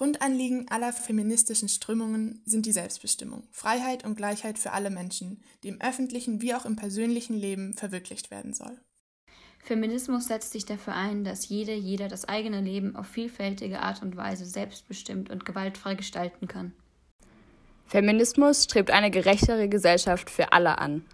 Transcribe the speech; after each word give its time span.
Grundanliegen 0.00 0.66
aller 0.70 0.94
feministischen 0.94 1.68
Strömungen 1.68 2.40
sind 2.46 2.64
die 2.64 2.72
Selbstbestimmung, 2.72 3.42
Freiheit 3.50 4.02
und 4.02 4.16
Gleichheit 4.16 4.58
für 4.58 4.72
alle 4.72 4.88
Menschen, 4.88 5.42
die 5.62 5.68
im 5.68 5.78
öffentlichen 5.78 6.40
wie 6.40 6.54
auch 6.54 6.64
im 6.64 6.74
persönlichen 6.74 7.34
Leben 7.34 7.74
verwirklicht 7.74 8.30
werden 8.30 8.54
soll. 8.54 8.80
Feminismus 9.62 10.24
setzt 10.24 10.52
sich 10.52 10.64
dafür 10.64 10.94
ein, 10.94 11.22
dass 11.22 11.50
jede, 11.50 11.74
jeder 11.74 12.08
das 12.08 12.26
eigene 12.26 12.62
Leben 12.62 12.96
auf 12.96 13.08
vielfältige 13.08 13.80
Art 13.80 14.00
und 14.00 14.16
Weise 14.16 14.46
selbstbestimmt 14.46 15.28
und 15.28 15.44
gewaltfrei 15.44 15.96
gestalten 15.96 16.48
kann. 16.48 16.72
Feminismus 17.84 18.64
strebt 18.64 18.90
eine 18.90 19.10
gerechtere 19.10 19.68
Gesellschaft 19.68 20.30
für 20.30 20.54
alle 20.54 20.78
an. 20.78 21.04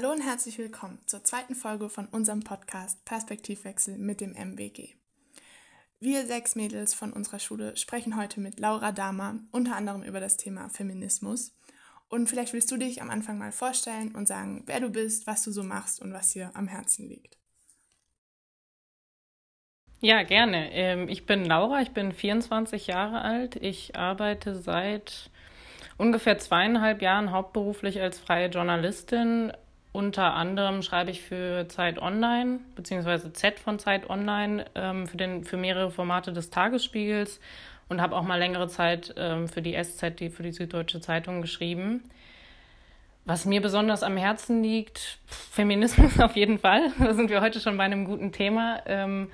Hallo 0.00 0.12
und 0.12 0.20
herzlich 0.20 0.58
willkommen 0.58 1.00
zur 1.06 1.24
zweiten 1.24 1.56
Folge 1.56 1.88
von 1.88 2.06
unserem 2.06 2.44
Podcast 2.44 3.04
Perspektivwechsel 3.04 3.98
mit 3.98 4.20
dem 4.20 4.32
MBG. 4.32 4.94
Wir 5.98 6.24
sechs 6.24 6.54
Mädels 6.54 6.94
von 6.94 7.12
unserer 7.12 7.40
Schule 7.40 7.76
sprechen 7.76 8.16
heute 8.16 8.38
mit 8.38 8.60
Laura 8.60 8.92
Dahmer 8.92 9.40
unter 9.50 9.74
anderem 9.74 10.04
über 10.04 10.20
das 10.20 10.36
Thema 10.36 10.68
Feminismus. 10.68 11.52
Und 12.08 12.28
vielleicht 12.28 12.52
willst 12.52 12.70
du 12.70 12.76
dich 12.76 13.02
am 13.02 13.10
Anfang 13.10 13.38
mal 13.38 13.50
vorstellen 13.50 14.14
und 14.14 14.28
sagen, 14.28 14.62
wer 14.66 14.78
du 14.78 14.88
bist, 14.88 15.26
was 15.26 15.42
du 15.42 15.50
so 15.50 15.64
machst 15.64 16.00
und 16.00 16.12
was 16.12 16.30
dir 16.30 16.52
am 16.54 16.68
Herzen 16.68 17.08
liegt. 17.08 17.36
Ja, 19.98 20.22
gerne. 20.22 20.70
Ähm, 20.74 21.08
ich 21.08 21.26
bin 21.26 21.44
Laura, 21.44 21.82
ich 21.82 21.90
bin 21.90 22.12
24 22.12 22.86
Jahre 22.86 23.22
alt. 23.22 23.56
Ich 23.56 23.96
arbeite 23.96 24.54
seit 24.54 25.32
ungefähr 25.96 26.38
zweieinhalb 26.38 27.02
Jahren 27.02 27.32
hauptberuflich 27.32 28.00
als 28.00 28.20
freie 28.20 28.46
Journalistin 28.46 29.52
unter 29.98 30.34
anderem 30.34 30.82
schreibe 30.82 31.10
ich 31.10 31.22
für 31.22 31.66
Zeit 31.66 31.98
Online, 31.98 32.60
beziehungsweise 32.76 33.32
Z 33.32 33.58
von 33.58 33.80
Zeit 33.80 34.08
Online, 34.08 34.66
ähm, 34.76 35.08
für, 35.08 35.16
den, 35.16 35.42
für 35.42 35.56
mehrere 35.56 35.90
Formate 35.90 36.32
des 36.32 36.50
Tagesspiegels 36.50 37.40
und 37.88 38.00
habe 38.00 38.14
auch 38.14 38.22
mal 38.22 38.38
längere 38.38 38.68
Zeit 38.68 39.12
ähm, 39.16 39.48
für 39.48 39.60
die 39.60 39.76
SZ, 39.76 40.20
die, 40.20 40.30
für 40.30 40.44
die 40.44 40.52
Süddeutsche 40.52 41.00
Zeitung 41.00 41.42
geschrieben. 41.42 42.04
Was 43.24 43.44
mir 43.44 43.60
besonders 43.60 44.04
am 44.04 44.16
Herzen 44.16 44.62
liegt, 44.62 45.18
Feminismus 45.26 46.20
auf 46.20 46.36
jeden 46.36 46.60
Fall. 46.60 46.92
Da 47.00 47.14
sind 47.14 47.28
wir 47.28 47.40
heute 47.40 47.58
schon 47.58 47.76
bei 47.76 47.82
einem 47.82 48.04
guten 48.04 48.30
Thema. 48.30 48.80
Ähm, 48.86 49.32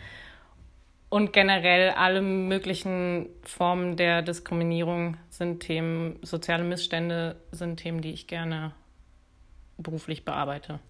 und 1.11 1.35
generell 1.35 1.91
alle 1.91 2.23
möglichen 2.23 3.29
Formen 3.43 3.99
der 3.99 4.23
Diskriminierung 4.23 5.19
sind 5.29 5.61
Themen, 5.61 6.19
soziale 6.23 6.65
Missstände 6.65 7.37
sind 7.53 7.77
Themen, 7.77 8.01
die 8.01 8.13
ich 8.13 8.27
gerne 8.27 8.73
beruflich 9.79 10.25
bearbeite. 10.25 10.81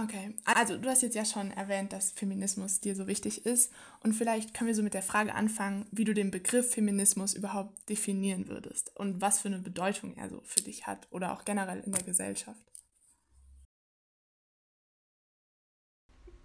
Okay, 0.00 0.32
also 0.44 0.78
du 0.78 0.88
hast 0.88 1.02
jetzt 1.02 1.16
ja 1.16 1.24
schon 1.24 1.50
erwähnt, 1.50 1.92
dass 1.92 2.12
Feminismus 2.12 2.78
dir 2.78 2.94
so 2.94 3.08
wichtig 3.08 3.44
ist 3.44 3.72
und 4.04 4.12
vielleicht 4.12 4.54
können 4.54 4.68
wir 4.68 4.74
so 4.76 4.84
mit 4.84 4.94
der 4.94 5.02
Frage 5.02 5.34
anfangen, 5.34 5.86
wie 5.90 6.04
du 6.04 6.14
den 6.14 6.30
Begriff 6.30 6.72
Feminismus 6.72 7.34
überhaupt 7.34 7.88
definieren 7.88 8.46
würdest 8.46 8.94
und 8.94 9.20
was 9.20 9.40
für 9.40 9.48
eine 9.48 9.58
Bedeutung 9.58 10.16
er 10.16 10.30
so 10.30 10.40
für 10.44 10.60
dich 10.60 10.86
hat 10.86 11.08
oder 11.10 11.32
auch 11.32 11.44
generell 11.44 11.80
in 11.80 11.90
der 11.90 12.04
Gesellschaft. 12.04 12.60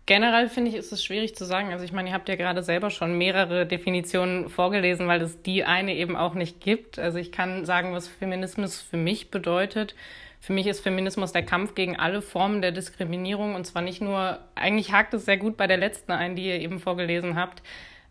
Generell 0.05 0.49
finde 0.49 0.69
ich, 0.69 0.75
ist 0.75 0.91
es 0.91 1.01
schwierig 1.01 1.33
zu 1.35 1.45
sagen. 1.45 1.71
Also 1.71 1.85
ich 1.85 1.93
meine, 1.93 2.09
ihr 2.09 2.13
habt 2.13 2.27
ja 2.27 2.35
gerade 2.35 2.61
selber 2.61 2.89
schon 2.89 3.17
mehrere 3.17 3.65
Definitionen 3.65 4.49
vorgelesen, 4.49 5.07
weil 5.07 5.21
es 5.21 5.41
die 5.41 5.63
eine 5.63 5.95
eben 5.95 6.17
auch 6.17 6.33
nicht 6.33 6.59
gibt. 6.59 6.99
Also 6.99 7.19
ich 7.19 7.31
kann 7.31 7.63
sagen, 7.63 7.93
was 7.93 8.09
Feminismus 8.09 8.81
für 8.81 8.97
mich 8.97 9.31
bedeutet. 9.31 9.95
Für 10.41 10.51
mich 10.51 10.67
ist 10.67 10.81
Feminismus 10.81 11.31
der 11.31 11.43
Kampf 11.43 11.73
gegen 11.73 11.97
alle 11.97 12.21
Formen 12.21 12.61
der 12.61 12.73
Diskriminierung 12.73 13.55
und 13.55 13.65
zwar 13.65 13.81
nicht 13.81 14.01
nur, 14.01 14.39
eigentlich 14.55 14.91
hakt 14.91 15.13
es 15.13 15.23
sehr 15.23 15.37
gut 15.37 15.55
bei 15.55 15.67
der 15.67 15.77
letzten 15.77 16.11
ein, 16.11 16.36
die 16.36 16.47
ihr 16.47 16.59
eben 16.59 16.80
vorgelesen 16.81 17.37
habt, 17.37 17.63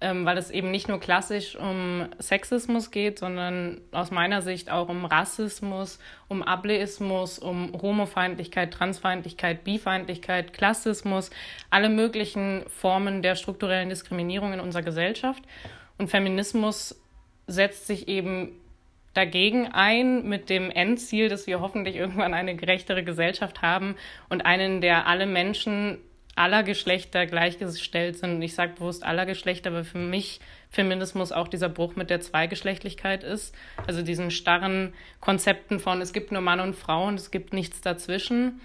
ähm, 0.03 0.27
weil 0.27 0.37
es 0.37 0.51
eben 0.51 0.71
nicht 0.71 0.89
nur 0.89 1.01
klassisch 1.01 1.57
um 1.57 2.09
Sexismus 2.19 2.91
geht, 2.91 3.21
sondern 3.21 3.81
aus 3.93 4.11
meiner 4.11 4.43
Sicht 4.43 4.71
auch 4.71 4.89
um 4.89 5.05
Rassismus, 5.05 5.99
um 6.29 6.43
Ableismus, 6.43 7.39
um 7.39 7.73
Homofeindlichkeit, 7.81 8.75
Transfeindlichkeit, 8.75 9.65
Bifeindlichkeit, 9.65 10.53
Klassismus, 10.53 11.31
alle 11.71 11.89
möglichen 11.89 12.65
Formen 12.69 13.23
der 13.23 13.37
strukturellen 13.37 13.89
Diskriminierung 13.89 14.53
in 14.53 14.61
unserer 14.61 14.83
Gesellschaft. 14.83 15.43
Und 15.99 16.09
Feminismus 16.09 17.01
setzt 17.47 17.87
sich 17.87 18.09
eben 18.09 18.53
dagegen 19.15 19.69
ein 19.69 20.29
mit 20.29 20.51
dem 20.51 20.71
Endziel, 20.71 21.29
dass 21.29 21.47
wir 21.47 21.61
hoffentlich 21.61 21.97
irgendwann 21.97 22.35
eine 22.35 22.57
gerechtere 22.57 23.05
Gesellschaft 23.05 23.63
haben 23.63 23.95
und 24.29 24.45
einen, 24.45 24.81
der 24.81 25.07
alle 25.07 25.27
Menschen 25.27 25.99
aller 26.35 26.63
Geschlechter 26.63 27.27
gleichgestellt 27.27 28.19
sind. 28.19 28.41
Ich 28.43 28.55
sage 28.55 28.75
bewusst 28.75 29.05
aller 29.05 29.27
Geschlechter, 29.27 29.73
weil 29.73 29.85
für 29.85 29.99
mich 29.99 30.41
Feminismus 30.71 31.33
auch 31.33 31.49
dieser 31.49 31.69
Bruch 31.69 31.97
mit 31.97 32.11
der 32.11 32.21
Zweigeschlechtlichkeit 32.21 33.23
ist. 33.23 33.55
Also 33.87 34.03
diesen 34.03 34.31
starren 34.31 34.95
Konzepten 35.21 35.79
von, 35.79 36.01
es 36.01 36.13
gibt 36.13 36.33
nur 36.33 36.41
Mann 36.41 36.61
und 36.61 36.75
Frau 36.75 37.07
und 37.07 37.15
es 37.15 37.31
gibt 37.31 37.53
nichts 37.53 37.81
dazwischen. 37.83 38.61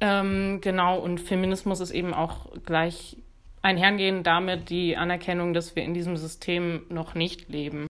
Ähm, 0.00 0.60
genau, 0.60 0.98
und 0.98 1.20
Feminismus 1.20 1.80
ist 1.80 1.90
eben 1.90 2.14
auch 2.14 2.46
gleich 2.64 3.16
einhergehend 3.62 4.26
damit 4.26 4.70
die 4.70 4.96
Anerkennung, 4.96 5.52
dass 5.52 5.74
wir 5.74 5.82
in 5.82 5.94
diesem 5.94 6.16
System 6.16 6.86
noch 6.88 7.14
nicht 7.14 7.48
leben. 7.48 7.88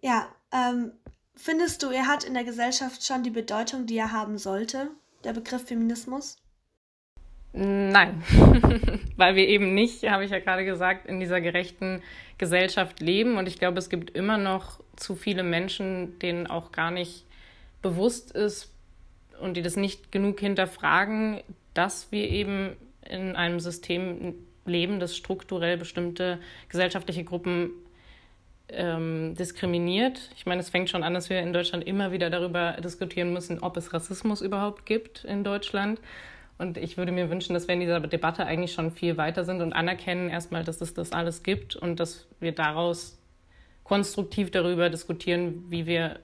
Ja, 0.00 0.28
ähm, 0.50 0.92
findest 1.34 1.82
du, 1.82 1.90
er 1.90 2.06
hat 2.06 2.24
in 2.24 2.34
der 2.34 2.44
Gesellschaft 2.44 3.04
schon 3.04 3.22
die 3.22 3.30
Bedeutung, 3.30 3.86
die 3.86 3.98
er 3.98 4.12
haben 4.12 4.38
sollte, 4.38 4.90
der 5.24 5.34
Begriff 5.34 5.66
Feminismus? 5.66 6.41
Nein, 7.54 8.22
weil 9.16 9.36
wir 9.36 9.46
eben 9.46 9.74
nicht, 9.74 10.08
habe 10.08 10.24
ich 10.24 10.30
ja 10.30 10.38
gerade 10.38 10.64
gesagt, 10.64 11.06
in 11.06 11.20
dieser 11.20 11.40
gerechten 11.40 12.02
Gesellschaft 12.38 13.00
leben. 13.00 13.36
Und 13.36 13.46
ich 13.46 13.58
glaube, 13.58 13.78
es 13.78 13.90
gibt 13.90 14.10
immer 14.10 14.38
noch 14.38 14.80
zu 14.96 15.14
viele 15.14 15.42
Menschen, 15.42 16.18
denen 16.20 16.46
auch 16.46 16.72
gar 16.72 16.90
nicht 16.90 17.26
bewusst 17.82 18.32
ist 18.32 18.72
und 19.40 19.56
die 19.56 19.62
das 19.62 19.76
nicht 19.76 20.12
genug 20.12 20.40
hinterfragen, 20.40 21.40
dass 21.74 22.10
wir 22.10 22.28
eben 22.30 22.76
in 23.08 23.36
einem 23.36 23.60
System 23.60 24.34
leben, 24.64 25.00
das 25.00 25.16
strukturell 25.16 25.76
bestimmte 25.76 26.38
gesellschaftliche 26.68 27.24
Gruppen 27.24 27.70
ähm, 28.68 29.34
diskriminiert. 29.34 30.30
Ich 30.36 30.46
meine, 30.46 30.60
es 30.60 30.70
fängt 30.70 30.88
schon 30.88 31.02
an, 31.02 31.14
dass 31.14 31.28
wir 31.28 31.40
in 31.40 31.52
Deutschland 31.52 31.84
immer 31.84 32.12
wieder 32.12 32.30
darüber 32.30 32.78
diskutieren 32.82 33.32
müssen, 33.32 33.58
ob 33.58 33.76
es 33.76 33.92
Rassismus 33.92 34.40
überhaupt 34.40 34.86
gibt 34.86 35.24
in 35.24 35.44
Deutschland. 35.44 36.00
Und 36.58 36.76
ich 36.76 36.96
würde 36.96 37.12
mir 37.12 37.30
wünschen, 37.30 37.54
dass 37.54 37.66
wir 37.66 37.74
in 37.74 37.80
dieser 37.80 38.00
Debatte 38.00 38.46
eigentlich 38.46 38.72
schon 38.72 38.92
viel 38.92 39.16
weiter 39.16 39.44
sind 39.44 39.60
und 39.62 39.72
anerkennen 39.72 40.30
erstmal, 40.30 40.64
dass 40.64 40.80
es 40.80 40.94
das 40.94 41.12
alles 41.12 41.42
gibt 41.42 41.76
und 41.76 41.98
dass 41.98 42.28
wir 42.40 42.52
daraus 42.52 43.18
konstruktiv 43.82 44.50
darüber 44.50 44.90
diskutieren, 44.90 45.64
wie 45.70 45.86
wir 45.86 46.20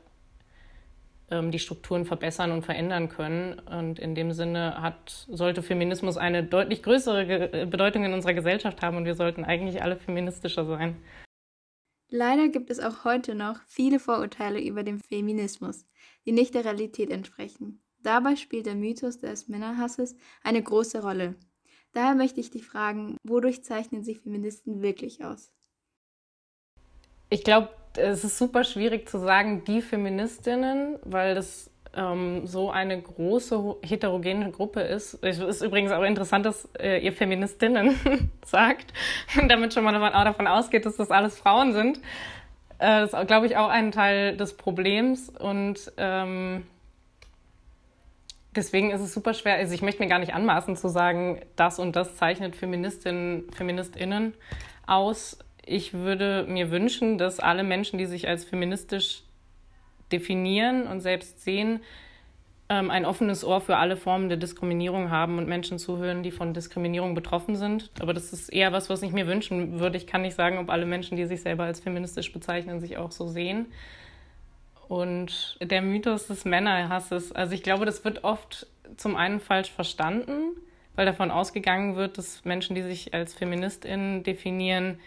ähm, 1.30 1.50
die 1.50 1.58
Strukturen 1.58 2.06
verbessern 2.06 2.52
und 2.52 2.64
verändern 2.64 3.08
können. 3.08 3.58
Und 3.58 3.98
in 3.98 4.14
dem 4.14 4.32
Sinne 4.32 4.80
hat, 4.80 5.26
sollte 5.28 5.62
Feminismus 5.62 6.16
eine 6.16 6.44
deutlich 6.44 6.82
größere 6.82 7.66
Bedeutung 7.66 8.04
in 8.04 8.12
unserer 8.12 8.34
Gesellschaft 8.34 8.80
haben 8.80 8.96
und 8.96 9.04
wir 9.04 9.14
sollten 9.14 9.44
eigentlich 9.44 9.82
alle 9.82 9.96
feministischer 9.96 10.64
sein. 10.64 10.96
Leider 12.10 12.48
gibt 12.48 12.70
es 12.70 12.80
auch 12.80 13.04
heute 13.04 13.34
noch 13.34 13.60
viele 13.66 13.98
Vorurteile 13.98 14.62
über 14.62 14.82
den 14.82 14.98
Feminismus, 15.00 15.84
die 16.24 16.32
nicht 16.32 16.54
der 16.54 16.64
Realität 16.64 17.10
entsprechen. 17.10 17.82
Dabei 18.02 18.36
spielt 18.36 18.66
der 18.66 18.74
Mythos 18.74 19.18
des 19.18 19.48
Männerhasses 19.48 20.16
eine 20.42 20.62
große 20.62 21.02
Rolle. 21.02 21.34
Daher 21.92 22.14
möchte 22.14 22.40
ich 22.40 22.50
dich 22.50 22.64
fragen, 22.64 23.16
wodurch 23.24 23.64
zeichnen 23.64 24.04
sich 24.04 24.20
Feministen 24.20 24.82
wirklich 24.82 25.24
aus? 25.24 25.50
Ich 27.30 27.44
glaube, 27.44 27.70
es 27.96 28.24
ist 28.24 28.38
super 28.38 28.64
schwierig 28.64 29.08
zu 29.08 29.18
sagen, 29.18 29.64
die 29.64 29.82
Feministinnen, 29.82 30.98
weil 31.04 31.34
das 31.34 31.70
ähm, 31.94 32.46
so 32.46 32.70
eine 32.70 33.00
große 33.00 33.76
heterogene 33.82 34.50
Gruppe 34.50 34.80
ist. 34.80 35.18
Es 35.22 35.38
ist 35.38 35.62
übrigens 35.62 35.90
auch 35.92 36.02
interessant, 36.02 36.46
dass 36.46 36.68
äh, 36.78 37.04
ihr 37.04 37.12
Feministinnen 37.12 37.98
sagt, 38.44 38.92
damit 39.48 39.74
schon 39.74 39.84
mal 39.84 39.92
davon 39.92 40.46
ausgeht, 40.46 40.86
dass 40.86 40.96
das 40.96 41.10
alles 41.10 41.38
Frauen 41.38 41.72
sind. 41.72 41.98
Äh, 42.78 43.00
das 43.00 43.12
ist, 43.12 43.26
glaube 43.26 43.46
ich, 43.46 43.56
auch 43.56 43.68
ein 43.68 43.92
Teil 43.92 44.36
des 44.36 44.56
Problems 44.56 45.28
und 45.30 45.92
ähm, 45.96 46.66
Deswegen 48.58 48.90
ist 48.90 49.00
es 49.00 49.14
super 49.14 49.34
schwer. 49.34 49.54
Also 49.54 49.72
ich 49.72 49.82
möchte 49.82 50.02
mir 50.02 50.08
gar 50.08 50.18
nicht 50.18 50.34
anmaßen 50.34 50.74
zu 50.74 50.88
sagen, 50.88 51.40
das 51.54 51.78
und 51.78 51.94
das 51.94 52.16
zeichnet 52.16 52.56
Feministinnen, 52.56 53.44
Feministinnen 53.52 54.34
aus. 54.84 55.38
Ich 55.64 55.94
würde 55.94 56.44
mir 56.48 56.72
wünschen, 56.72 57.18
dass 57.18 57.38
alle 57.38 57.62
Menschen, 57.62 58.00
die 58.00 58.06
sich 58.06 58.26
als 58.26 58.44
feministisch 58.44 59.22
definieren 60.10 60.88
und 60.88 61.02
selbst 61.02 61.44
sehen, 61.44 61.78
ähm, 62.68 62.90
ein 62.90 63.04
offenes 63.04 63.44
Ohr 63.44 63.60
für 63.60 63.76
alle 63.76 63.96
Formen 63.96 64.28
der 64.28 64.38
Diskriminierung 64.38 65.08
haben 65.08 65.38
und 65.38 65.46
Menschen 65.46 65.78
zuhören, 65.78 66.24
die 66.24 66.32
von 66.32 66.52
Diskriminierung 66.52 67.14
betroffen 67.14 67.54
sind. 67.54 67.92
Aber 68.00 68.12
das 68.12 68.32
ist 68.32 68.48
eher 68.48 68.72
was, 68.72 68.90
was 68.90 69.02
ich 69.02 69.12
mir 69.12 69.28
wünschen 69.28 69.78
würde. 69.78 69.98
Ich 69.98 70.08
kann 70.08 70.22
nicht 70.22 70.34
sagen, 70.34 70.58
ob 70.58 70.68
alle 70.68 70.84
Menschen, 70.84 71.16
die 71.16 71.26
sich 71.26 71.42
selber 71.42 71.62
als 71.62 71.78
feministisch 71.78 72.32
bezeichnen, 72.32 72.80
sich 72.80 72.98
auch 72.98 73.12
so 73.12 73.28
sehen. 73.28 73.66
Und 74.88 75.58
der 75.60 75.82
Mythos 75.82 76.26
des 76.26 76.44
Männerhasses, 76.44 77.32
also 77.32 77.54
ich 77.54 77.62
glaube, 77.62 77.84
das 77.84 78.04
wird 78.04 78.24
oft 78.24 78.66
zum 78.96 79.16
einen 79.16 79.38
falsch 79.38 79.70
verstanden, 79.70 80.56
weil 80.96 81.06
davon 81.06 81.30
ausgegangen 81.30 81.96
wird, 81.96 82.18
dass 82.18 82.44
Menschen, 82.44 82.74
die 82.74 82.82
sich 82.82 83.12
als 83.12 83.34
FeministInnen 83.34 84.22
definieren, 84.22 84.98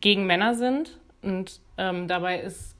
gegen 0.00 0.26
Männer 0.26 0.54
sind. 0.54 0.98
Und 1.22 1.60
ähm, 1.76 2.08
dabei 2.08 2.40
ist 2.40 2.76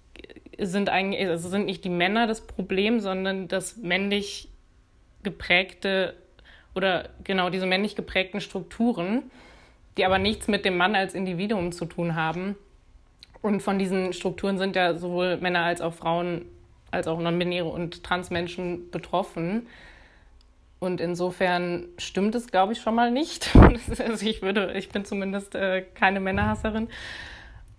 sind 0.59 0.89
eigentlich, 0.89 1.27
also 1.27 1.49
sind 1.49 1.67
nicht 1.67 1.85
die 1.85 1.91
Männer 1.91 2.27
das 2.27 2.47
Problem, 2.47 3.01
sondern 3.01 3.49
das 3.49 3.77
männlich 3.77 4.49
geprägte 5.23 6.15
oder 6.75 7.11
genau 7.25 7.51
diese 7.51 7.67
männlich 7.67 7.97
geprägten 7.97 8.41
Strukturen, 8.41 9.31
die 9.97 10.05
aber 10.05 10.19
nichts 10.19 10.49
mit 10.49 10.65
dem 10.65 10.77
Mann 10.77 10.95
als 10.95 11.15
Individuum 11.15 11.73
zu 11.73 11.85
tun 11.85 12.15
haben. 12.15 12.57
Und 13.43 13.61
von 13.63 13.79
diesen 13.79 14.13
Strukturen 14.13 14.57
sind 14.57 14.77
ja 14.77 14.97
sowohl 14.97 15.37
Männer 15.39 15.65
als 15.65 15.81
auch 15.81 15.93
Frauen, 15.93 16.47
als 16.91 17.09
auch 17.09 17.21
non-binäre 17.21 17.67
und 17.67 18.05
Transmenschen 18.05 18.91
betroffen. 18.91 19.67
Und 20.79 21.01
insofern 21.01 21.87
stimmt 21.99 22.35
es, 22.35 22.49
glaube 22.49 22.73
ich, 22.73 22.81
schon 22.81 22.95
mal 22.95 23.11
nicht. 23.11 23.55
also 23.99 24.27
ich 24.27 24.43
würde, 24.43 24.73
ich 24.75 24.89
bin 24.89 25.05
zumindest 25.05 25.55
äh, 25.55 25.83
keine 25.83 26.21
Männerhasserin. 26.21 26.89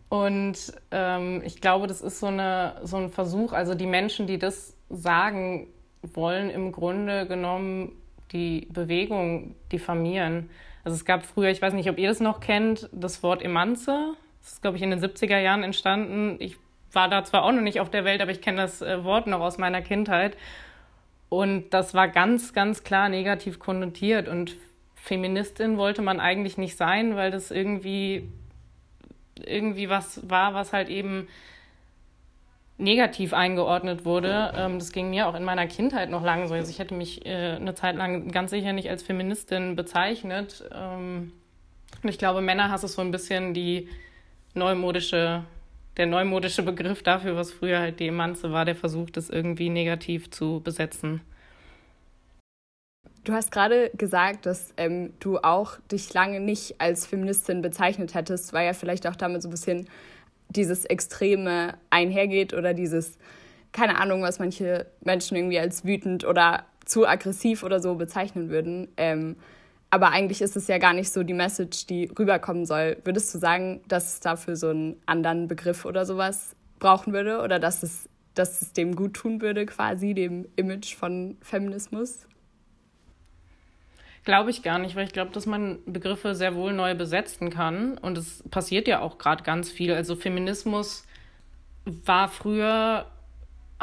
Und 0.10 0.74
ähm, 0.92 1.42
ich 1.44 1.60
glaube, 1.60 1.88
das 1.88 2.01
ist 2.01 2.19
so, 2.19 2.27
eine, 2.27 2.75
so 2.83 2.98
ein 2.98 3.10
Versuch, 3.10 3.51
also 3.51 3.74
die 3.74 3.88
Menschen, 3.88 4.27
die 4.27 4.38
das 4.38 4.75
sagen 4.89 5.68
wollen, 6.01 6.50
im 6.50 6.71
Grunde 6.71 7.25
genommen 7.25 7.94
die 8.31 8.68
Bewegung 8.71 9.56
diffamieren. 9.71 10.50
Also 10.83 10.95
es 10.95 11.06
gab 11.06 11.25
früher, 11.25 11.50
ich 11.50 11.62
weiß 11.62 11.74
nicht, 11.74 11.89
ob 11.89 11.98
ihr 11.98 12.10
das 12.10 12.19
noch 12.19 12.42
kennt, 12.42 12.89
das 12.92 13.24
Wort 13.24 13.42
Emanze. 13.42 14.13
Das 14.43 14.53
ist, 14.53 14.61
glaube 14.61 14.77
ich, 14.77 14.83
in 14.83 14.91
den 14.91 14.99
70er 14.99 15.39
Jahren 15.39 15.63
entstanden. 15.63 16.35
Ich 16.39 16.57
war 16.91 17.09
da 17.09 17.23
zwar 17.23 17.43
auch 17.43 17.51
noch 17.51 17.61
nicht 17.61 17.79
auf 17.79 17.89
der 17.89 18.05
Welt, 18.05 18.21
aber 18.21 18.31
ich 18.31 18.41
kenne 18.41 18.61
das 18.61 18.81
äh, 18.81 19.03
Wort 19.03 19.25
noch 19.25 19.39
aus 19.39 19.57
meiner 19.57 19.81
Kindheit. 19.81 20.37
Und 21.29 21.71
das 21.71 21.93
war 21.93 22.07
ganz, 22.09 22.53
ganz 22.53 22.83
klar 22.83 23.09
negativ 23.09 23.57
konnotiert. 23.57 24.27
Und 24.27 24.55
Feministin 24.95 25.77
wollte 25.77 26.01
man 26.01 26.19
eigentlich 26.19 26.57
nicht 26.57 26.77
sein, 26.77 27.15
weil 27.15 27.31
das 27.31 27.51
irgendwie 27.51 28.29
irgendwie 29.43 29.89
was 29.89 30.29
war, 30.29 30.53
was 30.53 30.73
halt 30.73 30.89
eben 30.89 31.27
negativ 32.77 33.33
eingeordnet 33.33 34.05
wurde. 34.05 34.53
Ähm, 34.55 34.77
das 34.77 34.91
ging 34.91 35.09
mir 35.09 35.27
auch 35.27 35.35
in 35.35 35.43
meiner 35.43 35.67
Kindheit 35.67 36.09
noch 36.09 36.23
lange 36.23 36.47
so. 36.47 36.53
Also 36.53 36.69
ich 36.69 36.79
hätte 36.79 36.93
mich 36.93 37.25
äh, 37.25 37.55
eine 37.55 37.75
Zeit 37.75 37.95
lang 37.95 38.29
ganz 38.29 38.51
sicher 38.51 38.73
nicht 38.73 38.89
als 38.89 39.03
Feministin 39.03 39.75
bezeichnet. 39.75 40.63
Ähm, 40.73 41.31
und 42.01 42.09
ich 42.09 42.17
glaube, 42.17 42.41
Männerhass 42.41 42.83
ist 42.83 42.93
so 42.93 43.01
ein 43.01 43.11
bisschen 43.11 43.53
die 43.53 43.87
neumodische, 44.53 45.44
der 45.97 46.05
neumodische 46.05 46.63
Begriff 46.63 47.03
dafür, 47.03 47.35
was 47.35 47.51
früher 47.51 47.79
halt 47.79 48.00
die 48.00 48.07
Emanze 48.07 48.51
war, 48.51 48.65
der 48.65 48.75
versucht, 48.75 49.17
das 49.17 49.29
irgendwie 49.29 49.69
negativ 49.69 50.31
zu 50.31 50.61
besetzen. 50.63 51.21
Du 53.23 53.31
hast 53.31 53.51
gerade 53.51 53.89
gesagt, 53.97 54.45
dass 54.45 54.73
ähm, 54.75 55.13
du 55.19 55.38
auch 55.38 55.77
dich 55.91 56.13
lange 56.13 56.41
nicht 56.41 56.81
als 56.81 57.05
Feministin 57.05 57.61
bezeichnet 57.61 58.15
hättest, 58.15 58.51
weil 58.51 58.65
ja 58.65 58.73
vielleicht 58.73 59.07
auch 59.07 59.15
damit 59.15 59.41
so 59.41 59.47
ein 59.47 59.51
bisschen 59.51 59.88
dieses 60.50 60.83
Extreme 60.83 61.75
einhergeht 61.89 62.53
oder 62.53 62.73
dieses, 62.73 63.17
keine 63.71 63.97
Ahnung, 64.00 64.21
was 64.23 64.39
manche 64.39 64.88
Menschen 65.01 65.38
irgendwie 65.38 65.59
als 65.59 65.85
wütend 65.85 66.25
oder 66.25 66.65
zu 66.85 67.07
aggressiv 67.07 67.63
oder 67.63 67.79
so 67.79 67.95
bezeichnen 67.95 68.50
würden. 68.50 68.89
Ähm, 68.97 69.38
aber 69.93 70.09
eigentlich 70.09 70.41
ist 70.41 70.55
es 70.55 70.67
ja 70.67 70.79
gar 70.79 70.93
nicht 70.93 71.11
so 71.11 71.21
die 71.21 71.35
Message, 71.35 71.85
die 71.85 72.09
rüberkommen 72.17 72.65
soll. 72.65 72.97
Würdest 73.03 73.31
du 73.31 73.37
sagen, 73.37 73.81
dass 73.87 74.13
es 74.13 74.19
dafür 74.21 74.55
so 74.55 74.69
einen 74.69 74.99
anderen 75.05 75.47
Begriff 75.47 75.85
oder 75.85 76.03
sowas 76.03 76.55
brauchen 76.79 77.13
würde 77.13 77.41
oder 77.43 77.59
dass 77.59 77.83
es, 77.83 78.09
dass 78.33 78.63
es 78.63 78.73
dem 78.73 78.95
gut 78.95 79.13
tun 79.13 79.39
würde, 79.39 79.67
quasi, 79.67 80.15
dem 80.15 80.47
Image 80.55 80.95
von 80.95 81.37
Feminismus? 81.43 82.25
Glaube 84.23 84.49
ich 84.49 84.63
gar 84.63 84.79
nicht, 84.79 84.95
weil 84.95 85.05
ich 85.05 85.13
glaube, 85.13 85.29
dass 85.29 85.45
man 85.45 85.77
Begriffe 85.85 86.33
sehr 86.33 86.55
wohl 86.55 86.73
neu 86.73 86.95
besetzen 86.95 87.51
kann. 87.51 87.95
Und 87.99 88.17
es 88.17 88.41
passiert 88.49 88.87
ja 88.87 88.99
auch 88.99 89.19
gerade 89.19 89.43
ganz 89.43 89.69
viel. 89.69 89.93
Also 89.93 90.15
Feminismus 90.15 91.05
war 91.85 92.29
früher 92.29 93.05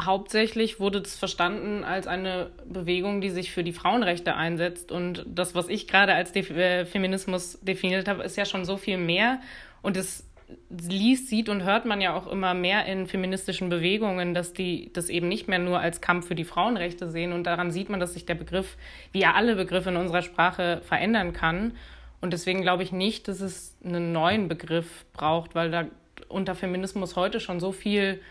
hauptsächlich, 0.05 0.79
wurde 0.79 0.99
es 0.99 1.15
verstanden 1.15 1.83
als 1.83 2.07
eine 2.07 2.51
Bewegung, 2.65 3.21
die 3.21 3.29
sich 3.29 3.51
für 3.51 3.63
die 3.63 3.73
Frauenrechte 3.73 4.35
einsetzt. 4.35 4.91
Und 4.91 5.25
das, 5.27 5.55
was 5.55 5.67
ich 5.69 5.87
gerade 5.87 6.13
als 6.13 6.31
De 6.31 6.41
äh, 6.41 6.85
Feminismus 6.85 7.59
definiert 7.61 8.07
habe, 8.07 8.23
ist 8.23 8.37
ja 8.37 8.45
schon 8.45 8.65
so 8.65 8.77
viel 8.77 8.97
mehr. 8.97 9.39
Und 9.81 9.97
es 9.97 10.27
liest, 10.69 11.27
sieht 11.27 11.49
und 11.49 11.63
hört 11.63 11.85
man 11.85 12.01
ja 12.01 12.15
auch 12.15 12.27
immer 12.27 12.53
mehr 12.53 12.85
in 12.85 13.07
feministischen 13.07 13.69
Bewegungen, 13.69 14.33
dass 14.33 14.53
die 14.53 14.91
das 14.93 15.09
eben 15.09 15.27
nicht 15.27 15.47
mehr 15.47 15.59
nur 15.59 15.79
als 15.79 16.01
Kampf 16.01 16.27
für 16.27 16.35
die 16.35 16.43
Frauenrechte 16.43 17.09
sehen. 17.09 17.33
Und 17.33 17.45
daran 17.45 17.71
sieht 17.71 17.89
man, 17.89 17.99
dass 17.99 18.13
sich 18.13 18.25
der 18.25 18.35
Begriff, 18.35 18.77
wie 19.11 19.19
ja 19.19 19.33
alle 19.33 19.55
Begriffe 19.55 19.89
in 19.89 19.97
unserer 19.97 20.21
Sprache, 20.21 20.81
verändern 20.83 21.33
kann. 21.33 21.73
Und 22.19 22.33
deswegen 22.33 22.61
glaube 22.61 22.83
ich 22.83 22.91
nicht, 22.91 23.27
dass 23.27 23.41
es 23.41 23.77
einen 23.83 24.11
neuen 24.11 24.47
Begriff 24.47 25.05
braucht, 25.13 25.55
weil 25.55 25.71
da 25.71 25.85
unter 26.27 26.55
Feminismus 26.55 27.15
heute 27.15 27.39
schon 27.39 27.59
so 27.59 27.71
viel 27.71 28.21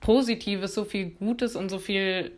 Positives, 0.00 0.74
so 0.74 0.84
viel 0.84 1.10
Gutes 1.10 1.56
und 1.56 1.68
so 1.68 1.78
viel, 1.78 2.32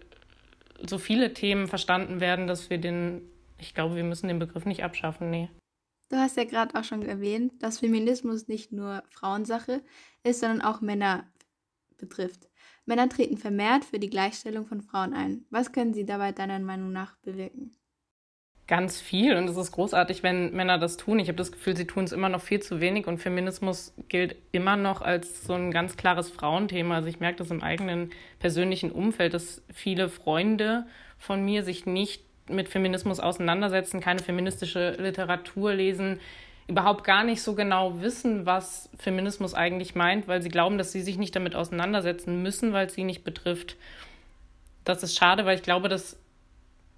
so 0.87 0.99
viele 0.99 1.35
Themen 1.35 1.67
verstanden 1.67 2.21
werden, 2.21 2.47
dass 2.47 2.71
wir 2.71 2.79
den, 2.79 3.23
ich 3.59 3.75
glaube, 3.75 3.97
wir 3.97 4.05
müssen 4.05 4.29
den 4.29 4.39
Begriff 4.39 4.65
nicht 4.65 4.85
abschaffen, 4.85 5.31
nee. 5.31 5.51
Du 6.11 6.17
hast 6.17 6.37
ja 6.39 6.45
gerade 6.45 6.79
auch 6.79 6.85
schon 6.85 7.03
erwähnt, 7.03 7.63
dass 7.63 7.81
Feminismus 7.81 8.49
nicht 8.49 8.73
nur 8.73 9.03
Frauensache 9.11 9.83
ist, 10.23 10.41
sondern 10.41 10.63
auch 10.63 10.81
Männer 10.81 11.31
betrifft. 11.99 12.49
Männer 12.87 13.09
treten 13.11 13.37
vermehrt 13.37 13.85
für 13.85 13.99
die 13.99 14.09
Gleichstellung 14.09 14.67
von 14.67 14.81
Frauen 14.81 15.13
ein. 15.13 15.45
Was 15.51 15.73
können 15.73 15.93
sie 15.93 16.07
dabei 16.07 16.33
deiner 16.33 16.59
Meinung 16.61 16.91
nach 16.93 17.17
bewirken? 17.19 17.77
Ganz 18.69 19.01
viel 19.01 19.35
und 19.35 19.49
es 19.49 19.57
ist 19.57 19.73
großartig, 19.73 20.23
wenn 20.23 20.53
Männer 20.53 20.77
das 20.77 20.99
tun. 20.99 21.19
Ich 21.19 21.29
habe 21.29 21.39
das 21.39 21.53
Gefühl, 21.53 21.75
sie 21.75 21.87
tun 21.87 22.05
es 22.05 22.13
immer 22.13 22.29
noch 22.29 22.43
viel 22.43 22.61
zu 22.61 22.83
wenig 22.83 23.07
und 23.07 23.17
Feminismus 23.17 23.95
gilt 24.09 24.37
immer 24.53 24.77
noch 24.77 25.01
als 25.01 25.43
so 25.43 25.55
ein 25.55 25.71
ganz 25.71 25.97
klares 25.97 26.29
Frauenthema. 26.29 26.97
Also 26.97 27.09
ich 27.09 27.19
merke 27.19 27.39
das 27.39 27.51
im 27.51 27.63
eigenen 27.63 28.11
persönlichen 28.41 28.93
Umfeld, 28.93 29.33
dass 29.33 29.63
viele 29.73 30.11
Freunde 30.11 30.85
von 31.19 31.43
mir 31.43 31.65
sich 31.65 31.87
nicht 31.87 32.23
mit 32.51 32.69
Feminismus 32.69 33.21
auseinandersetzen, 33.21 34.01
keine 34.01 34.21
feministische 34.21 34.97
Literatur 34.99 35.73
lesen, 35.73 36.21
überhaupt 36.67 37.05
gar 37.05 37.25
nicht 37.25 37.41
so 37.41 37.55
genau 37.55 38.03
wissen, 38.03 38.45
was 38.45 38.91
Feminismus 38.99 39.55
eigentlich 39.55 39.95
meint, 39.95 40.29
weil 40.29 40.43
sie 40.43 40.51
glauben, 40.51 40.77
dass 40.77 40.93
sie 40.93 41.01
sich 41.01 41.17
nicht 41.17 41.35
damit 41.35 41.55
auseinandersetzen 41.55 42.43
müssen, 42.43 42.75
weil 42.75 42.89
es 42.89 42.95
sie 42.95 43.05
nicht 43.05 43.25
betrifft. 43.25 43.77
Das 44.85 45.03
ist 45.03 45.17
schade, 45.17 45.47
weil 45.47 45.57
ich 45.57 45.63
glaube, 45.63 45.89
dass 45.89 46.19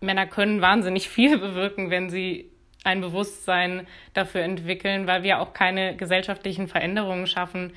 Männer 0.00 0.26
können 0.26 0.60
wahnsinnig 0.60 1.08
viel 1.08 1.38
bewirken, 1.38 1.90
wenn 1.90 2.10
sie 2.10 2.50
ein 2.84 3.00
Bewusstsein 3.00 3.86
dafür 4.14 4.42
entwickeln, 4.42 5.06
weil 5.06 5.22
wir 5.22 5.40
auch 5.40 5.52
keine 5.52 5.96
gesellschaftlichen 5.96 6.66
Veränderungen 6.66 7.26
schaffen, 7.26 7.72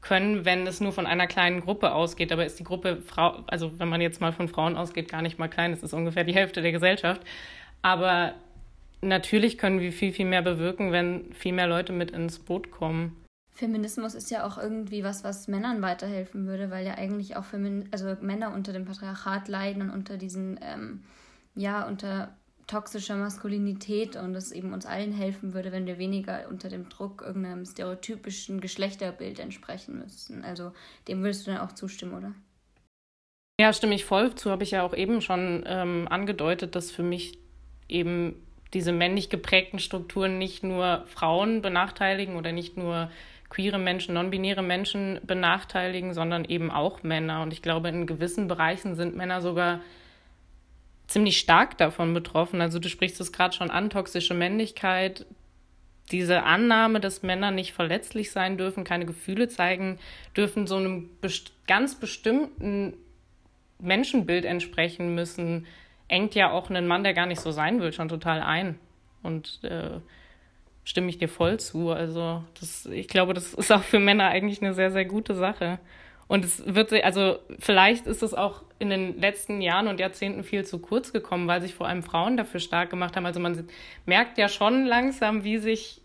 können, 0.00 0.44
wenn 0.44 0.66
es 0.66 0.80
nur 0.80 0.92
von 0.92 1.06
einer 1.06 1.26
kleinen 1.26 1.62
Gruppe 1.62 1.92
ausgeht. 1.92 2.30
Aber 2.30 2.44
ist 2.44 2.58
die 2.58 2.64
Gruppe 2.64 3.00
Frau, 3.00 3.42
also 3.46 3.78
wenn 3.78 3.88
man 3.88 4.00
jetzt 4.00 4.20
mal 4.20 4.32
von 4.32 4.48
Frauen 4.48 4.76
ausgeht, 4.76 5.08
gar 5.08 5.22
nicht 5.22 5.38
mal 5.38 5.48
klein, 5.48 5.72
es 5.72 5.82
ist 5.82 5.94
ungefähr 5.94 6.24
die 6.24 6.34
Hälfte 6.34 6.62
der 6.62 6.72
Gesellschaft. 6.72 7.22
Aber 7.82 8.34
natürlich 9.00 9.58
können 9.58 9.80
wir 9.80 9.92
viel, 9.92 10.12
viel 10.12 10.26
mehr 10.26 10.42
bewirken, 10.42 10.92
wenn 10.92 11.32
viel 11.32 11.52
mehr 11.52 11.66
Leute 11.66 11.92
mit 11.92 12.10
ins 12.10 12.38
Boot 12.38 12.70
kommen. 12.70 13.16
Feminismus 13.54 14.14
ist 14.14 14.30
ja 14.30 14.44
auch 14.44 14.58
irgendwie 14.58 15.04
was, 15.04 15.22
was 15.22 15.46
Männern 15.46 15.80
weiterhelfen 15.80 16.46
würde, 16.46 16.70
weil 16.70 16.84
ja 16.84 16.94
eigentlich 16.94 17.36
auch 17.36 17.44
Femin 17.44 17.88
also 17.92 18.16
Männer 18.20 18.52
unter 18.52 18.72
dem 18.72 18.84
Patriarchat 18.84 19.48
leiden 19.48 19.82
und 19.82 19.90
unter 19.90 20.16
diesen, 20.16 20.58
ähm, 20.60 21.04
ja, 21.54 21.86
unter 21.86 22.36
toxischer 22.66 23.16
Maskulinität 23.16 24.16
und 24.16 24.34
es 24.34 24.50
eben 24.50 24.72
uns 24.72 24.86
allen 24.86 25.12
helfen 25.12 25.52
würde, 25.52 25.70
wenn 25.70 25.86
wir 25.86 25.98
weniger 25.98 26.48
unter 26.48 26.68
dem 26.68 26.88
Druck 26.88 27.22
irgendeinem 27.22 27.64
stereotypischen 27.64 28.60
Geschlechterbild 28.60 29.38
entsprechen 29.38 29.98
müssten. 29.98 30.44
Also 30.44 30.72
dem 31.08 31.22
würdest 31.22 31.46
du 31.46 31.52
dann 31.52 31.60
auch 31.60 31.72
zustimmen, 31.72 32.14
oder? 32.14 32.32
Ja, 33.60 33.72
stimme 33.72 33.94
ich 33.94 34.04
voll 34.04 34.34
zu. 34.34 34.50
Habe 34.50 34.64
ich 34.64 34.72
ja 34.72 34.82
auch 34.82 34.94
eben 34.94 35.20
schon 35.20 35.64
ähm, 35.66 36.08
angedeutet, 36.08 36.74
dass 36.74 36.90
für 36.90 37.02
mich 37.02 37.38
eben 37.88 38.34
diese 38.72 38.92
männlich 38.92 39.30
geprägten 39.30 39.78
Strukturen 39.78 40.38
nicht 40.38 40.64
nur 40.64 41.04
Frauen 41.06 41.62
benachteiligen 41.62 42.36
oder 42.36 42.50
nicht 42.50 42.76
nur 42.76 43.10
queere 43.50 43.78
Menschen, 43.78 44.14
non-binäre 44.14 44.62
Menschen 44.62 45.20
benachteiligen, 45.22 46.12
sondern 46.12 46.44
eben 46.44 46.72
auch 46.72 47.04
Männer. 47.04 47.42
Und 47.42 47.52
ich 47.52 47.62
glaube, 47.62 47.88
in 47.88 48.06
gewissen 48.06 48.48
Bereichen 48.48 48.96
sind 48.96 49.14
Männer 49.14 49.40
sogar 49.40 49.80
ziemlich 51.06 51.38
stark 51.38 51.78
davon 51.78 52.14
betroffen. 52.14 52.60
Also 52.60 52.78
du 52.78 52.88
sprichst 52.88 53.20
es 53.20 53.32
gerade 53.32 53.54
schon 53.54 53.70
an, 53.70 53.90
toxische 53.90 54.34
Männlichkeit, 54.34 55.26
diese 56.10 56.42
Annahme, 56.42 57.00
dass 57.00 57.22
Männer 57.22 57.50
nicht 57.50 57.72
verletzlich 57.72 58.30
sein 58.30 58.58
dürfen, 58.58 58.84
keine 58.84 59.06
Gefühle 59.06 59.48
zeigen 59.48 59.98
dürfen, 60.36 60.66
so 60.66 60.76
einem 60.76 61.08
best 61.20 61.52
ganz 61.66 61.94
bestimmten 61.94 62.94
Menschenbild 63.78 64.44
entsprechen 64.44 65.14
müssen, 65.14 65.66
engt 66.08 66.34
ja 66.34 66.50
auch 66.50 66.68
einen 66.68 66.86
Mann, 66.86 67.04
der 67.04 67.14
gar 67.14 67.26
nicht 67.26 67.40
so 67.40 67.50
sein 67.50 67.80
will, 67.80 67.92
schon 67.92 68.08
total 68.08 68.42
ein. 68.42 68.78
Und 69.22 69.60
äh, 69.64 70.00
stimme 70.84 71.08
ich 71.08 71.18
dir 71.18 71.28
voll 71.28 71.58
zu. 71.58 71.90
Also 71.90 72.44
das, 72.60 72.86
ich 72.86 73.08
glaube, 73.08 73.32
das 73.32 73.54
ist 73.54 73.72
auch 73.72 73.82
für 73.82 73.98
Männer 73.98 74.28
eigentlich 74.28 74.60
eine 74.60 74.74
sehr, 74.74 74.90
sehr 74.90 75.06
gute 75.06 75.34
Sache. 75.34 75.78
Und 76.26 76.44
es 76.44 76.62
wird, 76.66 76.92
also 77.04 77.38
vielleicht 77.58 78.06
ist 78.06 78.22
es 78.22 78.34
auch 78.34 78.62
in 78.78 78.90
den 78.90 79.20
letzten 79.20 79.60
Jahren 79.60 79.88
und 79.88 80.00
Jahrzehnten 80.00 80.42
viel 80.42 80.64
zu 80.64 80.78
kurz 80.78 81.12
gekommen, 81.12 81.46
weil 81.48 81.60
sich 81.60 81.74
vor 81.74 81.86
allem 81.86 82.02
Frauen 82.02 82.36
dafür 82.36 82.60
stark 82.60 82.90
gemacht 82.90 83.16
haben. 83.16 83.26
Also 83.26 83.40
man 83.40 83.68
merkt 84.06 84.38
ja 84.38 84.48
schon 84.48 84.86
langsam, 84.86 85.44
wie 85.44 85.58
sich 85.58 86.00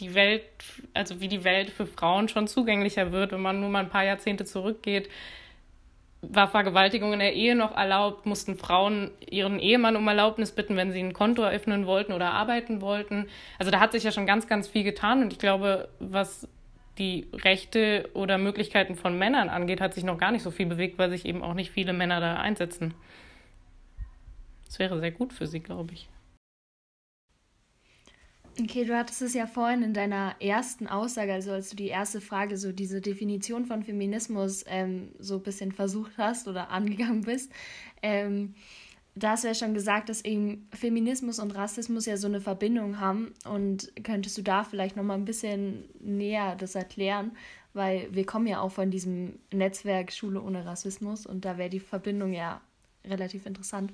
die 0.00 0.14
Welt, 0.14 0.42
also 0.94 1.20
wie 1.20 1.28
die 1.28 1.44
Welt 1.44 1.70
für 1.70 1.86
Frauen 1.86 2.28
schon 2.28 2.48
zugänglicher 2.48 3.12
wird, 3.12 3.32
wenn 3.32 3.42
man 3.42 3.60
nur 3.60 3.68
mal 3.68 3.80
ein 3.80 3.90
paar 3.90 4.04
Jahrzehnte 4.04 4.44
zurückgeht. 4.44 5.08
War 6.22 6.48
Vergewaltigung 6.48 7.14
in 7.14 7.18
der 7.18 7.34
Ehe 7.34 7.54
noch 7.54 7.74
erlaubt? 7.74 8.26
Mussten 8.26 8.56
Frauen 8.56 9.10
ihren 9.28 9.58
Ehemann 9.58 9.96
um 9.96 10.06
Erlaubnis 10.06 10.52
bitten, 10.52 10.76
wenn 10.76 10.92
sie 10.92 11.00
ein 11.00 11.14
Konto 11.14 11.42
eröffnen 11.42 11.86
wollten 11.86 12.12
oder 12.12 12.32
arbeiten 12.32 12.80
wollten? 12.80 13.28
Also 13.58 13.70
da 13.70 13.80
hat 13.80 13.92
sich 13.92 14.04
ja 14.04 14.12
schon 14.12 14.26
ganz, 14.26 14.46
ganz 14.46 14.68
viel 14.68 14.84
getan 14.84 15.22
und 15.22 15.32
ich 15.32 15.38
glaube, 15.38 15.88
was 15.98 16.46
die 17.00 17.26
Rechte 17.32 18.10
oder 18.14 18.38
Möglichkeiten 18.38 18.94
von 18.94 19.18
Männern 19.18 19.48
angeht, 19.48 19.80
hat 19.80 19.94
sich 19.94 20.04
noch 20.04 20.18
gar 20.18 20.30
nicht 20.30 20.42
so 20.42 20.50
viel 20.50 20.66
bewegt, 20.66 20.98
weil 20.98 21.10
sich 21.10 21.24
eben 21.24 21.42
auch 21.42 21.54
nicht 21.54 21.70
viele 21.72 21.92
Männer 21.92 22.20
da 22.20 22.36
einsetzen. 22.36 22.94
Das 24.66 24.78
wäre 24.78 25.00
sehr 25.00 25.10
gut 25.10 25.32
für 25.32 25.46
sie, 25.46 25.60
glaube 25.60 25.94
ich. 25.94 26.08
Okay, 28.60 28.84
du 28.84 28.96
hattest 28.96 29.22
es 29.22 29.32
ja 29.32 29.46
vorhin 29.46 29.82
in 29.82 29.94
deiner 29.94 30.36
ersten 30.40 30.86
Aussage, 30.86 31.32
also 31.32 31.52
als 31.52 31.70
du 31.70 31.76
die 31.76 31.86
erste 31.86 32.20
Frage, 32.20 32.58
so 32.58 32.72
diese 32.72 33.00
Definition 33.00 33.64
von 33.64 33.82
Feminismus 33.82 34.64
ähm, 34.68 35.12
so 35.18 35.36
ein 35.36 35.42
bisschen 35.42 35.72
versucht 35.72 36.12
hast 36.18 36.46
oder 36.46 36.68
angegangen 36.70 37.22
bist, 37.22 37.50
ähm, 38.02 38.54
da 39.14 39.30
hast 39.30 39.44
du 39.44 39.48
ja 39.48 39.54
schon 39.54 39.74
gesagt, 39.74 40.08
dass 40.08 40.24
eben 40.24 40.68
Feminismus 40.72 41.38
und 41.38 41.54
Rassismus 41.54 42.06
ja 42.06 42.16
so 42.16 42.28
eine 42.28 42.40
Verbindung 42.40 43.00
haben. 43.00 43.34
Und 43.44 43.92
könntest 44.04 44.38
du 44.38 44.42
da 44.42 44.64
vielleicht 44.64 44.96
nochmal 44.96 45.18
ein 45.18 45.24
bisschen 45.24 45.88
näher 46.00 46.56
das 46.56 46.74
erklären? 46.74 47.32
Weil 47.72 48.08
wir 48.12 48.26
kommen 48.26 48.46
ja 48.46 48.60
auch 48.60 48.72
von 48.72 48.90
diesem 48.90 49.38
Netzwerk 49.52 50.12
Schule 50.12 50.40
ohne 50.40 50.64
Rassismus 50.64 51.26
und 51.26 51.44
da 51.44 51.58
wäre 51.58 51.70
die 51.70 51.80
Verbindung 51.80 52.32
ja 52.32 52.60
relativ 53.04 53.46
interessant. 53.46 53.92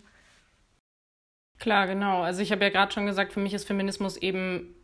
Klar, 1.58 1.86
genau. 1.86 2.22
Also 2.22 2.42
ich 2.42 2.52
habe 2.52 2.64
ja 2.64 2.70
gerade 2.70 2.92
schon 2.92 3.06
gesagt, 3.06 3.32
für 3.32 3.40
mich 3.40 3.54
ist 3.54 3.66
Feminismus 3.66 4.16
eben, 4.16 4.74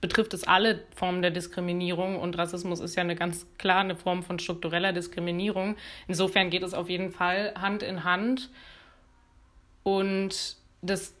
betrifft 0.00 0.34
es 0.34 0.44
alle 0.44 0.84
Formen 0.94 1.22
der 1.22 1.30
Diskriminierung 1.30 2.18
und 2.18 2.36
Rassismus 2.38 2.80
ist 2.80 2.96
ja 2.96 3.02
eine 3.02 3.16
ganz 3.16 3.46
klar 3.58 3.80
eine 3.80 3.96
Form 3.96 4.22
von 4.22 4.38
struktureller 4.38 4.92
Diskriminierung. 4.92 5.76
Insofern 6.08 6.50
geht 6.50 6.62
es 6.62 6.74
auf 6.74 6.88
jeden 6.88 7.10
Fall 7.10 7.54
Hand 7.56 7.82
in 7.82 8.04
Hand. 8.04 8.50
Und 9.82 10.56
das, 10.82 11.14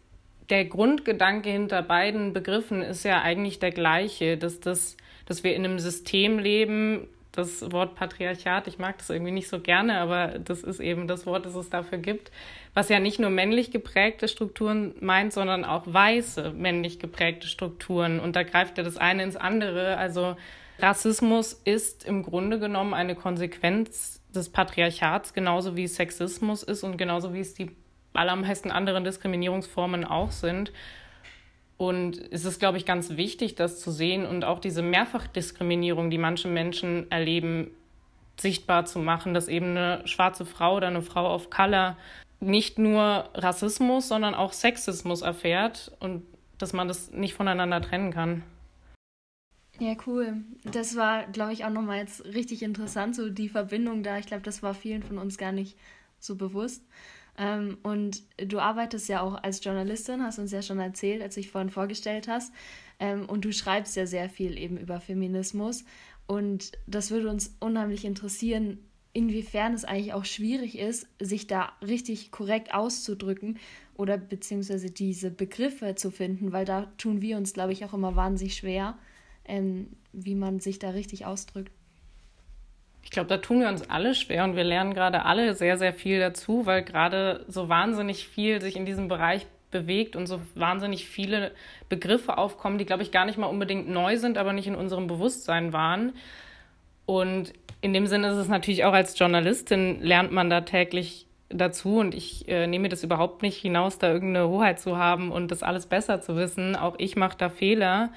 der 0.48 0.64
Grundgedanke 0.64 1.50
hinter 1.50 1.82
beiden 1.82 2.32
Begriffen 2.32 2.82
ist 2.82 3.04
ja 3.04 3.22
eigentlich 3.22 3.58
der 3.58 3.70
gleiche, 3.70 4.36
dass, 4.36 4.60
das, 4.60 4.96
dass 5.26 5.44
wir 5.44 5.54
in 5.54 5.64
einem 5.64 5.78
System 5.78 6.38
leben, 6.38 7.08
das 7.32 7.70
Wort 7.70 7.94
Patriarchat, 7.94 8.66
ich 8.66 8.78
mag 8.78 8.98
das 8.98 9.10
irgendwie 9.10 9.30
nicht 9.32 9.48
so 9.48 9.60
gerne, 9.60 9.98
aber 9.98 10.38
das 10.38 10.62
ist 10.62 10.80
eben 10.80 11.06
das 11.06 11.26
Wort, 11.26 11.46
das 11.46 11.54
es 11.54 11.70
dafür 11.70 11.98
gibt, 11.98 12.32
was 12.74 12.88
ja 12.88 12.98
nicht 12.98 13.20
nur 13.20 13.30
männlich 13.30 13.70
geprägte 13.70 14.26
Strukturen 14.26 14.94
meint, 15.00 15.32
sondern 15.32 15.64
auch 15.64 15.84
weiße 15.86 16.52
männlich 16.52 16.98
geprägte 16.98 17.46
Strukturen. 17.46 18.18
Und 18.18 18.34
da 18.34 18.42
greift 18.42 18.78
ja 18.78 18.84
das 18.84 18.96
eine 18.96 19.22
ins 19.22 19.36
andere. 19.36 19.96
Also 19.96 20.36
Rassismus 20.80 21.52
ist 21.64 22.04
im 22.04 22.22
Grunde 22.22 22.58
genommen 22.58 22.94
eine 22.94 23.14
Konsequenz 23.14 24.20
des 24.34 24.48
Patriarchats, 24.48 25.32
genauso 25.32 25.76
wie 25.76 25.86
Sexismus 25.86 26.62
ist 26.62 26.82
und 26.82 26.96
genauso 26.96 27.32
wie 27.32 27.40
es 27.40 27.54
die 27.54 27.70
allermeisten 28.12 28.70
anderen 28.70 29.04
Diskriminierungsformen 29.04 30.04
auch 30.04 30.30
sind. 30.30 30.72
Und 31.76 32.20
es 32.30 32.44
ist, 32.44 32.58
glaube 32.58 32.76
ich, 32.76 32.84
ganz 32.84 33.16
wichtig, 33.16 33.54
das 33.54 33.80
zu 33.80 33.90
sehen 33.90 34.26
und 34.26 34.44
auch 34.44 34.58
diese 34.58 34.82
Mehrfachdiskriminierung, 34.82 36.10
die 36.10 36.18
manche 36.18 36.48
Menschen 36.48 37.10
erleben, 37.10 37.70
sichtbar 38.38 38.84
zu 38.84 38.98
machen, 38.98 39.34
dass 39.34 39.48
eben 39.48 39.70
eine 39.70 40.06
schwarze 40.06 40.44
Frau 40.44 40.76
oder 40.76 40.88
eine 40.88 41.02
Frau 41.02 41.34
of 41.34 41.50
Color 41.50 41.96
nicht 42.40 42.78
nur 42.78 43.28
Rassismus, 43.34 44.08
sondern 44.08 44.34
auch 44.34 44.52
Sexismus 44.52 45.22
erfährt 45.22 45.92
und 46.00 46.22
dass 46.58 46.72
man 46.72 46.88
das 46.88 47.10
nicht 47.12 47.34
voneinander 47.34 47.80
trennen 47.80 48.12
kann. 48.12 48.42
Ja, 49.78 49.94
cool. 50.06 50.36
Das 50.64 50.96
war, 50.96 51.24
glaube 51.28 51.54
ich, 51.54 51.64
auch 51.64 51.70
nochmal 51.70 51.98
jetzt 51.98 52.24
richtig 52.26 52.62
interessant, 52.62 53.16
so 53.16 53.30
die 53.30 53.48
Verbindung 53.48 54.02
da. 54.02 54.18
Ich 54.18 54.26
glaube, 54.26 54.42
das 54.42 54.62
war 54.62 54.74
vielen 54.74 55.02
von 55.02 55.16
uns 55.16 55.38
gar 55.38 55.52
nicht 55.52 55.76
so 56.18 56.36
bewusst. 56.36 56.84
Ähm, 57.40 57.78
und 57.82 58.22
du 58.36 58.58
arbeitest 58.58 59.08
ja 59.08 59.22
auch 59.22 59.42
als 59.42 59.64
Journalistin, 59.64 60.22
hast 60.22 60.38
uns 60.38 60.52
ja 60.52 60.60
schon 60.60 60.78
erzählt, 60.78 61.22
als 61.22 61.34
du 61.34 61.40
dich 61.40 61.50
vorhin 61.50 61.70
vorgestellt 61.70 62.28
hast. 62.28 62.52
Ähm, 63.00 63.26
und 63.26 63.46
du 63.46 63.52
schreibst 63.52 63.96
ja 63.96 64.06
sehr 64.06 64.28
viel 64.28 64.58
eben 64.58 64.76
über 64.76 65.00
Feminismus. 65.00 65.84
Und 66.26 66.72
das 66.86 67.10
würde 67.10 67.30
uns 67.30 67.56
unheimlich 67.58 68.04
interessieren, 68.04 68.78
inwiefern 69.14 69.72
es 69.72 69.84
eigentlich 69.84 70.12
auch 70.12 70.26
schwierig 70.26 70.78
ist, 70.78 71.08
sich 71.18 71.46
da 71.46 71.72
richtig 71.82 72.30
korrekt 72.30 72.74
auszudrücken 72.74 73.58
oder 73.94 74.18
beziehungsweise 74.18 74.90
diese 74.90 75.30
Begriffe 75.30 75.94
zu 75.94 76.10
finden, 76.10 76.52
weil 76.52 76.66
da 76.66 76.92
tun 76.98 77.22
wir 77.22 77.38
uns, 77.38 77.54
glaube 77.54 77.72
ich, 77.72 77.84
auch 77.86 77.94
immer 77.94 78.16
wahnsinnig 78.16 78.54
schwer, 78.54 78.98
ähm, 79.46 79.88
wie 80.12 80.34
man 80.34 80.60
sich 80.60 80.78
da 80.78 80.90
richtig 80.90 81.24
ausdrückt. 81.24 81.72
Ich 83.02 83.10
glaube, 83.10 83.28
da 83.28 83.38
tun 83.38 83.60
wir 83.60 83.68
uns 83.68 83.88
alle 83.88 84.14
schwer 84.14 84.44
und 84.44 84.56
wir 84.56 84.64
lernen 84.64 84.94
gerade 84.94 85.24
alle 85.24 85.54
sehr, 85.54 85.78
sehr 85.78 85.92
viel 85.92 86.20
dazu, 86.20 86.66
weil 86.66 86.82
gerade 86.82 87.44
so 87.48 87.68
wahnsinnig 87.68 88.28
viel 88.28 88.60
sich 88.60 88.76
in 88.76 88.84
diesem 88.86 89.08
Bereich 89.08 89.46
bewegt 89.70 90.16
und 90.16 90.26
so 90.26 90.40
wahnsinnig 90.54 91.06
viele 91.06 91.52
Begriffe 91.88 92.38
aufkommen, 92.38 92.78
die, 92.78 92.86
glaube 92.86 93.02
ich, 93.02 93.12
gar 93.12 93.24
nicht 93.24 93.38
mal 93.38 93.46
unbedingt 93.46 93.88
neu 93.88 94.16
sind, 94.16 94.36
aber 94.36 94.52
nicht 94.52 94.66
in 94.66 94.74
unserem 94.74 95.06
Bewusstsein 95.06 95.72
waren. 95.72 96.12
Und 97.06 97.52
in 97.80 97.92
dem 97.92 98.06
Sinne 98.06 98.28
ist 98.28 98.36
es 98.36 98.48
natürlich 98.48 98.84
auch 98.84 98.92
als 98.92 99.18
Journalistin, 99.18 100.00
lernt 100.00 100.32
man 100.32 100.50
da 100.50 100.60
täglich 100.60 101.26
dazu 101.48 101.98
und 101.98 102.14
ich 102.14 102.48
äh, 102.48 102.66
nehme 102.66 102.88
das 102.88 103.02
überhaupt 103.02 103.42
nicht 103.42 103.56
hinaus, 103.58 103.98
da 103.98 104.12
irgendeine 104.12 104.48
Hoheit 104.48 104.78
zu 104.78 104.96
haben 104.96 105.32
und 105.32 105.50
das 105.50 105.62
alles 105.62 105.86
besser 105.86 106.20
zu 106.20 106.36
wissen. 106.36 106.76
Auch 106.76 106.94
ich 106.98 107.16
mache 107.16 107.36
da 107.36 107.48
Fehler 107.48 108.10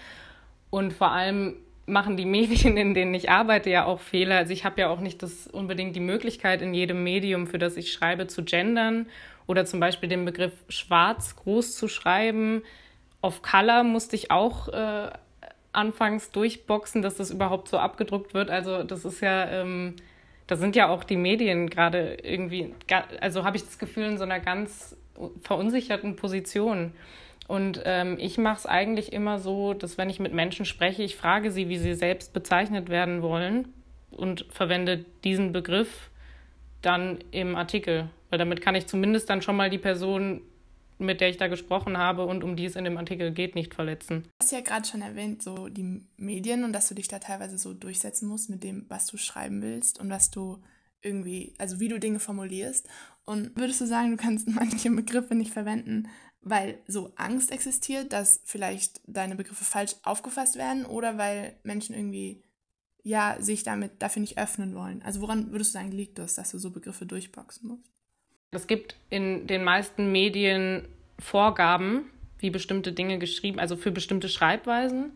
und 0.70 0.94
vor 0.94 1.12
allem 1.12 1.56
machen 1.86 2.18
die 2.18 2.26
Medien, 2.26 2.78
in 2.78 2.94
denen 2.94 3.14
ich 3.14 3.30
arbeite, 3.30 3.70
ja 3.70 3.86
auch 3.86 4.00
Fehler. 4.00 4.38
Also 4.38 4.54
ich 4.54 4.66
habe 4.66 4.82
ja 4.82 4.90
auch 4.90 5.00
nicht 5.00 5.22
das 5.22 5.48
unbedingt 5.48 5.96
die 5.96 6.02
Möglichkeit, 6.02 6.62
in 6.62 6.74
jedem 6.74 7.04
Medium, 7.04 7.48
für 7.48 7.60
das 7.60 7.78
ich 7.78 7.92
schreibe, 7.92 8.28
zu 8.28 8.44
gendern 8.44 9.08
oder 9.48 9.66
zum 9.66 9.80
Beispiel 9.80 10.10
den 10.10 10.26
Begriff 10.26 10.54
schwarz 10.70 11.36
groß 11.36 11.76
zu 11.76 11.88
schreiben. 11.88 12.64
Auf 13.22 13.42
Color 13.42 13.84
musste 13.84 14.16
ich 14.16 14.32
auch 14.32 14.70
äh, 14.70 15.10
anfangs 15.74 16.32
durchboxen, 16.32 17.02
dass 17.02 17.16
das 17.16 17.32
überhaupt 17.32 17.68
so 17.68 17.78
abgedruckt 17.78 18.34
wird. 18.34 18.50
Also 18.50 18.84
das 18.84 19.04
ist 19.06 19.22
ja, 19.22 19.50
ähm, 19.50 19.96
da 20.48 20.56
sind 20.56 20.76
ja 20.76 20.90
auch 20.90 21.04
die 21.04 21.18
Medien 21.18 21.70
gerade 21.70 22.18
irgendwie, 22.24 22.74
also 23.20 23.44
habe 23.44 23.58
ich 23.58 23.64
das 23.64 23.80
Gefühl, 23.80 24.06
in 24.06 24.18
so 24.18 24.24
einer 24.24 24.40
ganz 24.40 24.96
verunsicherten 25.42 26.16
Position. 26.16 26.94
Und 27.48 27.82
ähm, 27.86 28.18
ich 28.20 28.38
mache 28.38 28.60
es 28.60 28.66
eigentlich 28.66 29.12
immer 29.12 29.40
so, 29.40 29.74
dass 29.74 29.98
wenn 29.98 30.10
ich 30.10 30.20
mit 30.20 30.34
Menschen 30.34 30.66
spreche, 30.66 31.04
ich 31.04 31.16
frage 31.16 31.52
sie, 31.52 31.70
wie 31.70 31.78
sie 31.78 31.94
selbst 31.94 32.34
bezeichnet 32.34 32.90
werden 32.90 33.22
wollen 33.22 33.68
und 34.12 34.46
verwende 34.50 35.06
diesen 35.24 35.52
Begriff 35.52 36.10
dann 36.82 37.20
im 37.32 37.56
Artikel. 37.56 38.10
Weil 38.30 38.40
damit 38.40 38.62
kann 38.62 38.76
ich 38.76 38.88
zumindest 38.88 39.30
dann 39.30 39.42
schon 39.42 39.56
mal 39.56 39.70
die 39.70 39.78
Person, 39.78 40.42
mit 40.98 41.22
der 41.22 41.30
ich 41.30 41.38
da 41.38 41.48
gesprochen 41.48 41.98
habe 41.98 42.26
und 42.26 42.44
um 42.44 42.56
die 42.56 42.66
es 42.66 42.76
in 42.76 42.84
dem 42.84 42.98
Artikel 42.98 43.32
geht, 43.32 43.56
nicht 43.56 43.74
verletzen. 43.74 44.24
Du 44.24 44.30
hast 44.42 44.52
ja 44.52 44.62
gerade 44.62 44.88
schon 44.88 45.02
erwähnt, 45.02 45.44
so 45.44 45.68
die 45.68 46.02
Medien 46.18 46.64
und 46.64 46.74
dass 46.74 46.88
du 46.88 46.96
dich 46.96 47.08
da 47.08 47.20
teilweise 47.20 47.58
so 47.58 47.74
durchsetzen 47.74 48.28
musst 48.28 48.50
mit 48.50 48.64
dem, 48.64 48.86
was 48.90 49.08
du 49.08 49.18
schreiben 49.18 49.62
willst 49.62 50.00
und 50.00 50.10
was 50.10 50.32
du 50.32 50.60
irgendwie, 51.02 51.54
also 51.58 51.80
wie 51.80 51.90
du 51.90 52.00
Dinge 52.00 52.20
formulierst. 52.20 52.88
Und 53.26 53.56
würdest 53.56 53.82
du 53.82 53.86
sagen, 53.86 54.12
du 54.12 54.18
kannst 54.18 54.48
manche 54.50 54.90
Begriffe 54.92 55.36
nicht 55.36 55.52
verwenden, 55.52 56.08
weil 56.44 56.78
so 56.88 57.12
Angst 57.16 57.52
existiert, 57.52 58.14
dass 58.14 58.42
vielleicht 58.46 59.02
deine 59.08 59.36
Begriffe 59.36 59.64
falsch 59.64 59.96
aufgefasst 60.04 60.58
werden 60.58 60.86
oder 60.86 61.18
weil 61.18 61.56
Menschen 61.64 61.96
irgendwie 61.96 62.42
ja 63.04 63.36
sich 63.40 63.64
damit 63.64 64.02
dafür 64.02 64.22
nicht 64.22 64.38
öffnen 64.38 64.76
wollen. 64.76 65.02
Also 65.04 65.22
woran 65.22 65.52
würdest 65.52 65.74
du 65.74 65.80
sagen, 65.80 65.92
liegt 65.92 66.20
das, 66.20 66.36
dass 66.36 66.52
du 66.52 66.58
so 66.58 66.72
Begriffe 66.72 67.06
durchboxen 67.06 67.68
musst? 67.68 67.90
Es 68.52 68.68
gibt 68.68 68.96
in 69.10 69.48
den 69.48 69.64
meisten 69.64 70.12
Medien 70.12 70.88
Vorgaben, 71.20 72.10
wie 72.40 72.50
bestimmte 72.50 72.92
Dinge 72.92 73.20
geschrieben, 73.20 73.60
also 73.60 73.76
für 73.76 73.92
bestimmte 73.92 74.30
Schreibweisen. 74.30 75.12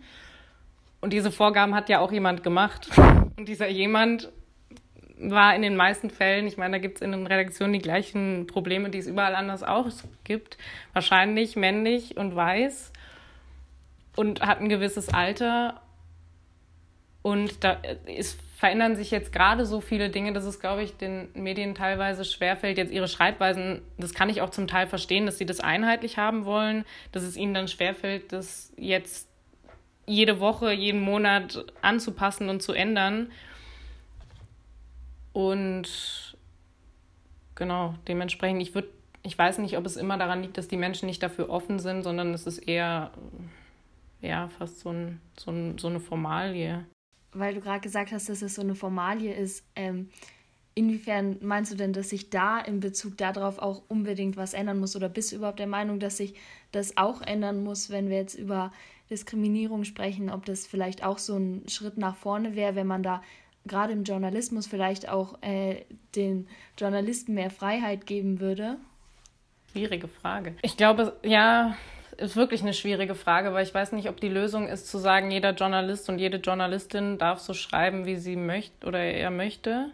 Und 1.01 1.13
diese 1.13 1.31
Vorgaben 1.31 1.75
hat 1.75 1.89
ja 1.89 1.99
auch 1.99 2.11
jemand 2.11 2.43
gemacht. 2.43 2.89
Und 3.37 3.47
dieser 3.47 3.67
jemand 3.67 4.31
war 5.19 5.55
in 5.55 5.61
den 5.61 5.75
meisten 5.75 6.09
Fällen, 6.09 6.47
ich 6.47 6.57
meine, 6.57 6.73
da 6.73 6.77
gibt 6.79 6.97
es 6.97 7.01
in 7.01 7.11
den 7.11 7.27
Redaktionen 7.27 7.73
die 7.73 7.79
gleichen 7.79 8.47
Probleme, 8.47 8.89
die 8.89 8.99
es 8.99 9.07
überall 9.07 9.35
anders 9.35 9.63
auch 9.63 9.87
gibt. 10.23 10.57
Wahrscheinlich 10.93 11.55
männlich 11.55 12.17
und 12.17 12.35
weiß 12.35 12.91
und 14.15 14.41
hat 14.41 14.59
ein 14.59 14.69
gewisses 14.69 15.09
Alter. 15.09 15.81
Und 17.21 17.63
da 17.63 17.77
ist 18.05 18.39
verändern 18.57 18.95
sich 18.95 19.11
jetzt 19.11 19.31
gerade 19.31 19.65
so 19.65 19.81
viele 19.81 20.09
Dinge, 20.09 20.33
dass 20.33 20.43
es, 20.43 20.59
glaube 20.59 20.81
ich, 20.81 20.97
den 20.97 21.29
Medien 21.35 21.75
teilweise 21.75 22.25
schwerfällt, 22.25 22.79
jetzt 22.79 22.91
ihre 22.91 23.07
Schreibweisen, 23.07 23.81
das 23.99 24.15
kann 24.15 24.29
ich 24.29 24.41
auch 24.41 24.49
zum 24.49 24.67
Teil 24.67 24.87
verstehen, 24.87 25.27
dass 25.27 25.37
sie 25.37 25.45
das 25.45 25.59
einheitlich 25.59 26.17
haben 26.17 26.43
wollen, 26.45 26.83
dass 27.11 27.21
es 27.21 27.37
ihnen 27.37 27.53
dann 27.53 27.67
schwerfällt, 27.67 28.33
das 28.33 28.73
jetzt 28.75 29.29
jede 30.07 30.39
Woche, 30.39 30.71
jeden 30.71 31.01
Monat 31.01 31.65
anzupassen 31.81 32.49
und 32.49 32.63
zu 32.63 32.73
ändern. 32.73 33.31
Und 35.37 36.35
genau, 37.53 37.93
dementsprechend, 38.07 38.59
ich 38.59 38.73
würde, 38.73 38.87
ich 39.21 39.37
weiß 39.37 39.59
nicht, 39.59 39.77
ob 39.77 39.85
es 39.85 39.95
immer 39.95 40.17
daran 40.17 40.41
liegt, 40.41 40.57
dass 40.57 40.67
die 40.67 40.77
Menschen 40.77 41.05
nicht 41.05 41.21
dafür 41.21 41.51
offen 41.51 41.77
sind, 41.77 42.01
sondern 42.01 42.33
es 42.33 42.47
ist 42.47 42.57
eher 42.57 43.11
ja, 44.19 44.47
fast 44.47 44.79
so, 44.79 44.89
ein, 44.89 45.21
so, 45.37 45.51
ein, 45.51 45.77
so 45.77 45.89
eine 45.89 45.99
Formalie. 45.99 46.87
Weil 47.33 47.53
du 47.53 47.61
gerade 47.61 47.81
gesagt 47.81 48.11
hast, 48.11 48.29
dass 48.29 48.41
es 48.41 48.55
so 48.55 48.63
eine 48.63 48.73
Formalie 48.73 49.31
ist, 49.31 49.63
ähm, 49.75 50.09
inwiefern 50.73 51.37
meinst 51.41 51.71
du 51.71 51.75
denn, 51.75 51.93
dass 51.93 52.09
sich 52.09 52.31
da 52.31 52.59
in 52.59 52.79
Bezug 52.79 53.15
darauf 53.17 53.59
auch 53.59 53.83
unbedingt 53.89 54.37
was 54.37 54.55
ändern 54.55 54.79
muss? 54.79 54.95
Oder 54.95 55.07
bist 55.07 55.31
du 55.31 55.35
überhaupt 55.35 55.59
der 55.59 55.67
Meinung, 55.67 55.99
dass 55.99 56.17
sich 56.17 56.33
das 56.71 56.97
auch 56.97 57.21
ändern 57.21 57.63
muss, 57.63 57.91
wenn 57.91 58.09
wir 58.09 58.17
jetzt 58.17 58.33
über 58.33 58.71
Diskriminierung 59.11 59.83
sprechen, 59.83 60.31
ob 60.31 60.45
das 60.45 60.65
vielleicht 60.65 61.03
auch 61.03 61.19
so 61.19 61.37
ein 61.37 61.69
Schritt 61.69 61.99
nach 61.99 62.15
vorne 62.15 62.55
wäre, 62.55 62.73
wenn 62.73 62.87
man 62.87 63.03
da 63.03 63.21
gerade 63.67 63.93
im 63.93 64.03
Journalismus 64.03 64.67
vielleicht 64.67 65.09
auch 65.09 65.41
äh, 65.41 65.85
den 66.15 66.47
Journalisten 66.77 67.33
mehr 67.33 67.49
Freiheit 67.49 68.05
geben 68.05 68.39
würde? 68.39 68.77
Schwierige 69.71 70.07
Frage. 70.07 70.55
Ich 70.61 70.77
glaube, 70.77 71.17
ja, 71.23 71.75
ist 72.17 72.35
wirklich 72.35 72.61
eine 72.61 72.73
schwierige 72.73 73.15
Frage, 73.15 73.53
weil 73.53 73.63
ich 73.63 73.73
weiß 73.73 73.91
nicht, 73.91 74.09
ob 74.09 74.19
die 74.19 74.29
Lösung 74.29 74.67
ist 74.67 74.87
zu 74.87 74.97
sagen, 74.97 75.29
jeder 75.29 75.51
Journalist 75.51 76.09
und 76.09 76.19
jede 76.19 76.37
Journalistin 76.37 77.17
darf 77.17 77.39
so 77.39 77.53
schreiben, 77.53 78.05
wie 78.05 78.15
sie 78.15 78.35
möchte 78.35 78.87
oder 78.87 78.99
er 78.99 79.29
möchte. 79.29 79.91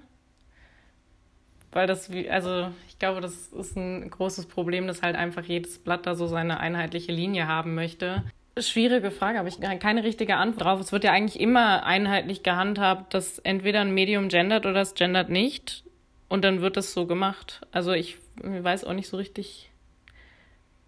Weil 1.72 1.88
das, 1.88 2.10
also 2.30 2.70
ich 2.88 3.00
glaube, 3.00 3.20
das 3.20 3.48
ist 3.48 3.76
ein 3.76 4.10
großes 4.10 4.46
Problem, 4.46 4.88
dass 4.88 5.02
halt 5.02 5.16
einfach 5.16 5.44
jedes 5.44 5.80
Blatt 5.80 6.06
da 6.06 6.16
so 6.16 6.28
seine 6.28 6.60
einheitliche 6.60 7.12
Linie 7.12 7.48
haben 7.48 7.76
möchte. 7.76 8.24
Schwierige 8.60 9.10
Frage, 9.10 9.40
habe 9.40 9.50
ich 9.50 9.60
keine 9.80 10.04
richtige 10.04 10.36
Antwort 10.36 10.66
drauf. 10.66 10.80
Es 10.80 10.92
wird 10.92 11.04
ja 11.04 11.12
eigentlich 11.12 11.40
immer 11.40 11.86
einheitlich 11.86 12.44
gehandhabt, 12.44 13.16
dass 13.16 13.40
entweder 13.40 13.82
ein 13.82 13.94
Medium 13.94 14.30
gendert 14.30 14.68
oder 14.68 14.82
es 14.82 14.94
gendert 14.94 15.30
nicht. 15.30 15.84
Und 16.30 16.44
dann 16.44 16.62
wird 16.62 16.78
das 16.78 16.94
so 16.94 17.08
gemacht. 17.08 17.62
Also 17.72 17.94
ich 17.94 18.18
weiß 18.42 18.84
auch 18.84 18.94
nicht 18.94 19.08
so 19.08 19.18
richtig, 19.18 19.72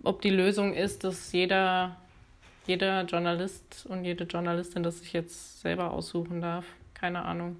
ob 0.03 0.21
die 0.21 0.29
Lösung 0.29 0.73
ist, 0.73 1.03
dass 1.03 1.31
jeder, 1.31 1.97
jeder 2.67 3.01
Journalist 3.03 3.87
und 3.89 4.05
jede 4.05 4.25
Journalistin 4.25 4.83
das 4.83 4.99
sich 4.99 5.13
jetzt 5.13 5.61
selber 5.61 5.91
aussuchen 5.91 6.41
darf. 6.41 6.65
Keine 6.93 7.25
Ahnung. 7.25 7.57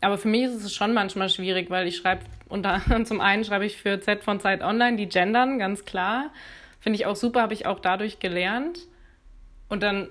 Aber 0.00 0.18
für 0.18 0.28
mich 0.28 0.42
ist 0.42 0.64
es 0.64 0.74
schon 0.74 0.92
manchmal 0.92 1.28
schwierig, 1.28 1.70
weil 1.70 1.86
ich 1.86 1.96
schreibe 1.96 2.24
unter 2.48 2.80
zum 3.04 3.20
einen 3.20 3.44
schreibe 3.44 3.66
ich 3.66 3.76
für 3.76 4.00
Z 4.00 4.24
von 4.24 4.40
Zeit 4.40 4.62
Online, 4.62 4.96
die 4.96 5.08
gendern, 5.08 5.60
ganz 5.60 5.84
klar. 5.84 6.30
Finde 6.80 6.98
ich 6.98 7.06
auch 7.06 7.16
super, 7.16 7.42
habe 7.42 7.54
ich 7.54 7.66
auch 7.66 7.78
dadurch 7.78 8.18
gelernt. 8.18 8.80
Und 9.68 9.82
dann 9.82 10.08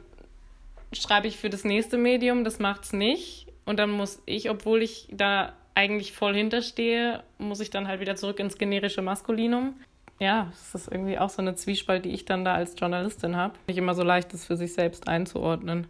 schreibe 0.93 1.27
ich 1.27 1.37
für 1.37 1.49
das 1.49 1.63
nächste 1.63 1.97
Medium, 1.97 2.43
das 2.43 2.59
macht's 2.59 2.93
nicht. 2.93 3.47
Und 3.65 3.77
dann 3.79 3.91
muss 3.91 4.21
ich, 4.25 4.49
obwohl 4.49 4.83
ich 4.83 5.07
da 5.11 5.53
eigentlich 5.73 6.13
voll 6.13 6.35
hinterstehe, 6.35 7.23
muss 7.37 7.59
ich 7.59 7.69
dann 7.69 7.87
halt 7.87 7.99
wieder 7.99 8.15
zurück 8.15 8.39
ins 8.39 8.57
generische 8.57 9.01
Maskulinum 9.01 9.75
ja, 10.19 10.51
es 10.53 10.73
ist 10.75 10.91
irgendwie 10.91 11.17
auch 11.17 11.29
so 11.29 11.41
eine 11.41 11.55
Zwiespalt, 11.55 12.05
die 12.05 12.11
ich 12.11 12.25
dann 12.25 12.45
da 12.45 12.55
als 12.55 12.75
Journalistin 12.77 13.35
habe. 13.35 13.55
Nicht 13.67 13.77
immer 13.77 13.95
so 13.95 14.03
leicht 14.03 14.33
ist 14.33 14.45
für 14.45 14.55
sich 14.55 14.73
selbst 14.73 15.07
einzuordnen. 15.07 15.87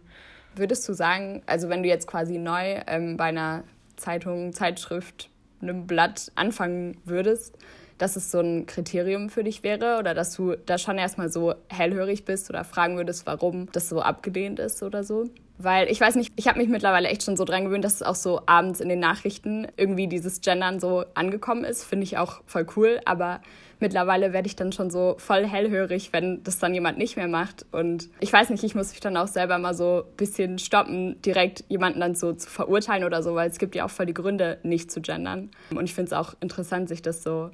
Würdest 0.56 0.88
du 0.88 0.94
sagen, 0.94 1.42
also 1.46 1.68
wenn 1.68 1.82
du 1.82 1.88
jetzt 1.88 2.06
quasi 2.06 2.38
neu 2.38 2.80
ähm, 2.86 3.16
bei 3.16 3.26
einer 3.26 3.62
Zeitung, 3.96 4.52
Zeitschrift, 4.52 5.28
einem 5.60 5.86
Blatt 5.86 6.32
anfangen 6.34 6.98
würdest, 7.04 7.56
dass 7.98 8.16
es 8.16 8.30
so 8.30 8.40
ein 8.40 8.66
Kriterium 8.66 9.30
für 9.30 9.44
dich 9.44 9.62
wäre 9.62 9.98
oder 9.98 10.14
dass 10.14 10.34
du 10.34 10.56
da 10.66 10.78
schon 10.78 10.98
erstmal 10.98 11.30
so 11.30 11.54
hellhörig 11.68 12.24
bist 12.24 12.50
oder 12.50 12.64
fragen 12.64 12.96
würdest, 12.96 13.26
warum 13.26 13.70
das 13.72 13.88
so 13.88 14.00
abgelehnt 14.00 14.58
ist 14.58 14.82
oder 14.82 15.04
so? 15.04 15.30
Weil 15.58 15.90
ich 15.90 16.00
weiß 16.00 16.16
nicht, 16.16 16.34
ich 16.36 16.48
habe 16.48 16.58
mich 16.58 16.68
mittlerweile 16.68 17.08
echt 17.08 17.22
schon 17.22 17.36
so 17.36 17.44
dran 17.44 17.64
gewöhnt, 17.64 17.84
dass 17.84 17.94
es 17.94 18.02
auch 18.02 18.14
so 18.14 18.42
abends 18.44 18.80
in 18.80 18.88
den 18.88 18.98
Nachrichten 19.00 19.66
irgendwie 19.76 20.06
dieses 20.06 20.42
Gendern 20.42 20.80
so 20.80 21.04
angekommen 21.14 21.64
ist. 21.64 21.82
Finde 21.82 22.04
ich 22.04 22.18
auch 22.18 22.42
voll 22.44 22.66
cool. 22.76 23.00
Aber 23.06 23.40
mittlerweile 23.80 24.34
werde 24.34 24.48
ich 24.48 24.56
dann 24.56 24.72
schon 24.72 24.90
so 24.90 25.14
voll 25.18 25.46
hellhörig, 25.46 26.12
wenn 26.12 26.42
das 26.44 26.58
dann 26.58 26.74
jemand 26.74 26.98
nicht 26.98 27.16
mehr 27.16 27.28
macht. 27.28 27.64
Und 27.72 28.10
ich 28.20 28.30
weiß 28.30 28.50
nicht, 28.50 28.64
ich 28.64 28.74
muss 28.74 28.90
mich 28.90 29.00
dann 29.00 29.16
auch 29.16 29.28
selber 29.28 29.56
mal 29.56 29.72
so 29.72 30.04
ein 30.06 30.16
bisschen 30.16 30.58
stoppen, 30.58 31.20
direkt 31.22 31.64
jemanden 31.68 32.00
dann 32.00 32.14
so 32.14 32.34
zu 32.34 32.50
verurteilen 32.50 33.04
oder 33.04 33.22
so, 33.22 33.34
weil 33.34 33.48
es 33.48 33.58
gibt 33.58 33.74
ja 33.74 33.86
auch 33.86 33.90
voll 33.90 34.06
die 34.06 34.14
Gründe, 34.14 34.58
nicht 34.62 34.90
zu 34.90 35.00
gendern. 35.00 35.50
Und 35.70 35.84
ich 35.84 35.94
finde 35.94 36.08
es 36.08 36.12
auch 36.12 36.34
interessant, 36.40 36.90
sich 36.90 37.00
das 37.00 37.22
so 37.22 37.50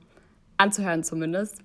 anzuhören 0.62 1.04
zumindest. 1.04 1.62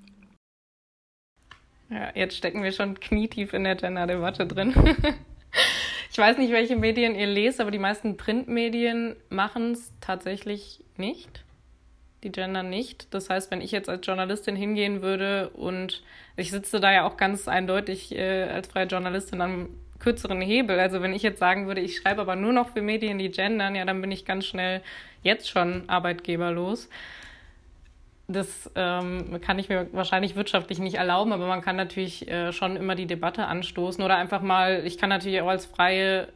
Ja, 1.89 2.11
jetzt 2.15 2.35
stecken 2.35 2.63
wir 2.63 2.71
schon 2.71 2.99
knietief 2.99 3.53
in 3.53 3.63
der 3.63 3.75
Gender-Debatte 3.75 4.45
drin. 4.45 4.73
ich 6.11 6.17
weiß 6.17 6.37
nicht, 6.37 6.51
welche 6.51 6.75
Medien 6.75 7.15
ihr 7.15 7.27
lest, 7.27 7.61
aber 7.61 7.71
die 7.71 7.79
meisten 7.79 8.17
Printmedien 8.17 9.15
machen 9.29 9.71
es 9.71 9.93
tatsächlich 10.01 10.83
nicht. 10.97 11.45
Die 12.23 12.31
gendern 12.31 12.69
nicht. 12.69 13.13
Das 13.13 13.29
heißt, 13.29 13.51
wenn 13.51 13.61
ich 13.61 13.71
jetzt 13.71 13.87
als 13.87 14.05
Journalistin 14.05 14.55
hingehen 14.55 15.01
würde 15.01 15.49
und 15.49 16.03
ich 16.35 16.51
sitze 16.51 16.79
da 16.79 16.91
ja 16.91 17.07
auch 17.07 17.15
ganz 17.15 17.47
eindeutig 17.47 18.13
äh, 18.13 18.43
als 18.43 18.67
freie 18.67 18.87
Journalistin 18.87 19.39
am 19.39 19.69
kürzeren 19.99 20.41
Hebel. 20.41 20.79
Also 20.79 21.01
wenn 21.01 21.13
ich 21.13 21.21
jetzt 21.21 21.39
sagen 21.39 21.67
würde, 21.67 21.81
ich 21.81 21.97
schreibe 21.97 22.21
aber 22.21 22.35
nur 22.35 22.51
noch 22.51 22.69
für 22.69 22.81
Medien, 22.81 23.17
die 23.17 23.29
gendern, 23.29 23.75
ja, 23.75 23.85
dann 23.85 24.01
bin 24.01 24.11
ich 24.11 24.25
ganz 24.25 24.45
schnell 24.45 24.81
jetzt 25.23 25.49
schon 25.49 25.87
arbeitgeberlos 25.87 26.89
das 28.27 28.69
ähm, 28.75 29.39
kann 29.41 29.57
ich 29.57 29.69
mir 29.69 29.87
wahrscheinlich 29.93 30.35
wirtschaftlich 30.35 30.79
nicht 30.79 30.95
erlauben, 30.95 31.31
aber 31.31 31.47
man 31.47 31.61
kann 31.61 31.77
natürlich 31.77 32.27
äh, 32.27 32.51
schon 32.51 32.75
immer 32.75 32.95
die 32.95 33.07
Debatte 33.07 33.45
anstoßen 33.45 34.03
oder 34.03 34.17
einfach 34.17 34.41
mal, 34.41 34.85
ich 34.85 34.97
kann 34.97 35.09
natürlich 35.09 35.39
auch 35.41 35.47
als 35.47 35.65
freie, 35.65 36.27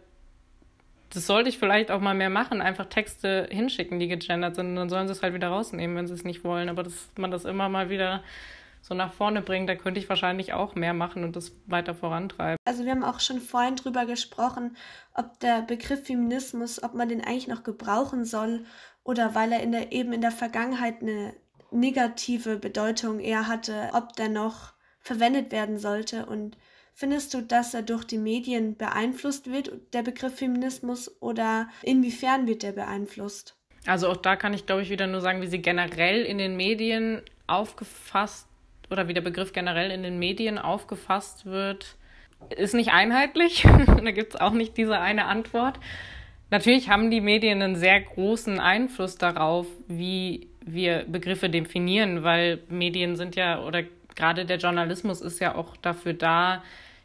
das 1.13 1.27
sollte 1.27 1.49
ich 1.49 1.59
vielleicht 1.59 1.91
auch 1.91 1.99
mal 1.99 2.15
mehr 2.15 2.29
machen, 2.29 2.61
einfach 2.61 2.85
Texte 2.85 3.49
hinschicken, 3.51 3.99
die 3.99 4.07
gegendert 4.07 4.55
sind 4.55 4.67
und 4.67 4.75
dann 4.77 4.89
sollen 4.89 5.07
sie 5.07 5.11
es 5.11 5.21
halt 5.21 5.33
wieder 5.33 5.49
rausnehmen, 5.49 5.97
wenn 5.97 6.07
sie 6.07 6.13
es 6.13 6.23
nicht 6.23 6.45
wollen. 6.45 6.69
Aber 6.69 6.83
dass 6.83 7.09
man 7.17 7.29
das 7.29 7.43
immer 7.43 7.67
mal 7.67 7.89
wieder 7.89 8.23
so 8.81 8.95
nach 8.95 9.11
vorne 9.11 9.41
bringt, 9.41 9.67
da 9.69 9.75
könnte 9.75 9.99
ich 9.99 10.07
wahrscheinlich 10.07 10.53
auch 10.53 10.75
mehr 10.75 10.93
machen 10.93 11.25
und 11.25 11.35
das 11.35 11.51
weiter 11.67 11.93
vorantreiben. 11.93 12.57
Also 12.65 12.85
wir 12.85 12.91
haben 12.91 13.03
auch 13.03 13.19
schon 13.19 13.41
vorhin 13.41 13.75
drüber 13.75 14.05
gesprochen, 14.05 14.77
ob 15.13 15.39
der 15.41 15.61
Begriff 15.61 16.05
Feminismus, 16.05 16.81
ob 16.81 16.93
man 16.93 17.09
den 17.09 17.21
eigentlich 17.21 17.49
noch 17.49 17.63
gebrauchen 17.63 18.23
soll 18.23 18.65
oder 19.03 19.35
weil 19.35 19.51
er 19.51 19.61
in 19.61 19.73
der, 19.73 19.91
eben 19.91 20.13
in 20.13 20.21
der 20.21 20.31
Vergangenheit 20.31 21.01
eine 21.01 21.33
negative 21.71 22.57
Bedeutung 22.57 23.19
eher 23.19 23.47
hatte, 23.47 23.89
ob 23.93 24.15
der 24.15 24.29
noch 24.29 24.73
verwendet 24.99 25.51
werden 25.51 25.77
sollte. 25.77 26.25
Und 26.25 26.57
findest 26.93 27.33
du, 27.33 27.41
dass 27.41 27.73
er 27.73 27.81
durch 27.81 28.03
die 28.03 28.17
Medien 28.17 28.77
beeinflusst 28.77 29.51
wird, 29.51 29.71
der 29.93 30.03
Begriff 30.03 30.35
Feminismus, 30.35 31.21
oder 31.21 31.69
inwiefern 31.81 32.47
wird 32.47 32.63
der 32.63 32.73
beeinflusst? 32.73 33.55
Also 33.87 34.09
auch 34.09 34.17
da 34.17 34.35
kann 34.35 34.53
ich, 34.53 34.65
glaube 34.65 34.83
ich, 34.83 34.89
wieder 34.89 35.07
nur 35.07 35.21
sagen, 35.21 35.41
wie 35.41 35.47
sie 35.47 35.61
generell 35.61 36.23
in 36.23 36.37
den 36.37 36.55
Medien 36.55 37.21
aufgefasst 37.47 38.47
oder 38.91 39.07
wie 39.07 39.13
der 39.13 39.21
Begriff 39.21 39.53
generell 39.53 39.89
in 39.89 40.03
den 40.03 40.19
Medien 40.19 40.59
aufgefasst 40.59 41.45
wird, 41.45 41.95
ist 42.55 42.73
nicht 42.73 42.91
einheitlich. 42.91 43.63
da 43.87 44.11
gibt 44.11 44.35
es 44.35 44.41
auch 44.41 44.51
nicht 44.51 44.77
diese 44.77 44.99
eine 44.99 45.25
Antwort. 45.25 45.79
Natürlich 46.51 46.89
haben 46.89 47.09
die 47.09 47.21
Medien 47.21 47.61
einen 47.61 47.75
sehr 47.75 48.01
großen 48.01 48.59
Einfluss 48.59 49.15
darauf, 49.15 49.65
wie 49.87 50.50
wir 50.65 51.05
Begriffe 51.07 51.49
definieren, 51.49 52.23
weil 52.23 52.59
Medien 52.69 53.15
sind 53.15 53.35
ja 53.35 53.63
oder 53.63 53.83
gerade 54.15 54.45
der 54.45 54.57
Journalismus 54.57 55.21
ist 55.21 55.39
ja 55.39 55.55
auch 55.55 55.75
dafür 55.77 56.13
da, 56.13 56.63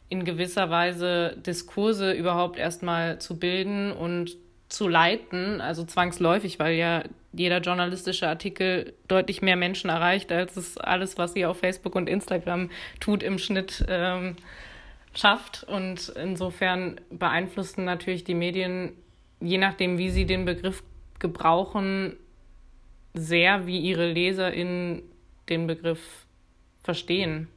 in 0.09 0.25
gewisser 0.25 0.71
Weise 0.71 1.37
Diskurse 1.45 2.13
überhaupt 2.13 2.59
erstmal 2.59 3.19
zu 3.19 3.39
bilden 3.39 3.93
und 3.93 4.37
zu 4.69 4.89
leiten, 4.89 5.61
also 5.61 5.85
zwangsläufig, 5.85 6.59
weil 6.59 6.75
ja 6.75 7.03
jeder 7.33 7.61
journalistische 7.61 8.29
Artikel 8.29 8.95
deutlich 9.09 9.43
mehr 9.43 9.57
Menschen 9.57 9.91
erreicht, 9.91 10.33
als 10.33 10.57
es 10.57 10.79
alles, 10.79 11.19
was 11.19 11.35
sie 11.35 11.45
auf 11.45 11.59
Facebook 11.59 11.95
und 11.95 12.09
Instagram 12.09 12.71
tut, 12.99 13.23
im 13.23 13.39
Schnitt 13.39 13.85
ähm, 13.89 14.37
schafft. 15.15 15.65
Und 15.65 16.13
insofern 16.21 17.01
beeinflussen 17.11 17.85
natürlich 17.85 18.25
die 18.25 18.35
Medien, 18.35 18.93
je 19.41 19.59
nachdem, 19.59 19.99
wie 19.99 20.11
sie 20.11 20.25
den 20.25 20.45
Begriff 20.45 20.83
gebrauchen, 21.19 22.17
sehr, 23.17 23.67
wie 23.67 23.79
ihre 23.79 24.13
LeserInnen 24.13 25.03
den 25.49 25.67
Begriff 25.67 26.27
verstehen. 26.83 27.49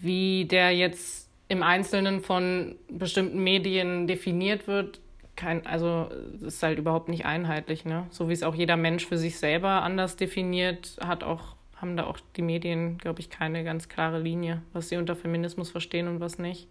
Wie 0.00 0.44
der 0.46 0.74
jetzt 0.74 1.28
im 1.48 1.62
Einzelnen 1.62 2.20
von 2.20 2.76
bestimmten 2.90 3.42
Medien 3.42 4.06
definiert 4.06 4.66
wird, 4.66 5.00
kein, 5.36 5.64
also 5.66 6.08
ist 6.44 6.62
halt 6.62 6.78
überhaupt 6.78 7.08
nicht 7.08 7.24
einheitlich, 7.24 7.84
ne? 7.84 8.06
So 8.10 8.28
wie 8.28 8.32
es 8.32 8.42
auch 8.42 8.56
jeder 8.56 8.76
Mensch 8.76 9.06
für 9.06 9.16
sich 9.16 9.38
selber 9.38 9.82
anders 9.82 10.16
definiert, 10.16 10.96
hat 11.00 11.22
auch, 11.22 11.54
haben 11.76 11.96
da 11.96 12.06
auch 12.06 12.18
die 12.36 12.42
Medien, 12.42 12.98
glaube 12.98 13.20
ich, 13.20 13.30
keine 13.30 13.62
ganz 13.62 13.88
klare 13.88 14.20
Linie, 14.20 14.62
was 14.72 14.88
sie 14.88 14.96
unter 14.96 15.14
Feminismus 15.14 15.70
verstehen 15.70 16.08
und 16.08 16.18
was 16.18 16.38
nicht. 16.38 16.66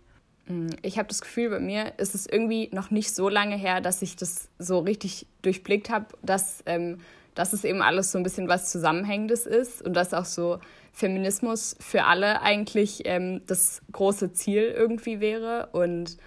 Mm, 0.48 0.68
ich 0.82 0.98
habe 0.98 1.08
das 1.08 1.22
Gefühl, 1.22 1.50
bei 1.50 1.60
mir 1.60 1.94
ist 1.98 2.14
es 2.14 2.28
irgendwie 2.28 2.70
noch 2.74 2.92
nicht 2.92 3.16
so 3.16 3.30
lange 3.30 3.56
her, 3.56 3.80
dass 3.80 4.02
ich 4.02 4.18
das 4.18 4.50
so 4.60 4.80
richtig 4.80 5.26
durchblickt 5.42 5.90
habe, 5.90 6.08
dass, 6.22 6.62
ähm, 6.66 7.00
dass 7.38 7.54
es 7.54 7.64
eben 7.64 7.82
alles 7.84 8.12
so 8.12 8.18
ein 8.18 8.24
bisschen 8.24 8.48
was 8.48 8.72
Zusammenhängendes 8.72 9.46
ist 9.46 9.84
und 9.84 9.94
dass 9.94 10.14
auch 10.14 10.26
so 10.26 10.60
Feminismus 10.92 11.76
für 11.80 12.06
alle 12.06 12.42
eigentlich 12.42 13.04
ähm, 13.06 13.42
das 13.46 13.84
große 13.92 14.34
Ziel 14.34 14.74
irgendwie 14.76 15.20
wäre. 15.20 15.70
Und 15.72 16.18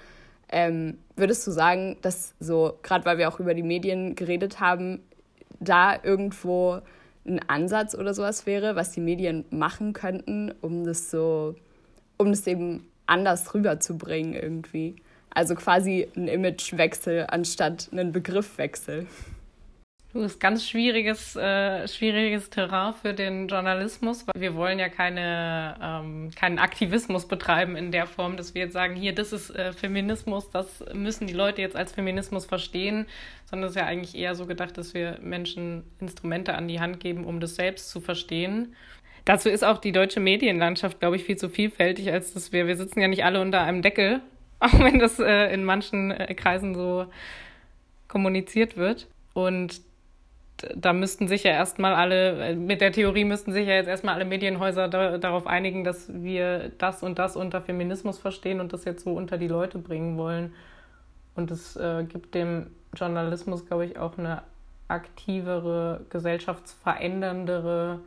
ähm, 0.51 0.99
würdest 1.17 1.45
du 1.47 1.51
sagen, 1.51 1.97
dass 2.03 2.35
so, 2.39 2.79
gerade 2.83 3.05
weil 3.05 3.19
wir 3.19 3.29
auch 3.29 3.41
über 3.41 3.55
die 3.55 3.65
Medien 3.65 4.15
geredet 4.15 4.61
haben, 4.61 5.01
da 5.59 5.99
irgendwo 6.01 6.81
ein 7.27 7.41
Ansatz 7.49 7.97
oder 7.97 8.15
sowas 8.15 8.47
wäre, 8.47 8.77
was 8.77 8.93
die 8.93 9.01
Medien 9.01 9.45
machen 9.51 9.93
könnten, 9.93 10.55
um 10.61 10.85
das 10.85 11.11
so, 11.11 11.57
um 12.19 12.31
das 12.31 12.47
eben 12.47 12.87
anders 13.07 13.53
rüberzubringen 13.53 14.35
irgendwie. 14.35 14.95
Also 15.31 15.57
quasi 15.57 16.07
ein 16.17 16.29
Imagewechsel 16.29 17.27
anstatt 17.29 17.89
einen 17.91 18.13
Begriffwechsel. 18.13 19.09
Du 20.13 20.23
ist 20.23 20.41
ganz 20.41 20.69
schwieriges, 20.69 21.37
äh, 21.37 21.87
schwieriges 21.87 22.51
Terrain 22.51 22.95
für 22.95 23.15
den 23.15 23.47
Journalismus, 23.47 24.27
weil 24.27 24.41
wir 24.41 24.57
wollen 24.57 24.81
ja 24.81 24.89
keine, 24.89 25.77
ähm, 25.81 26.31
keinen 26.35 26.59
Aktivismus 26.59 27.29
betreiben 27.29 27.77
in 27.77 27.93
der 27.93 28.09
Form, 28.09 28.37
dass 28.37 28.53
wir 28.53 28.63
jetzt 28.63 28.73
sagen, 28.73 28.97
hier, 28.97 29.15
das 29.15 29.33
ist 29.33 29.51
äh, 29.51 29.73
Feminismus, 29.73 30.51
das 30.51 30.85
müssen 30.93 31.29
die 31.29 31.33
Leute 31.33 31.63
jetzt 31.63 31.77
als 31.77 31.93
Feminismus 31.93 32.45
verstehen, 32.45 33.07
sondern 33.45 33.69
es 33.69 33.77
ist 33.77 33.81
ja 33.81 33.87
eigentlich 33.87 34.17
eher 34.17 34.35
so 34.35 34.47
gedacht, 34.47 34.77
dass 34.79 34.95
wir 34.95 35.17
Menschen 35.23 35.85
Instrumente 36.01 36.55
an 36.55 36.67
die 36.67 36.81
Hand 36.81 36.99
geben, 36.99 37.25
um 37.25 37.39
das 37.39 37.55
selbst 37.55 37.89
zu 37.89 38.01
verstehen. 38.01 38.75
Dazu 39.25 39.49
ist 39.49 39.65
auch 39.65 39.79
die 39.79 39.93
deutsche 39.93 40.19
Medienlandschaft, 40.19 40.99
glaube 40.99 41.17
ich, 41.17 41.25
viel 41.25 41.37
zu 41.37 41.49
vielfältig, 41.49 42.11
als 42.13 42.35
dass 42.35 42.53
wir, 42.53 42.67
wir 42.67 42.77
sitzen 42.77 43.01
ja 43.01 43.07
nicht 43.07 43.25
alle 43.25 43.41
unter 43.41 43.61
einem 43.61 43.81
Deckel, 43.81 44.23
auch 44.59 44.77
wenn 44.81 44.99
das 44.99 45.21
äh, 45.21 45.55
in 45.55 45.63
manchen 45.63 46.11
äh, 46.11 46.35
Kreisen 46.35 46.75
so 46.75 47.07
kommuniziert 48.09 48.77
wird. 48.77 49.07
Und 49.35 49.89
da 50.75 50.93
müssten 50.93 51.29
sich 51.29 51.45
ja 51.45 51.53
erstmal 51.53 51.95
alle, 51.95 52.55
mit 52.57 52.81
der 52.81 52.93
Theorie 52.93 53.25
müssten 53.25 53.53
sich 53.53 53.67
ja 53.67 53.75
jetzt 53.75 53.89
erstmal 53.89 54.15
alle 54.15 54.25
Medienhäuser 54.25 54.89
da, 54.89 55.19
darauf 55.19 55.47
einigen, 55.47 55.85
dass 55.85 56.13
wir 56.13 56.71
das 56.79 57.03
und 57.03 57.19
das 57.19 57.37
unter 57.37 57.61
Feminismus 57.61 58.19
verstehen 58.19 58.61
und 58.61 58.73
das 58.73 58.85
jetzt 58.85 59.05
so 59.05 59.13
unter 59.13 59.39
die 59.39 59.49
Leute 59.49 59.79
bringen 59.79 60.17
wollen. 60.17 60.53
Und 61.35 61.51
es 61.51 61.77
äh, 61.77 62.05
gibt 62.05 62.35
dem 62.35 62.69
Journalismus, 62.95 63.67
glaube 63.67 63.87
ich, 63.87 63.99
auch 63.99 64.19
eine 64.19 64.43
aktivere, 64.89 66.05
gesellschaftsveränderndere 66.11 68.01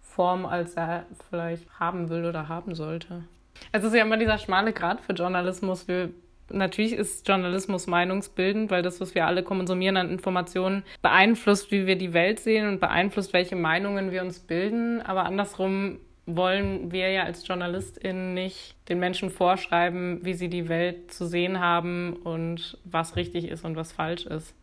Form, 0.00 0.46
als 0.46 0.74
er 0.74 1.04
vielleicht 1.28 1.68
haben 1.78 2.08
will 2.08 2.24
oder 2.24 2.48
haben 2.48 2.74
sollte. 2.74 3.24
Es 3.72 3.84
ist 3.84 3.94
ja 3.94 4.02
immer 4.02 4.16
dieser 4.16 4.38
schmale 4.38 4.72
Grad 4.72 5.00
für 5.00 5.12
Journalismus. 5.12 5.88
Wir 5.88 6.10
Natürlich 6.50 6.92
ist 6.92 7.26
Journalismus 7.26 7.86
meinungsbildend, 7.86 8.70
weil 8.70 8.82
das, 8.82 9.00
was 9.00 9.14
wir 9.14 9.26
alle 9.26 9.42
konsumieren 9.42 9.96
an 9.96 10.10
Informationen, 10.10 10.84
beeinflusst, 11.02 11.70
wie 11.70 11.86
wir 11.86 11.96
die 11.96 12.12
Welt 12.12 12.40
sehen 12.40 12.68
und 12.68 12.80
beeinflusst, 12.80 13.32
welche 13.32 13.56
Meinungen 13.56 14.12
wir 14.12 14.22
uns 14.22 14.38
bilden. 14.40 15.02
Aber 15.02 15.24
andersrum 15.24 15.98
wollen 16.26 16.90
wir 16.92 17.10
ja 17.10 17.22
als 17.22 17.46
JournalistInnen 17.46 18.34
nicht 18.34 18.76
den 18.88 18.98
Menschen 18.98 19.30
vorschreiben, 19.30 20.24
wie 20.24 20.34
sie 20.34 20.48
die 20.48 20.68
Welt 20.68 21.12
zu 21.12 21.26
sehen 21.26 21.60
haben 21.60 22.14
und 22.14 22.78
was 22.84 23.16
richtig 23.16 23.48
ist 23.48 23.64
und 23.64 23.76
was 23.76 23.92
falsch 23.92 24.26
ist. 24.26 24.54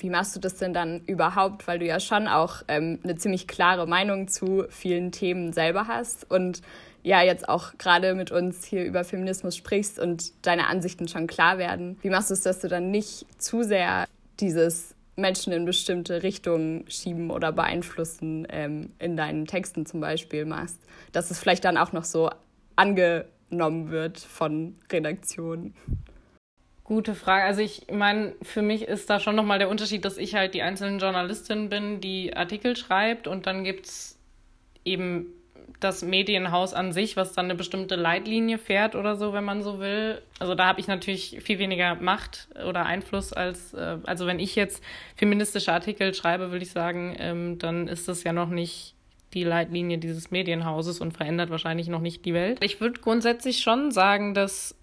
Wie 0.00 0.10
machst 0.10 0.36
du 0.36 0.40
das 0.40 0.56
denn 0.56 0.72
dann 0.72 1.00
überhaupt, 1.06 1.66
weil 1.66 1.80
du 1.80 1.86
ja 1.86 1.98
schon 1.98 2.28
auch 2.28 2.62
ähm, 2.68 3.00
eine 3.02 3.16
ziemlich 3.16 3.48
klare 3.48 3.86
Meinung 3.86 4.28
zu 4.28 4.64
vielen 4.68 5.10
Themen 5.10 5.52
selber 5.52 5.88
hast 5.88 6.30
und 6.30 6.62
ja 7.02 7.22
jetzt 7.22 7.48
auch 7.48 7.72
gerade 7.78 8.14
mit 8.14 8.30
uns 8.30 8.64
hier 8.64 8.84
über 8.84 9.04
Feminismus 9.04 9.56
sprichst 9.56 9.98
und 9.98 10.32
deine 10.46 10.66
Ansichten 10.66 11.08
schon 11.08 11.26
klar 11.26 11.58
werden. 11.58 11.98
Wie 12.02 12.10
machst 12.10 12.30
du 12.30 12.34
es, 12.34 12.42
dass 12.42 12.60
du 12.60 12.68
dann 12.68 12.90
nicht 12.90 13.26
zu 13.38 13.62
sehr 13.62 14.06
dieses 14.40 14.94
Menschen 15.16 15.52
in 15.52 15.64
bestimmte 15.64 16.22
Richtungen 16.22 16.84
schieben 16.88 17.30
oder 17.30 17.52
beeinflussen 17.52 18.46
ähm, 18.50 18.92
in 18.98 19.16
deinen 19.16 19.46
Texten 19.46 19.86
zum 19.86 20.00
Beispiel 20.00 20.44
machst? 20.44 20.78
Dass 21.12 21.30
es 21.30 21.38
vielleicht 21.38 21.64
dann 21.64 21.76
auch 21.76 21.92
noch 21.92 22.04
so 22.04 22.30
angenommen 22.76 23.90
wird 23.90 24.18
von 24.18 24.76
Redaktionen. 24.90 25.74
Gute 26.84 27.14
Frage. 27.14 27.44
Also 27.44 27.60
ich 27.60 27.86
meine, 27.92 28.34
für 28.40 28.62
mich 28.62 28.82
ist 28.82 29.10
da 29.10 29.20
schon 29.20 29.36
nochmal 29.36 29.58
der 29.58 29.68
Unterschied, 29.68 30.04
dass 30.04 30.16
ich 30.16 30.34
halt 30.34 30.54
die 30.54 30.62
einzelne 30.62 30.96
Journalistin 30.96 31.68
bin, 31.68 32.00
die 32.00 32.34
Artikel 32.34 32.76
schreibt 32.76 33.26
und 33.26 33.46
dann 33.46 33.62
gibt 33.62 33.86
es 33.86 34.18
eben 34.86 35.26
das 35.80 36.02
Medienhaus 36.02 36.74
an 36.74 36.92
sich, 36.92 37.16
was 37.16 37.32
dann 37.32 37.46
eine 37.46 37.54
bestimmte 37.54 37.94
Leitlinie 37.94 38.58
fährt 38.58 38.94
oder 38.94 39.16
so, 39.16 39.32
wenn 39.32 39.44
man 39.44 39.62
so 39.62 39.78
will. 39.78 40.20
Also 40.38 40.54
da 40.54 40.66
habe 40.66 40.80
ich 40.80 40.88
natürlich 40.88 41.38
viel 41.42 41.58
weniger 41.58 41.94
Macht 41.96 42.48
oder 42.66 42.84
Einfluss 42.84 43.32
als, 43.32 43.74
äh, 43.74 43.98
also 44.04 44.26
wenn 44.26 44.40
ich 44.40 44.56
jetzt 44.56 44.82
feministische 45.16 45.72
Artikel 45.72 46.14
schreibe, 46.14 46.50
würde 46.50 46.64
ich 46.64 46.70
sagen, 46.70 47.14
ähm, 47.18 47.58
dann 47.58 47.86
ist 47.88 48.08
das 48.08 48.24
ja 48.24 48.32
noch 48.32 48.48
nicht 48.48 48.94
die 49.34 49.44
Leitlinie 49.44 49.98
dieses 49.98 50.30
Medienhauses 50.30 51.00
und 51.00 51.12
verändert 51.12 51.50
wahrscheinlich 51.50 51.88
noch 51.88 52.00
nicht 52.00 52.24
die 52.24 52.34
Welt. 52.34 52.58
Ich 52.62 52.80
würde 52.80 53.00
grundsätzlich 53.00 53.60
schon 53.60 53.90
sagen, 53.90 54.34
dass 54.34 54.74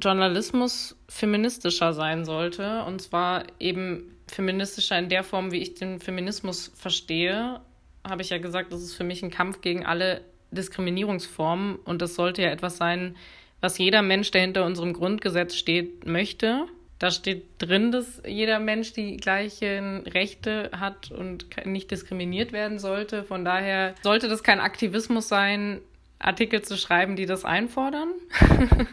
Journalismus 0.00 0.96
feministischer 1.08 1.92
sein 1.92 2.24
sollte 2.24 2.84
und 2.84 3.02
zwar 3.02 3.44
eben 3.58 4.16
feministischer 4.28 4.98
in 4.98 5.08
der 5.08 5.24
Form, 5.24 5.50
wie 5.50 5.58
ich 5.58 5.74
den 5.74 6.00
Feminismus 6.00 6.72
verstehe 6.76 7.60
habe 8.08 8.22
ich 8.22 8.30
ja 8.30 8.38
gesagt, 8.38 8.72
das 8.72 8.82
ist 8.82 8.94
für 8.94 9.04
mich 9.04 9.22
ein 9.22 9.30
Kampf 9.30 9.60
gegen 9.60 9.84
alle 9.84 10.22
Diskriminierungsformen 10.50 11.76
und 11.76 12.02
das 12.02 12.14
sollte 12.14 12.42
ja 12.42 12.50
etwas 12.50 12.76
sein, 12.76 13.16
was 13.60 13.78
jeder 13.78 14.02
Mensch, 14.02 14.30
der 14.30 14.40
hinter 14.40 14.64
unserem 14.64 14.92
Grundgesetz 14.92 15.54
steht, 15.54 16.06
möchte. 16.06 16.66
Da 16.98 17.10
steht 17.10 17.44
drin, 17.58 17.92
dass 17.92 18.22
jeder 18.26 18.58
Mensch 18.58 18.92
die 18.92 19.16
gleichen 19.16 20.06
Rechte 20.06 20.70
hat 20.78 21.10
und 21.10 21.46
nicht 21.64 21.90
diskriminiert 21.90 22.52
werden 22.52 22.78
sollte. 22.78 23.24
Von 23.24 23.44
daher 23.44 23.94
sollte 24.02 24.28
das 24.28 24.42
kein 24.42 24.60
Aktivismus 24.60 25.28
sein, 25.28 25.80
Artikel 26.18 26.62
zu 26.62 26.76
schreiben, 26.76 27.16
die 27.16 27.26
das 27.26 27.44
einfordern. 27.44 28.10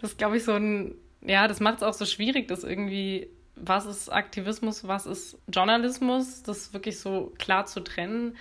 das 0.00 0.16
glaube 0.16 0.36
ich, 0.36 0.44
so 0.44 0.52
ein, 0.52 0.94
ja, 1.22 1.48
das 1.48 1.60
macht 1.60 1.78
es 1.78 1.82
auch 1.82 1.94
so 1.94 2.04
schwierig, 2.04 2.48
das 2.48 2.64
irgendwie 2.64 3.28
was 3.62 3.86
ist 3.86 4.08
Aktivismus, 4.08 4.86
was 4.86 5.06
ist 5.06 5.38
Journalismus, 5.48 6.42
das 6.42 6.72
wirklich 6.72 6.98
so 6.98 7.32
klar 7.38 7.66
zu 7.66 7.80
trennen, 7.80 8.36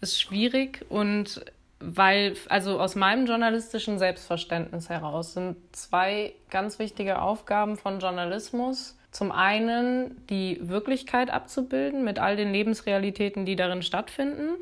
ist 0.00 0.20
schwierig 0.20 0.84
und 0.88 1.44
weil, 1.78 2.36
also 2.48 2.80
aus 2.80 2.94
meinem 2.94 3.26
journalistischen 3.26 3.98
Selbstverständnis 3.98 4.88
heraus 4.88 5.34
sind 5.34 5.56
zwei 5.72 6.32
ganz 6.50 6.78
wichtige 6.78 7.20
Aufgaben 7.20 7.76
von 7.76 8.00
Journalismus. 8.00 8.96
Zum 9.10 9.30
einen 9.30 10.26
die 10.28 10.58
Wirklichkeit 10.62 11.30
abzubilden 11.30 12.04
mit 12.04 12.18
all 12.18 12.36
den 12.36 12.52
Lebensrealitäten, 12.52 13.44
die 13.44 13.56
darin 13.56 13.82
stattfinden 13.82 14.56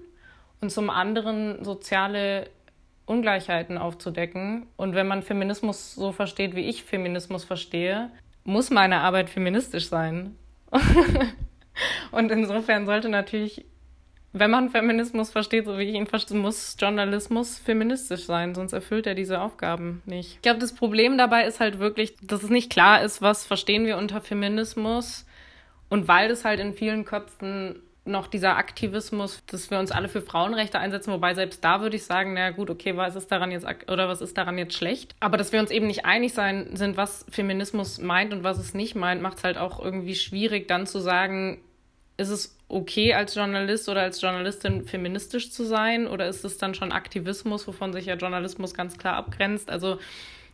und 0.60 0.70
zum 0.70 0.90
anderen 0.90 1.64
soziale 1.64 2.48
Ungleichheiten 3.06 3.78
aufzudecken. 3.78 4.66
Und 4.76 4.94
wenn 4.94 5.06
man 5.06 5.22
Feminismus 5.22 5.94
so 5.94 6.12
versteht, 6.12 6.56
wie 6.56 6.68
ich 6.68 6.84
Feminismus 6.84 7.44
verstehe, 7.44 8.10
muss 8.44 8.70
meine 8.70 9.00
Arbeit 9.00 9.30
feministisch 9.30 9.88
sein. 9.88 10.36
und 12.10 12.30
insofern 12.30 12.86
sollte 12.86 13.08
natürlich, 13.08 13.64
wenn 14.34 14.50
man 14.50 14.68
Feminismus 14.68 15.30
versteht, 15.30 15.64
so 15.64 15.78
wie 15.78 15.84
ich 15.84 15.94
ihn 15.94 16.08
verstehe, 16.08 16.36
muss 16.36 16.76
Journalismus 16.78 17.58
feministisch 17.58 18.24
sein, 18.24 18.54
sonst 18.54 18.72
erfüllt 18.72 19.06
er 19.06 19.14
diese 19.14 19.40
Aufgaben 19.40 20.02
nicht. 20.06 20.34
Ich 20.34 20.42
glaube, 20.42 20.58
das 20.58 20.74
Problem 20.74 21.16
dabei 21.16 21.46
ist 21.46 21.60
halt 21.60 21.78
wirklich, 21.78 22.14
dass 22.20 22.42
es 22.42 22.50
nicht 22.50 22.68
klar 22.68 23.02
ist, 23.02 23.22
was 23.22 23.46
verstehen 23.46 23.86
wir 23.86 23.96
unter 23.96 24.20
Feminismus. 24.20 25.24
Und 25.88 26.08
weil 26.08 26.30
es 26.30 26.44
halt 26.44 26.58
in 26.58 26.74
vielen 26.74 27.04
Köpfen 27.04 27.80
noch 28.04 28.26
dieser 28.26 28.56
Aktivismus, 28.56 29.42
dass 29.46 29.70
wir 29.70 29.78
uns 29.78 29.92
alle 29.92 30.08
für 30.08 30.20
Frauenrechte 30.20 30.78
einsetzen, 30.80 31.12
wobei 31.12 31.34
selbst 31.34 31.62
da 31.62 31.80
würde 31.80 31.96
ich 31.96 32.04
sagen, 32.04 32.34
na 32.34 32.50
gut, 32.50 32.70
okay, 32.70 32.96
was 32.96 33.14
ist 33.14 33.30
daran 33.30 33.52
jetzt 33.52 33.66
oder 33.88 34.08
was 34.08 34.20
ist 34.20 34.36
daran 34.36 34.58
jetzt 34.58 34.74
schlecht? 34.74 35.14
Aber 35.20 35.36
dass 35.36 35.52
wir 35.52 35.60
uns 35.60 35.70
eben 35.70 35.86
nicht 35.86 36.04
einig 36.04 36.34
sein 36.34 36.74
sind, 36.74 36.96
was 36.96 37.24
Feminismus 37.30 37.98
meint 37.98 38.32
und 38.32 38.42
was 38.42 38.58
es 38.58 38.74
nicht 38.74 38.96
meint, 38.96 39.22
macht 39.22 39.38
es 39.38 39.44
halt 39.44 39.56
auch 39.56 39.82
irgendwie 39.82 40.16
schwierig, 40.16 40.66
dann 40.66 40.86
zu 40.86 40.98
sagen, 40.98 41.60
ist 42.16 42.28
es 42.28 42.56
okay 42.68 43.14
als 43.14 43.34
Journalist 43.34 43.88
oder 43.88 44.02
als 44.02 44.20
Journalistin 44.20 44.84
feministisch 44.84 45.50
zu 45.50 45.64
sein 45.64 46.06
oder 46.06 46.28
ist 46.28 46.44
es 46.44 46.58
dann 46.58 46.74
schon 46.74 46.92
Aktivismus, 46.92 47.66
wovon 47.66 47.92
sich 47.92 48.06
ja 48.06 48.14
Journalismus 48.14 48.74
ganz 48.74 48.98
klar 48.98 49.16
abgrenzt? 49.16 49.70
Also 49.70 49.98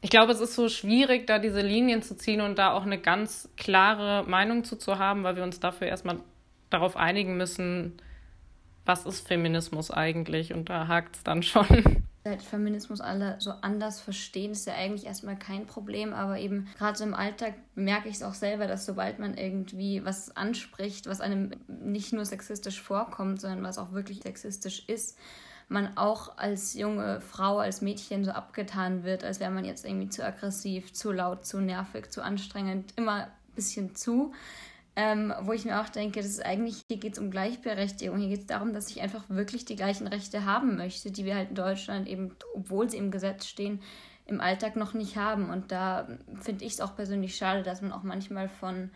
ich 0.03 0.11
glaube, 0.11 0.33
es 0.33 0.41
ist 0.41 0.55
so 0.55 0.69
schwierig, 0.69 1.27
da 1.27 1.39
diese 1.39 1.61
Linien 1.61 2.03
zu 2.03 2.17
ziehen 2.17 2.41
und 2.41 2.59
da 2.59 2.73
auch 2.73 2.85
eine 2.85 2.99
ganz 2.99 3.51
klare 3.57 4.25
Meinung 4.29 4.65
zu, 4.65 4.77
zu 4.77 4.99
haben, 4.99 5.25
weil 5.25 5.37
wir 5.37 5.43
uns 5.43 5.61
dafür 5.61 5.89
erstmal 5.89 6.21
darauf 6.71 6.97
einigen 6.97 7.37
müssen, 7.37 8.01
was 8.87 9.05
ist 9.05 9.29
Feminismus 9.29 9.91
eigentlich? 9.91 10.55
Und 10.55 10.71
da 10.71 10.89
hakt 10.89 11.17
es 11.17 11.23
dann 11.23 11.43
schon. 11.43 12.07
Seit 12.23 12.43
Feminismus 12.43 13.01
alle 13.01 13.37
so 13.39 13.51
anders 13.51 13.99
verstehen, 13.99 14.53
ist 14.53 14.67
ja 14.67 14.75
eigentlich 14.75 15.07
erstmal 15.07 15.39
kein 15.39 15.67
Problem, 15.67 16.13
aber 16.13 16.39
eben 16.39 16.69
gerade 16.77 16.99
so 16.99 17.05
im 17.05 17.15
Alltag 17.15 17.55
merke 17.75 18.11
ich 18.11 18.17
es 18.17 18.23
auch 18.23 18.35
selber, 18.35 18.67
dass 18.67 18.85
sobald 18.85 19.19
man 19.19 19.39
irgendwie 19.39 20.05
was 20.05 20.37
anspricht, 20.37 21.07
was 21.07 21.23
einem 21.23 21.53
nicht 21.67 22.13
nur 22.13 22.27
sexistisch 22.27 22.83
vorkommt, 22.83 23.41
sondern 23.41 23.63
was 23.63 23.79
auch 23.79 23.93
wirklich 23.93 24.21
sexistisch 24.23 24.87
ist, 24.87 25.17
man 25.71 25.97
auch 25.97 26.37
als 26.37 26.75
junge 26.75 27.21
Frau, 27.21 27.59
als 27.59 27.81
Mädchen 27.81 28.25
so 28.25 28.33
abgetan 28.33 29.05
wird, 29.05 29.25
als 29.25 29.41
wäre 29.41 29.53
man 29.53 29.65
jetzt 29.65 29.87
irgendwie 29.87 30.09
zu 30.09 30.25
aggressiv, 30.25 30.93
zu 30.93 31.13
laut, 31.13 31.47
zu 31.47 31.61
nervig, 31.61 32.11
zu 32.11 32.23
anstrengend, 32.23 32.93
immer 32.97 33.25
ein 33.25 33.31
bisschen 33.55 33.95
zu. 33.95 34.33
Ähm, 35.03 35.33
wo 35.41 35.55
ich 35.55 35.65
mir 35.65 35.81
auch 35.81 35.89
denke, 35.89 36.21
das 36.21 36.29
ist 36.29 36.45
eigentlich, 36.45 36.83
hier 36.87 36.99
geht 36.99 37.15
es 37.15 37.19
um 37.19 37.31
Gleichberechtigung, 37.31 38.19
hier 38.19 38.29
geht 38.29 38.41
es 38.41 38.47
darum, 38.47 38.75
dass 38.75 38.91
ich 38.91 39.01
einfach 39.01 39.25
wirklich 39.31 39.65
die 39.65 39.75
gleichen 39.75 40.07
Rechte 40.07 40.45
haben 40.45 40.77
möchte, 40.77 41.11
die 41.11 41.25
wir 41.25 41.37
halt 41.37 41.49
in 41.49 41.55
Deutschland 41.55 42.07
eben, 42.07 42.37
obwohl 42.55 42.91
sie 42.91 42.99
im 42.99 43.11
Gesetz 43.11 43.47
stehen, 43.47 43.81
im 44.27 44.43
Alltag 44.43 44.77
noch 44.77 44.93
nicht 44.93 45.17
haben. 45.17 45.49
Und 45.49 45.73
da 45.73 46.07
finde 46.43 46.67
ich 46.67 46.75
es 46.75 46.83
auch 46.83 46.97
persönlich 46.97 47.35
schade, 47.35 47.63
dass 47.63 47.81
man 47.81 47.93
auch 47.93 48.03
manchmal 48.03 48.51
von, 48.51 48.91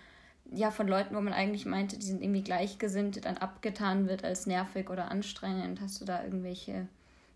ja, 0.52 0.70
von 0.70 0.88
Leuten, 0.88 1.16
wo 1.16 1.22
man 1.22 1.32
eigentlich 1.32 1.64
meinte, 1.64 1.98
die 1.98 2.04
sind 2.04 2.22
irgendwie 2.22 2.44
gleichgesinnt, 2.44 3.24
dann 3.24 3.38
abgetan 3.38 4.06
wird 4.06 4.24
als 4.24 4.44
nervig 4.44 4.90
oder 4.90 5.10
anstrengend. 5.10 5.80
Hast 5.80 6.02
du 6.02 6.04
da 6.04 6.22
irgendwelche 6.22 6.86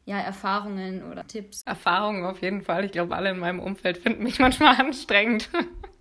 ja, 0.08 0.18
Erfahrungen 0.18 1.02
oder 1.12 1.26
Tipps? 1.26 1.62
Erfahrungen 1.66 2.24
auf 2.24 2.40
jeden 2.40 2.62
Fall. 2.62 2.86
Ich 2.86 2.92
glaube, 2.92 3.14
alle 3.14 3.28
in 3.30 3.38
meinem 3.38 3.60
Umfeld 3.60 3.98
finden 3.98 4.22
mich 4.22 4.38
manchmal 4.38 4.74
anstrengend, 4.76 5.50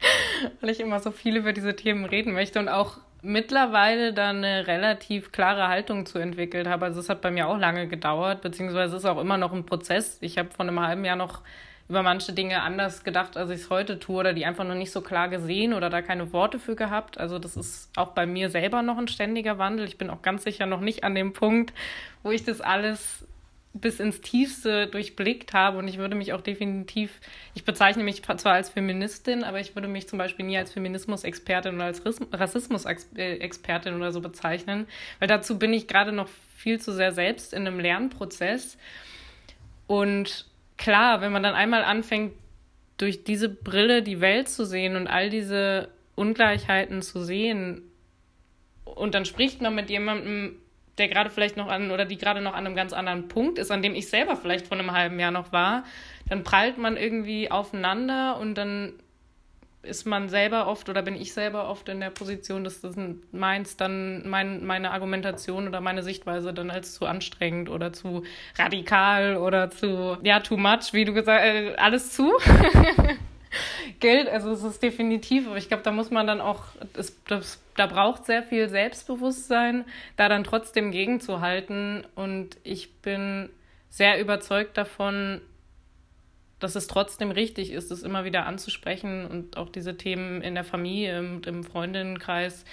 weil 0.62 0.70
ich 0.70 0.80
immer 0.80 1.00
so 1.00 1.12
viel 1.12 1.36
über 1.36 1.52
diese 1.52 1.76
Themen 1.76 2.06
reden 2.06 2.32
möchte 2.32 2.58
und 2.60 2.70
auch 2.70 3.00
mittlerweile 3.22 4.14
dann 4.14 4.38
eine 4.38 4.66
relativ 4.66 5.34
klare 5.34 5.68
Haltung 5.68 6.06
zu 6.06 6.20
entwickelt 6.20 6.68
habe. 6.68 6.86
Also 6.86 7.02
es 7.02 7.10
hat 7.10 7.20
bei 7.20 7.32
mir 7.32 7.50
auch 7.50 7.58
lange 7.58 7.90
gedauert, 7.90 8.42
beziehungsweise 8.42 8.96
es 8.96 9.04
ist 9.04 9.10
auch 9.10 9.20
immer 9.20 9.38
noch 9.38 9.52
ein 9.52 9.66
Prozess. 9.66 10.20
Ich 10.22 10.38
habe 10.38 10.52
vor 10.52 10.66
einem 10.66 10.80
halben 10.80 11.04
Jahr 11.04 11.18
noch 11.18 11.42
über 11.90 12.02
manche 12.02 12.32
Dinge 12.32 12.62
anders 12.62 13.04
gedacht, 13.04 13.36
als 13.36 13.50
ich 13.50 13.62
es 13.62 13.70
heute 13.70 14.00
tue, 14.00 14.20
oder 14.20 14.34
die 14.34 14.46
einfach 14.46 14.64
noch 14.64 14.76
nicht 14.76 14.92
so 14.92 15.02
klar 15.02 15.28
gesehen 15.28 15.74
oder 15.74 15.90
da 15.90 16.02
keine 16.02 16.32
Worte 16.32 16.60
für 16.60 16.78
gehabt. 16.78 17.18
Also 17.18 17.40
das 17.40 17.58
ist 17.58 17.90
auch 17.98 18.12
bei 18.12 18.26
mir 18.26 18.50
selber 18.50 18.82
noch 18.82 18.98
ein 18.98 19.10
ständiger 19.10 19.58
Wandel. 19.58 19.86
Ich 19.86 19.98
bin 19.98 20.10
auch 20.10 20.22
ganz 20.22 20.44
sicher 20.44 20.66
noch 20.66 20.82
nicht 20.82 21.04
an 21.04 21.14
dem 21.14 21.34
Punkt, 21.34 21.74
wo 22.24 22.32
ich 22.32 22.46
das 22.46 22.62
alles 22.62 23.26
bis 23.80 24.00
ins 24.00 24.22
Tiefste 24.22 24.88
durchblickt 24.88 25.54
habe 25.54 25.78
und 25.78 25.88
ich 25.88 25.98
würde 25.98 26.16
mich 26.16 26.34
auch 26.34 26.42
definitiv, 26.42 27.20
ich 27.56 27.64
bezeichne 27.64 28.04
mich 28.04 28.24
zwar 28.24 28.54
als 28.54 28.70
Feministin, 28.70 29.44
aber 29.44 29.60
ich 29.60 29.76
würde 29.76 29.88
mich 29.88 30.08
zum 30.08 30.18
Beispiel 30.18 30.46
nie 30.46 30.58
als 30.58 30.74
Feminismusexpertin 30.74 31.76
oder 31.76 31.86
als 31.86 32.02
Rassismusexpertin 32.32 33.96
oder 33.96 34.12
so 34.12 34.22
bezeichnen, 34.22 34.88
weil 35.20 35.28
dazu 35.28 35.60
bin 35.60 35.74
ich 35.74 35.88
gerade 35.88 36.12
noch 36.12 36.30
viel 36.56 36.80
zu 36.80 36.94
sehr 36.94 37.12
selbst 37.12 37.54
in 37.54 37.68
einem 37.68 37.80
Lernprozess. 37.80 38.78
Und 39.86 40.46
klar, 40.78 41.22
wenn 41.22 41.32
man 41.32 41.44
dann 41.44 41.56
einmal 41.56 41.84
anfängt, 41.84 42.34
durch 42.98 43.24
diese 43.24 43.48
Brille 43.48 44.02
die 44.02 44.22
Welt 44.22 44.50
zu 44.50 44.66
sehen 44.66 44.96
und 44.96 45.08
all 45.08 45.30
diese 45.30 45.90
Ungleichheiten 46.16 47.02
zu 47.02 47.24
sehen, 47.24 47.84
und 48.86 49.14
dann 49.14 49.26
spricht 49.26 49.62
man 49.62 49.76
mit 49.76 49.90
jemandem, 49.90 50.58
der 50.98 51.08
gerade 51.08 51.30
vielleicht 51.30 51.58
noch 51.58 51.68
an 51.68 51.92
oder 51.92 52.06
die 52.06 52.18
gerade 52.18 52.42
noch 52.42 52.54
an 52.54 52.66
einem 52.66 52.76
ganz 52.76 52.94
anderen 52.94 53.28
Punkt 53.28 53.60
ist, 53.60 53.72
an 53.72 53.82
dem 53.82 53.96
ich 53.96 54.10
selber 54.10 54.36
vielleicht 54.36 54.68
vor 54.68 54.78
einem 54.78 54.92
halben 54.92 55.20
Jahr 55.20 55.32
noch 55.32 55.52
war, 55.52 55.84
dann 56.30 56.44
prallt 56.44 56.78
man 56.78 56.98
irgendwie 56.98 57.52
aufeinander 57.52 58.38
und 58.38 58.56
dann 58.56 58.94
ist 59.84 60.06
man 60.06 60.28
selber 60.28 60.68
oft 60.68 60.90
oder 60.90 61.02
bin 61.02 61.16
ich 61.16 61.34
selber 61.34 61.70
oft 61.70 61.88
in 61.90 62.00
der 62.00 62.10
Position, 62.10 62.64
dass 62.64 62.82
das 62.82 62.96
meins 63.32 63.78
dann 63.78 64.28
mein, 64.28 64.66
meine 64.66 64.92
Argumentation 64.92 65.68
oder 65.68 65.82
meine 65.82 66.04
Sichtweise 66.04 66.54
dann 66.54 66.70
als 66.70 66.94
zu 66.94 67.06
anstrengend 67.06 67.70
oder 67.70 67.94
zu 67.94 68.24
radikal 68.58 69.38
oder 69.38 69.70
zu, 69.70 70.18
ja, 70.24 70.42
too 70.42 70.58
much, 70.58 70.92
wie 70.92 71.06
du 71.06 71.14
gesagt 71.14 71.44
äh, 71.44 71.76
alles 71.78 72.12
zu. 72.12 72.34
gilt. 74.00 74.28
Also 74.30 74.52
es 74.52 74.64
ist 74.64 74.82
definitiv, 74.82 75.48
aber 75.48 75.58
ich 75.58 75.68
glaube, 75.68 75.84
da 75.84 75.92
muss 75.92 76.12
man 76.12 76.28
dann 76.28 76.42
auch, 76.42 76.64
das, 76.94 77.16
das, 77.26 77.62
da 77.76 77.88
braucht 77.88 78.26
sehr 78.26 78.44
viel 78.44 78.70
Selbstbewusstsein, 78.70 79.86
da 80.16 80.30
dann 80.30 80.44
trotzdem 80.44 80.92
gegenzuhalten. 80.92 82.06
Und 82.16 82.58
ich 82.64 82.96
bin 83.02 83.50
sehr 83.90 84.20
überzeugt 84.20 84.78
davon, 84.78 85.42
dass 86.60 86.76
es 86.76 86.88
trotzdem 86.88 87.32
richtig 87.32 87.72
ist, 87.72 87.92
es 87.92 88.04
immer 88.04 88.26
wieder 88.26 88.46
anzusprechen 88.46 89.28
und 89.28 89.58
auch 89.58 89.70
diese 89.70 89.96
Themen 89.96 90.42
in 90.42 90.56
der 90.56 90.64
Familie 90.64 91.20
und 91.20 91.46
im 91.46 91.64
Freundinnenkreis 91.64 92.66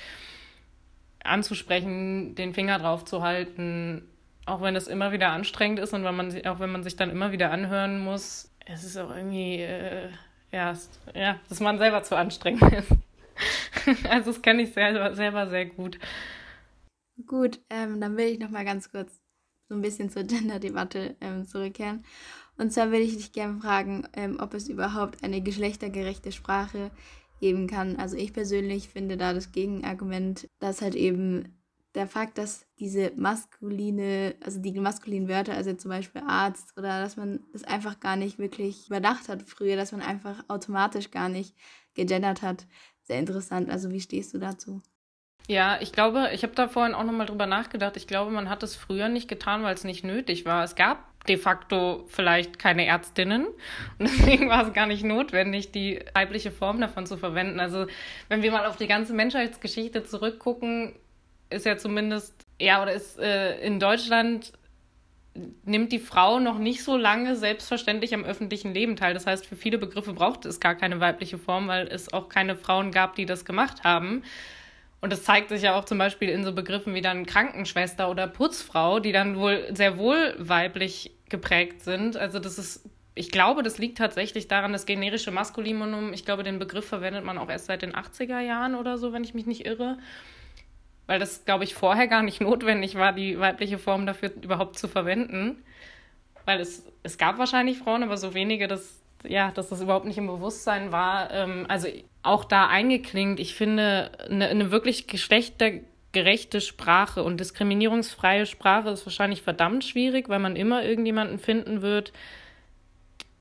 anzusprechen, 1.23 2.35
den 2.35 2.55
Finger 2.55 2.79
drauf 2.79 3.05
zu 3.05 3.23
halten, 3.23 4.09
auch 4.47 4.63
wenn 4.63 4.77
es 4.77 4.89
immer 4.89 5.13
wieder 5.13 5.31
anstrengend 5.31 5.79
ist 5.79 5.93
und 5.93 6.05
wenn 6.05 6.15
man, 6.15 6.47
auch 6.47 6.61
wenn 6.61 6.71
man 6.71 6.83
sich 6.83 6.97
dann 6.97 7.11
immer 7.11 7.33
wieder 7.33 7.51
anhören 7.51 7.99
muss. 8.01 8.51
Es 8.67 8.85
ist 8.85 8.97
auch 8.97 9.15
irgendwie 9.15 9.61
äh, 9.61 10.09
ja, 10.55 10.73
ja, 11.15 11.41
dass 11.49 11.59
man 11.59 11.79
selber 11.79 12.03
zu 12.05 12.17
anstrengend 12.17 12.63
ist. 12.73 12.93
also 14.09 14.31
das 14.31 14.41
kenne 14.41 14.63
ich 14.63 14.73
selber, 14.73 15.15
selber 15.15 15.51
sehr 15.51 15.67
gut. 15.67 15.99
Gut, 17.27 17.61
ähm, 17.71 18.01
dann 18.01 18.17
will 18.17 18.27
ich 18.27 18.39
noch 18.39 18.51
mal 18.51 18.65
ganz 18.65 18.91
kurz 18.91 19.21
so 19.69 19.75
ein 19.75 19.83
bisschen 19.83 20.11
zur 20.11 20.23
Gender-Debatte 20.25 21.17
ähm, 21.21 21.45
zurückkehren. 21.45 22.05
Und 22.57 22.73
zwar 22.73 22.93
will 22.93 23.01
ich 23.01 23.17
dich 23.17 23.33
gerne 23.33 23.61
fragen, 23.61 24.07
ähm, 24.13 24.39
ob 24.41 24.55
es 24.55 24.69
überhaupt 24.69 25.25
eine 25.25 25.43
geschlechtergerechte 25.43 26.31
Sprache 26.31 26.93
geben 27.41 27.67
kann. 27.67 27.97
Also 27.97 28.17
ich 28.17 28.33
persönlich 28.33 28.89
finde 28.89 29.17
da 29.17 29.33
das 29.33 29.51
Gegenargument, 29.51 30.49
dass 30.61 30.83
halt 30.83 30.95
eben 30.95 31.64
der 31.95 32.09
Fakt, 32.09 32.39
dass 32.39 32.67
diese 32.79 33.13
maskuline, 33.17 34.35
also 34.45 34.61
die 34.61 34.73
maskulinen 34.73 35.29
Wörter, 35.29 35.55
also 35.55 35.73
zum 35.75 35.91
Beispiel 35.91 36.23
Arzt 36.27 36.77
oder 36.77 37.01
dass 37.01 37.17
man 37.17 37.41
das 37.53 37.65
einfach 37.65 38.01
gar 38.01 38.17
nicht 38.17 38.39
wirklich 38.39 38.89
überdacht 38.89 39.29
hat 39.29 39.43
früher, 39.43 39.77
dass 39.77 39.93
man 39.93 40.03
einfach 40.03 40.45
automatisch 40.49 41.11
gar 41.11 41.29
nicht 41.29 41.55
gegendert 41.95 42.43
hat. 42.43 42.67
Sehr 43.03 43.19
interessant. 43.19 43.71
Also 43.71 43.91
wie 43.91 44.01
stehst 44.01 44.35
du 44.35 44.39
dazu? 44.39 44.83
Ja, 45.47 45.79
ich 45.81 45.93
glaube, 45.93 46.31
ich 46.33 46.43
habe 46.43 46.55
da 46.55 46.69
vorhin 46.69 46.95
auch 46.95 47.05
nochmal 47.05 47.27
drüber 47.27 47.47
nachgedacht. 47.47 47.97
Ich 47.97 48.07
glaube, 48.07 48.31
man 48.31 48.49
hat 48.49 48.63
es 48.63 48.77
früher 48.77 49.09
nicht 49.09 49.29
getan, 49.29 49.63
weil 49.63 49.75
es 49.75 49.85
nicht 49.85 50.03
nötig 50.03 50.47
war. 50.47 50.65
Es 50.65 50.75
gab 50.75 51.15
de 51.27 51.37
facto 51.37 52.05
vielleicht 52.09 52.59
keine 52.59 52.87
Ärztinnen 52.87 53.47
und 53.99 54.09
deswegen 54.09 54.49
war 54.49 54.67
es 54.67 54.75
gar 54.75 54.87
nicht 54.87 55.05
notwendig, 55.05 55.73
die 55.73 56.01
weibliche 56.15 56.51
Form 56.51 56.81
davon 56.81 57.07
zu 57.07 57.17
verwenden. 57.17 57.61
Also 57.61 57.87
wenn 58.29 58.43
wir 58.43 58.53
mal 58.53 58.67
auf 58.67 58.77
die 58.77 58.87
ganze 58.87 59.13
Menschheitsgeschichte 59.13 60.05
zurückgucken, 60.05 60.95
ist 61.55 61.67
ja 61.67 61.77
zumindest, 61.77 62.35
ja, 62.61 62.83
oder 62.83 62.93
ist 62.93 63.19
äh, 63.19 63.59
in 63.61 63.81
Deutschland 63.81 64.53
nimmt 65.65 65.91
die 65.93 65.99
Frau 65.99 66.39
noch 66.39 66.59
nicht 66.59 66.85
so 66.85 66.97
lange 66.97 67.35
selbstverständlich 67.37 68.15
am 68.15 68.25
öffentlichen 68.25 68.73
Leben 68.73 68.97
teil. 68.97 69.15
Das 69.15 69.27
heißt, 69.27 69.47
für 69.47 69.57
viele 69.57 69.79
Begriffe 69.79 70.13
braucht 70.13 70.45
es 70.45 70.61
gar 70.61 70.75
keine 70.75 71.01
weibliche 71.01 71.39
Form, 71.39 71.67
weil 71.67 71.89
es 71.89 72.13
auch 72.13 72.29
keine 72.29 72.57
Frauen 72.57 72.93
gab, 72.93 73.17
die 73.17 73.27
das 73.27 73.45
gemacht 73.45 73.83
haben. 73.83 74.23
Und 75.01 75.13
das 75.13 75.25
zeigt 75.25 75.49
sich 75.51 75.63
ja 75.63 75.77
auch 75.79 75.85
zum 75.85 75.99
Beispiel 75.99 76.29
in 76.29 76.45
so 76.45 76.53
Begriffen 76.53 76.95
wie 76.95 77.03
dann 77.03 77.27
Krankenschwester 77.27 78.09
oder 78.09 78.27
Putzfrau, 78.27 79.01
die 79.01 79.13
dann 79.13 79.37
wohl 79.37 79.67
sehr 79.75 79.99
wohl 79.99 80.35
weiblich 80.39 81.11
geprägt 81.29 81.83
sind. 81.83 82.17
Also 82.17 82.39
das 82.39 82.59
ist, 82.59 82.89
ich 83.15 83.31
glaube, 83.31 83.63
das 83.63 83.79
liegt 83.79 83.99
tatsächlich 83.99 84.49
daran, 84.49 84.73
das 84.73 84.87
generische 84.87 85.31
Maskulinum, 85.31 86.13
ich 86.13 86.25
glaube, 86.25 86.43
den 86.43 86.59
Begriff 86.59 86.87
verwendet 86.87 87.25
man 87.25 87.39
auch 87.39 87.51
erst 87.51 87.67
seit 87.67 87.83
den 87.83 87.93
80er 87.93 88.41
Jahren 88.41 88.77
oder 88.77 88.97
so, 88.97 89.13
wenn 89.13 89.25
ich 89.25 89.35
mich 89.35 89.47
nicht 89.47 89.67
irre 89.67 89.99
weil 91.07 91.19
das, 91.19 91.45
glaube 91.45 91.65
ich, 91.65 91.75
vorher 91.75 92.09
gar 92.09 92.23
nicht 92.23 92.41
notwendig 92.41 92.97
war, 92.97 93.13
die 93.13 93.39
weibliche 93.39 93.79
Form 93.79 94.07
dafür 94.07 94.33
überhaupt 94.41 94.79
zu 94.79 94.89
verwenden. 94.89 95.63
Weil 96.45 96.61
es, 96.61 96.87
es 97.03 97.19
gab 97.19 97.39
wahrscheinlich 97.39 97.79
Frauen, 97.79 98.03
aber 98.03 98.17
so 98.17 98.35
wenige, 98.35 98.69
dass, 98.69 99.03
ja, 99.27 99.51
dass 99.53 99.71
das 99.71 99.81
überhaupt 99.81 100.05
nicht 100.05 100.19
im 100.19 100.27
Bewusstsein 100.27 100.93
war. 100.93 101.31
Ähm, 101.31 101.65
also 101.69 101.89
auch 102.23 102.45
da 102.45 102.67
eingeklingt, 102.69 103.41
ich 103.41 103.55
finde, 103.55 104.11
eine, 104.29 104.49
eine 104.49 104.71
wirklich 104.71 105.07
geschlechtergerechte 105.07 106.61
Sprache 106.61 107.23
und 107.23 107.41
diskriminierungsfreie 107.41 108.47
Sprache 108.47 108.91
ist 108.91 109.07
wahrscheinlich 109.07 109.43
verdammt 109.43 109.85
schwierig, 109.85 110.29
weil 110.29 110.39
man 110.39 110.57
immer 110.57 110.85
irgendjemanden 110.85 111.39
finden 111.39 111.81
wird, 111.81 112.13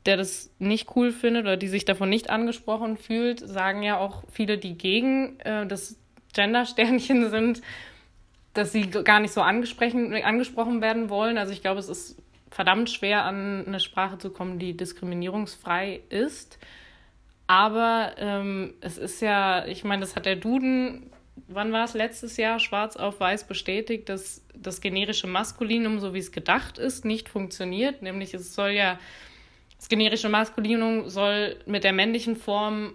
der 0.06 0.18
das 0.18 0.54
nicht 0.60 0.96
cool 0.96 1.12
findet 1.12 1.44
oder 1.44 1.58
die 1.58 1.68
sich 1.68 1.86
davon 1.86 2.10
nicht 2.10 2.30
angesprochen 2.30 2.98
fühlt, 2.98 3.40
sagen 3.40 3.84
ja 3.84 3.98
auch 3.98 4.24
viele, 4.32 4.58
die 4.58 4.78
gegen 4.78 5.40
äh, 5.40 5.66
das 5.66 5.98
Gender-Sternchen 6.34 7.30
sind, 7.32 7.62
dass 8.54 8.72
sie 8.72 8.90
gar 8.90 9.20
nicht 9.20 9.34
so 9.34 9.42
angesprochen 9.42 10.82
werden 10.82 11.10
wollen. 11.10 11.38
Also 11.38 11.54
ich 11.54 11.62
glaube, 11.62 11.80
es 11.80 11.90
ist 11.90 12.22
verdammt 12.52 12.90
schwer, 12.90 13.26
an 13.26 13.66
eine 13.66 13.80
Sprache 13.80 14.18
zu 14.20 14.30
kommen, 14.30 14.60
die 14.60 14.78
diskriminierungsfrei 14.78 16.02
ist. 16.10 16.60
Aber 17.48 18.14
ähm, 18.18 18.76
es 18.82 18.98
ist 18.98 19.22
ja, 19.22 19.66
ich 19.66 19.84
meine, 19.84 20.02
das 20.02 20.16
hat 20.16 20.26
der 20.26 20.36
Duden, 20.36 21.10
wann 21.48 21.72
war 21.72 21.84
es 21.84 21.94
letztes 21.94 22.38
Jahr, 22.38 22.60
schwarz 22.60 22.96
auf 22.96 23.20
weiß 23.20 23.48
bestätigt, 23.48 24.08
dass 24.08 24.46
das 24.56 24.82
generische 24.82 25.28
Maskulinum, 25.28 26.00
so 26.00 26.14
wie 26.14 26.20
es 26.20 26.32
gedacht 26.32 26.78
ist, 26.78 27.06
nicht 27.06 27.28
funktioniert. 27.28 28.02
Nämlich 28.02 28.34
es 28.34 28.54
soll 28.54 28.72
ja, 28.72 29.00
das 29.78 29.90
generische 29.90 30.30
Maskulinum 30.30 31.10
soll 31.10 31.58
mit 31.66 31.84
der 31.84 31.94
männlichen 31.94 32.36
Form 32.36 32.94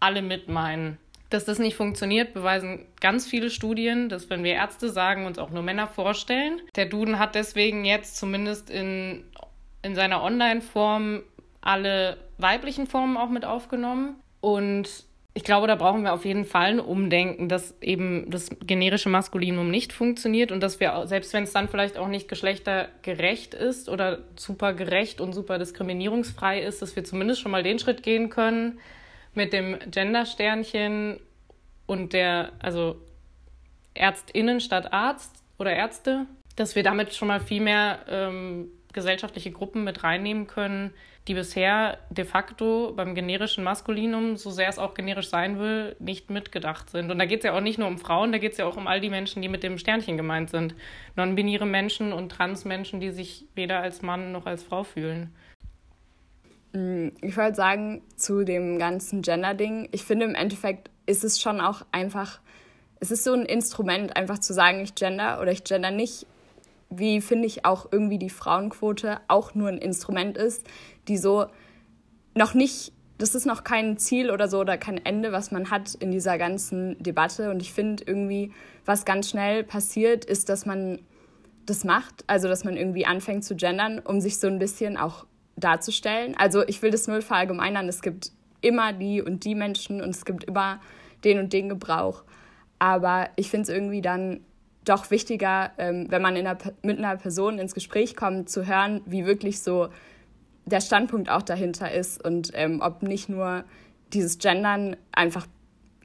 alle 0.00 0.22
mitmeinen. 0.22 0.98
Dass 1.30 1.44
das 1.44 1.58
nicht 1.58 1.76
funktioniert, 1.76 2.34
beweisen 2.34 2.86
ganz 3.00 3.26
viele 3.26 3.50
Studien, 3.50 4.08
dass 4.08 4.30
wenn 4.30 4.44
wir 4.44 4.52
Ärzte 4.52 4.90
sagen, 4.90 5.26
uns 5.26 5.38
auch 5.38 5.50
nur 5.50 5.62
Männer 5.62 5.86
vorstellen. 5.86 6.60
Der 6.76 6.86
Duden 6.86 7.18
hat 7.18 7.34
deswegen 7.34 7.84
jetzt 7.84 8.16
zumindest 8.16 8.70
in, 8.70 9.24
in 9.82 9.94
seiner 9.94 10.22
Online-Form 10.22 11.22
alle 11.60 12.18
weiblichen 12.38 12.86
Formen 12.86 13.16
auch 13.16 13.30
mit 13.30 13.44
aufgenommen. 13.44 14.16
Und 14.40 15.04
ich 15.36 15.42
glaube, 15.42 15.66
da 15.66 15.74
brauchen 15.74 16.04
wir 16.04 16.12
auf 16.12 16.24
jeden 16.24 16.44
Fall 16.44 16.70
ein 16.70 16.80
Umdenken, 16.80 17.48
dass 17.48 17.74
eben 17.80 18.30
das 18.30 18.50
generische 18.64 19.08
Maskulinum 19.08 19.68
nicht 19.68 19.92
funktioniert 19.92 20.52
und 20.52 20.60
dass 20.60 20.78
wir, 20.78 21.06
selbst 21.06 21.32
wenn 21.32 21.42
es 21.42 21.52
dann 21.52 21.68
vielleicht 21.68 21.98
auch 21.98 22.06
nicht 22.06 22.28
geschlechtergerecht 22.28 23.52
ist 23.52 23.88
oder 23.88 24.20
super 24.36 24.74
gerecht 24.74 25.20
und 25.20 25.32
super 25.32 25.58
diskriminierungsfrei 25.58 26.62
ist, 26.62 26.82
dass 26.82 26.94
wir 26.94 27.02
zumindest 27.02 27.40
schon 27.40 27.50
mal 27.50 27.64
den 27.64 27.80
Schritt 27.80 28.04
gehen 28.04 28.30
können 28.30 28.78
mit 29.34 29.52
dem 29.52 29.78
Gendersternchen 29.90 31.20
und 31.86 32.12
der, 32.12 32.52
also 32.60 32.96
ÄrztInnen 33.94 34.60
statt 34.60 34.92
Arzt 34.92 35.42
oder 35.58 35.72
Ärzte, 35.72 36.26
dass 36.56 36.76
wir 36.76 36.82
damit 36.82 37.14
schon 37.14 37.28
mal 37.28 37.40
viel 37.40 37.60
mehr 37.60 38.00
ähm, 38.08 38.68
gesellschaftliche 38.92 39.50
Gruppen 39.50 39.84
mit 39.84 40.04
reinnehmen 40.04 40.46
können, 40.46 40.92
die 41.26 41.34
bisher 41.34 41.98
de 42.10 42.24
facto 42.24 42.92
beim 42.94 43.14
generischen 43.14 43.64
Maskulinum, 43.64 44.36
so 44.36 44.50
sehr 44.50 44.68
es 44.68 44.78
auch 44.78 44.94
generisch 44.94 45.28
sein 45.28 45.58
will, 45.58 45.96
nicht 45.98 46.30
mitgedacht 46.30 46.90
sind. 46.90 47.10
Und 47.10 47.18
da 47.18 47.24
geht 47.24 47.40
es 47.40 47.44
ja 47.44 47.56
auch 47.56 47.60
nicht 47.60 47.78
nur 47.78 47.88
um 47.88 47.98
Frauen, 47.98 48.30
da 48.30 48.38
geht 48.38 48.52
es 48.52 48.58
ja 48.58 48.66
auch 48.66 48.76
um 48.76 48.86
all 48.86 49.00
die 49.00 49.10
Menschen, 49.10 49.40
die 49.40 49.48
mit 49.48 49.62
dem 49.62 49.78
Sternchen 49.78 50.16
gemeint 50.16 50.50
sind. 50.50 50.74
Non-binäre 51.16 51.66
Menschen 51.66 52.12
und 52.12 52.30
Trans-Menschen, 52.30 53.00
die 53.00 53.10
sich 53.10 53.46
weder 53.54 53.80
als 53.80 54.02
Mann 54.02 54.32
noch 54.32 54.46
als 54.46 54.62
Frau 54.62 54.84
fühlen. 54.84 55.34
Mm, 56.74 57.08
ich 57.22 57.36
wollte 57.36 57.54
sagen, 57.54 58.02
zu 58.16 58.44
dem 58.44 58.78
ganzen 58.78 59.22
Gender-Ding, 59.22 59.88
ich 59.92 60.04
finde 60.04 60.26
im 60.26 60.34
Endeffekt 60.34 60.90
ist 61.06 61.24
es 61.24 61.40
schon 61.40 61.60
auch 61.60 61.82
einfach, 61.92 62.40
es 63.00 63.10
ist 63.10 63.24
so 63.24 63.32
ein 63.32 63.46
Instrument, 63.46 64.16
einfach 64.16 64.38
zu 64.38 64.52
sagen, 64.52 64.80
ich 64.80 64.94
gender 64.94 65.40
oder 65.40 65.52
ich 65.52 65.64
gender 65.64 65.90
nicht, 65.90 66.26
wie 66.90 67.20
finde 67.20 67.46
ich 67.46 67.64
auch 67.64 67.88
irgendwie 67.92 68.18
die 68.18 68.30
Frauenquote 68.30 69.20
auch 69.28 69.54
nur 69.54 69.68
ein 69.68 69.78
Instrument 69.78 70.36
ist, 70.36 70.66
die 71.06 71.16
so 71.16 71.46
noch 72.34 72.54
nicht, 72.54 72.92
das 73.18 73.36
ist 73.36 73.46
noch 73.46 73.62
kein 73.62 73.96
Ziel 73.96 74.30
oder 74.30 74.48
so 74.48 74.60
oder 74.60 74.76
kein 74.76 75.04
Ende, 75.04 75.30
was 75.30 75.52
man 75.52 75.70
hat 75.70 75.94
in 75.94 76.10
dieser 76.10 76.38
ganzen 76.38 77.00
Debatte. 77.00 77.50
Und 77.50 77.62
ich 77.62 77.72
finde 77.72 78.02
irgendwie, 78.04 78.52
was 78.84 79.04
ganz 79.04 79.30
schnell 79.30 79.62
passiert, 79.62 80.24
ist, 80.24 80.48
dass 80.48 80.66
man 80.66 80.98
das 81.66 81.84
macht, 81.84 82.24
also 82.26 82.48
dass 82.48 82.64
man 82.64 82.76
irgendwie 82.76 83.06
anfängt 83.06 83.44
zu 83.44 83.54
gendern, 83.54 84.00
um 84.00 84.20
sich 84.20 84.38
so 84.38 84.48
ein 84.48 84.58
bisschen 84.58 84.96
auch 84.96 85.26
darzustellen. 85.56 86.34
Also 86.36 86.66
ich 86.66 86.82
will 86.82 86.90
das 86.90 87.06
null 87.06 87.22
verallgemeinern, 87.22 87.88
es 87.88 88.02
gibt 88.02 88.32
immer 88.60 88.92
die 88.92 89.22
und 89.22 89.44
die 89.44 89.54
Menschen 89.54 90.00
und 90.00 90.10
es 90.10 90.24
gibt 90.24 90.44
immer 90.44 90.80
den 91.24 91.38
und 91.38 91.52
den 91.52 91.68
Gebrauch. 91.68 92.24
Aber 92.78 93.28
ich 93.36 93.50
finde 93.50 93.62
es 93.62 93.68
irgendwie 93.68 94.02
dann 94.02 94.40
doch 94.84 95.10
wichtiger, 95.10 95.72
ähm, 95.78 96.06
wenn 96.10 96.22
man 96.22 96.36
einer, 96.36 96.58
mit 96.82 96.98
einer 96.98 97.16
Person 97.16 97.58
ins 97.58 97.74
Gespräch 97.74 98.16
kommt, 98.16 98.50
zu 98.50 98.66
hören, 98.66 99.00
wie 99.06 99.24
wirklich 99.26 99.60
so 99.60 99.88
der 100.66 100.80
Standpunkt 100.80 101.30
auch 101.30 101.42
dahinter 101.42 101.92
ist 101.92 102.22
und 102.24 102.50
ähm, 102.54 102.80
ob 102.82 103.02
nicht 103.02 103.28
nur 103.28 103.64
dieses 104.12 104.38
Gendern 104.38 104.96
einfach 105.12 105.46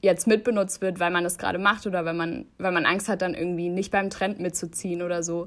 jetzt 0.02 0.26
mitbenutzt 0.26 0.80
wird, 0.80 0.98
weil 1.00 1.10
man 1.10 1.24
das 1.24 1.38
gerade 1.38 1.58
macht 1.58 1.86
oder 1.86 2.04
weil 2.04 2.14
man, 2.14 2.46
weil 2.58 2.72
man 2.72 2.86
Angst 2.86 3.08
hat, 3.08 3.22
dann 3.22 3.34
irgendwie 3.34 3.68
nicht 3.68 3.90
beim 3.90 4.10
Trend 4.10 4.40
mitzuziehen 4.40 5.02
oder 5.02 5.22
so. 5.22 5.46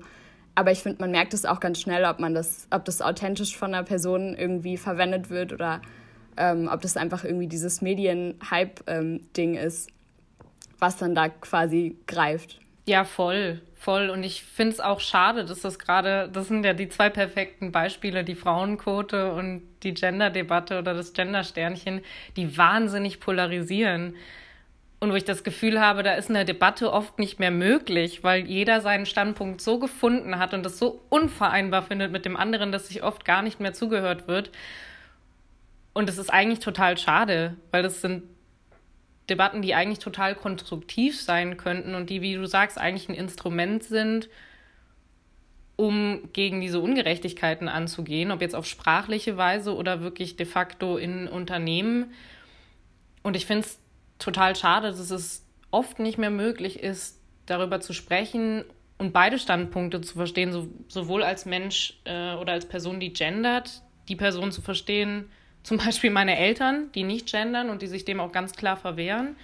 Aber 0.56 0.72
ich 0.72 0.80
finde, 0.80 1.02
man 1.02 1.12
merkt 1.12 1.34
es 1.34 1.46
auch 1.46 1.60
ganz 1.60 1.80
schnell, 1.80 2.06
ob 2.06 2.20
man 2.20 2.34
das, 2.34 2.68
ob 2.70 2.86
das 2.86 3.02
authentisch 3.02 3.58
von 3.58 3.74
einer 3.74 3.84
Person 3.84 4.36
irgendwie 4.36 4.78
verwendet 4.78 5.30
wird 5.30 5.52
oder 5.52 5.82
ähm, 6.38 6.70
ob 6.72 6.82
das 6.82 6.98
einfach 6.98 7.24
irgendwie 7.24 7.48
dieses 7.48 7.82
Medien-Hype-Ding 7.82 9.56
ähm, 9.56 9.62
ist, 9.62 9.89
was 10.80 10.98
dann 10.98 11.16
da 11.16 11.30
quasi 11.30 11.98
greift. 12.08 12.60
Ja, 12.86 13.06
voll, 13.06 13.62
voll. 13.76 14.10
Und 14.10 14.24
ich 14.24 14.44
finde 14.44 14.74
es 14.74 14.80
auch 14.80 15.00
schade, 15.00 15.46
dass 15.46 15.62
das 15.62 15.80
gerade, 15.80 16.30
das 16.32 16.50
sind 16.50 16.66
ja 16.66 16.74
die 16.74 16.89
zwei 16.89 17.10
perfekten 17.10 17.72
Beispiele, 17.72 18.24
die 18.24 18.36
Frauenquote 18.36 19.32
und 19.34 19.63
die 19.84 19.94
Gender-Debatte 19.94 20.80
oder 20.80 20.94
das 20.94 21.13
Gender-Sternchen, 21.13 22.02
die 22.36 22.58
wahnsinnig 22.58 23.20
polarisieren. 23.20 24.16
Und 25.04 25.12
wo 25.12 25.16
ich 25.16 25.26
das 25.26 25.44
Gefühl 25.44 25.82
habe, 25.82 26.02
da 26.02 26.13
ist 26.13 26.30
eine 26.30 26.46
Debatte 26.46 26.94
oft 26.94 27.20
nicht 27.20 27.38
mehr 27.38 27.52
möglich, 27.52 28.24
weil 28.24 28.46
jeder 28.46 28.80
seinen 28.80 29.06
Standpunkt 29.06 29.60
so 29.60 29.78
gefunden 29.78 30.39
hat 30.39 30.54
und 30.54 30.63
das 30.63 30.80
so 30.80 31.02
unvereinbar 31.10 31.82
findet 31.82 32.13
mit 32.13 32.24
dem 32.24 32.38
anderen, 32.38 32.72
dass 32.72 32.88
sich 32.88 33.04
oft 33.04 33.26
gar 33.26 33.42
nicht 33.42 33.60
mehr 33.60 33.74
zugehört 33.74 34.30
wird. 34.30 34.52
Und 35.92 36.08
es 36.08 36.18
ist 36.18 36.30
eigentlich 36.30 36.60
total 36.60 36.98
schade, 36.98 37.58
weil 37.72 37.84
das 37.84 38.00
sind 38.00 38.24
Debatten, 39.30 39.62
die 39.62 39.76
eigentlich 39.76 40.00
total 40.00 40.36
konstruktiv 40.36 41.22
sein 41.22 41.58
könnten 41.58 41.96
und 41.96 42.10
die, 42.10 42.22
wie 42.22 42.36
du 42.36 42.46
sagst, 42.46 42.78
eigentlich 42.78 43.10
ein 43.10 43.16
Instrument 43.16 43.84
sind, 43.84 44.30
um 45.76 46.30
gegen 46.32 46.62
diese 46.62 46.80
Ungerechtigkeiten 46.80 47.68
anzugehen, 47.68 48.32
ob 48.32 48.39
jetzt 48.39 48.56
auf 48.56 48.66
sprachliche 48.66 49.36
Weise 49.36 49.76
oder 49.76 50.00
wirklich 50.00 50.38
de 50.38 50.46
facto 50.46 50.96
in 50.96 51.28
Unternehmen. 51.28 52.13
Und 53.22 53.36
ich 53.36 53.46
finde 53.46 53.68
es 53.68 53.83
total 54.24 54.56
schade, 54.56 54.88
dass 54.88 55.12
es 55.12 55.46
oft 55.72 56.00
nicht 56.00 56.18
mehr 56.18 56.30
möglich 56.30 56.80
ist, 56.80 57.20
darüber 57.46 57.82
zu 57.82 57.94
sprechen 57.94 58.64
und 58.98 59.12
beide 59.12 59.40
Standpunkte 59.40 60.02
zu 60.02 60.16
verstehen, 60.16 60.52
so, 60.52 60.68
sowohl 60.88 61.24
als 61.24 61.46
Mensch 61.46 62.00
äh, 62.06 62.36
oder 62.36 62.54
als 62.54 62.68
Person, 62.68 63.00
die 63.00 63.12
gendert, 63.12 63.82
die 64.08 64.16
Person 64.16 64.52
zu 64.52 64.62
verstehen, 64.62 65.30
zum 65.64 65.78
Beispiel 65.78 66.12
meine 66.12 66.38
Eltern, 66.38 66.92
die 66.94 67.04
nicht 67.04 67.32
gendern 67.32 67.70
und 67.70 67.82
die 67.82 67.88
sich 67.88 68.06
dem 68.06 68.20
auch 68.20 68.32
ganz 68.32 68.54
klar 68.54 68.78
verwehren. 68.78 69.36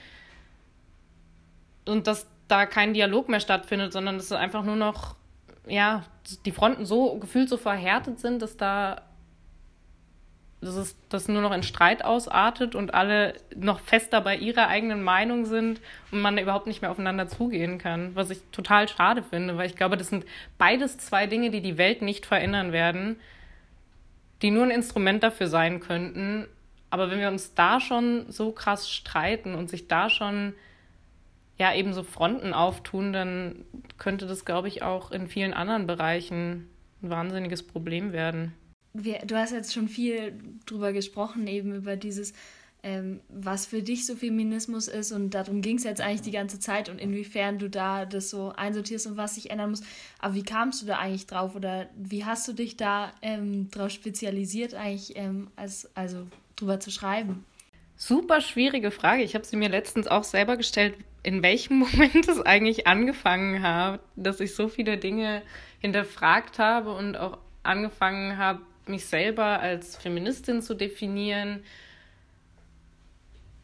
Und 1.86 2.08
dass 2.08 2.28
da 2.48 2.65
kein 2.65 2.94
Dialog 2.94 3.30
mehr 3.30 3.39
stattfindet, 3.39 3.94
sondern 3.94 4.18
dass 4.18 4.26
es 4.26 4.32
einfach 4.34 4.63
nur 4.63 4.76
noch, 4.76 5.15
ja, 5.68 6.04
die 6.46 6.52
Fronten 6.52 6.86
so 6.86 7.18
gefühlt 7.20 7.48
so 7.48 7.58
verhärtet 7.58 8.20
sind, 8.20 8.42
dass 8.42 8.58
da 8.58 9.02
dass 10.62 10.76
es 10.76 10.98
das 11.08 11.28
nur 11.28 11.41
noch 11.41 11.54
in 11.54 11.63
Streit 11.63 12.04
ausartet 12.04 12.76
und 12.76 12.93
alle 12.93 13.34
noch 13.56 13.80
fester 13.80 14.19
bei 14.19 14.36
ihrer 14.36 14.67
eigenen 14.67 15.04
Meinung 15.04 15.45
sind 15.45 15.80
und 16.12 16.22
man 16.22 16.38
überhaupt 16.38 16.67
nicht 16.67 16.82
mehr 16.82 16.91
aufeinander 16.91 17.28
zugehen 17.30 17.78
kann, 17.78 18.15
was 18.15 18.30
ich 18.30 18.41
total 18.52 18.89
schade 18.89 19.24
finde, 19.24 19.58
weil 19.58 19.67
ich 19.67 19.78
glaube, 19.78 19.95
das 19.95 20.10
sind 20.10 20.26
beides 20.58 20.98
zwei 20.98 21.28
Dinge, 21.28 21.50
die 21.50 21.62
die 21.62 21.78
Welt 21.78 22.02
nicht 22.02 22.26
verändern 22.26 22.74
werden, 22.74 23.17
die 24.41 24.52
nur 24.52 24.63
ein 24.63 24.72
Instrument 24.72 25.24
dafür 25.24 25.48
sein 25.48 25.80
könnten. 25.80 26.48
Aber 26.89 27.10
wenn 27.10 27.19
wir 27.19 27.30
uns 27.30 27.54
da 27.54 27.80
schon 27.80 28.30
so 28.30 28.52
krass 28.52 28.89
streiten 28.89 29.56
und 29.56 29.69
sich 29.69 29.88
da 29.88 30.10
schon 30.10 30.54
ja 31.58 31.74
eben 31.74 31.93
so 31.93 32.04
Fronten 32.04 32.54
auftun, 32.54 33.13
dann 33.13 33.65
könnte 33.98 34.28
das, 34.28 34.43
glaube 34.43 34.67
ich, 34.67 34.82
auch 34.82 35.12
in 35.12 35.28
vielen 35.28 35.54
anderen 35.54 35.88
Bereichen 35.88 36.69
ein 37.02 37.10
wahnsinniges 37.10 37.63
Problem 37.63 38.12
werden. 38.12 38.54
Wir, 38.93 39.19
du 39.19 39.36
hast 39.36 39.52
jetzt 39.52 39.73
schon 39.73 39.88
viel 39.88 40.34
drüber 40.65 40.93
gesprochen, 40.93 41.47
eben 41.47 41.75
über 41.75 41.95
dieses 41.95 42.34
ähm, 42.82 43.19
was 43.28 43.65
für 43.65 43.82
dich 43.82 44.06
so 44.06 44.15
Feminismus 44.15 44.88
ist 44.88 45.12
und 45.12 45.32
darum 45.32 45.62
ging 45.62 45.78
es 45.78 45.84
jetzt 45.84 45.99
eigentlich 45.99 46.21
die 46.21 46.32
ganze 46.32 46.60
Zeit 46.60 46.88
und 46.88 46.97
inwiefern 46.97 47.60
du 47.60 47.69
da 47.69 48.06
das 48.06 48.30
so 48.30 48.54
einsortierst 48.56 49.08
und 49.08 49.17
was 49.17 49.36
sich 49.36 49.52
ändern 49.52 49.71
muss. 49.71 49.84
Aber 50.19 50.34
wie 50.36 50.43
kamst 50.43 50.82
du 50.82 50.86
da 50.86 50.97
eigentlich 50.97 51.28
drauf 51.28 51.56
oder 51.56 51.89
wie 51.97 52.23
hast 52.23 52.47
du 52.47 52.54
dich 52.54 52.78
da 52.78 53.12
ähm, 53.21 53.69
drauf 53.69 53.91
spezialisiert, 53.91 54.75
eigentlich 54.75 55.17
ähm, 55.17 55.49
als, 55.58 55.89
also 55.95 56.28
drüber 56.56 56.80
zu 56.80 56.89
schreiben? 56.89 57.43
Super 57.97 58.39
schwierige 58.39 58.91
Frage. 58.91 59.23
Ich 59.23 59.36
habe 59.36 59.43
sie 59.43 59.58
mir 59.58 59.67
letztens 59.67 60.08
auch 60.08 60.23
selber 60.23 60.56
gestellt, 60.56 60.95
in 61.21 61.43
welchem 61.43 61.80
Moment 61.80 62.30
es 62.30 62.39
eigentlich 62.39 62.88
angefangen 62.88 63.62
hat, 63.62 63.99
dass 64.15 64.39
ich 64.39 64.56
so 64.56 64.69
viele 64.69 64.97
Dinge 64.97 65.41
hinterfragt 65.80 66.60
habe 66.60 66.95
und 66.95 67.17
auch 67.17 67.39
angefangen 67.63 68.38
habe, 68.38 68.62
mich 68.89 69.06
selber 69.06 69.60
als 69.60 69.97
Feministin 69.97 70.62
zu 70.62 70.73
definieren 70.73 71.63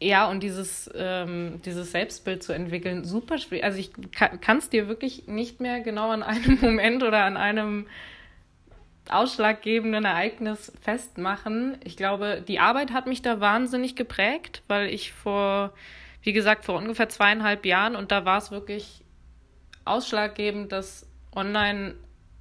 ja, 0.00 0.28
und 0.28 0.42
dieses, 0.42 0.90
ähm, 0.94 1.60
dieses 1.64 1.90
Selbstbild 1.92 2.42
zu 2.42 2.52
entwickeln, 2.52 3.04
super 3.04 3.38
schwierig. 3.38 3.64
Also 3.64 3.78
ich 3.78 3.92
kann 4.12 4.58
es 4.58 4.68
dir 4.68 4.88
wirklich 4.88 5.26
nicht 5.26 5.60
mehr 5.60 5.80
genau 5.80 6.10
an 6.10 6.22
einem 6.22 6.58
Moment 6.60 7.02
oder 7.02 7.24
an 7.24 7.36
einem 7.36 7.86
ausschlaggebenden 9.08 10.04
Ereignis 10.04 10.72
festmachen. 10.82 11.78
Ich 11.84 11.96
glaube, 11.96 12.42
die 12.46 12.58
Arbeit 12.58 12.92
hat 12.92 13.06
mich 13.06 13.22
da 13.22 13.40
wahnsinnig 13.40 13.96
geprägt, 13.96 14.62
weil 14.68 14.88
ich 14.88 15.12
vor, 15.12 15.72
wie 16.22 16.32
gesagt, 16.32 16.64
vor 16.64 16.76
ungefähr 16.76 17.08
zweieinhalb 17.08 17.64
Jahren 17.64 17.96
und 17.96 18.10
da 18.10 18.24
war 18.24 18.38
es 18.38 18.50
wirklich 18.50 19.02
ausschlaggebend, 19.84 20.72
dass 20.72 21.08
online, 21.34 21.94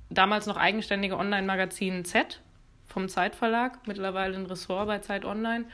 damals 0.10 0.48
noch 0.48 0.58
eigenständige 0.58 1.18
Online-Magazin 1.18 2.04
Z 2.04 2.42
vom 2.96 3.10
Zeitverlag, 3.10 3.86
mittlerweile 3.88 4.38
ein 4.38 4.46
Ressort 4.46 4.88
bei 4.88 5.00
Zeit 5.00 5.26
Online, 5.26 5.66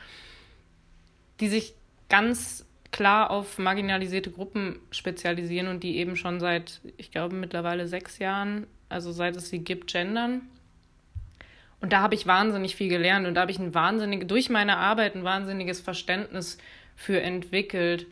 die 1.39 1.49
sich 1.49 1.75
ganz 2.09 2.65
klar 2.91 3.29
auf 3.29 3.59
marginalisierte 3.59 4.31
Gruppen 4.31 4.79
spezialisieren 4.89 5.67
und 5.67 5.83
die 5.83 5.97
eben 5.97 6.15
schon 6.15 6.39
seit, 6.39 6.81
ich 6.97 7.11
glaube, 7.11 7.35
mittlerweile 7.35 7.87
sechs 7.87 8.17
Jahren, 8.17 8.65
also 8.89 9.11
seit 9.11 9.35
es 9.35 9.49
sie 9.49 9.59
gibt, 9.59 9.93
gendern. 9.93 10.41
Und 11.79 11.93
da 11.93 12.01
habe 12.01 12.15
ich 12.15 12.25
wahnsinnig 12.25 12.75
viel 12.75 12.89
gelernt 12.89 13.27
und 13.27 13.35
da 13.35 13.41
habe 13.41 13.51
ich 13.51 13.59
ein 13.59 13.75
wahnsinnig, 13.75 14.27
durch 14.27 14.49
meine 14.49 14.77
Arbeit 14.77 15.15
ein 15.15 15.23
wahnsinniges 15.23 15.79
Verständnis 15.79 16.57
für 16.95 17.21
entwickelt. 17.21 18.07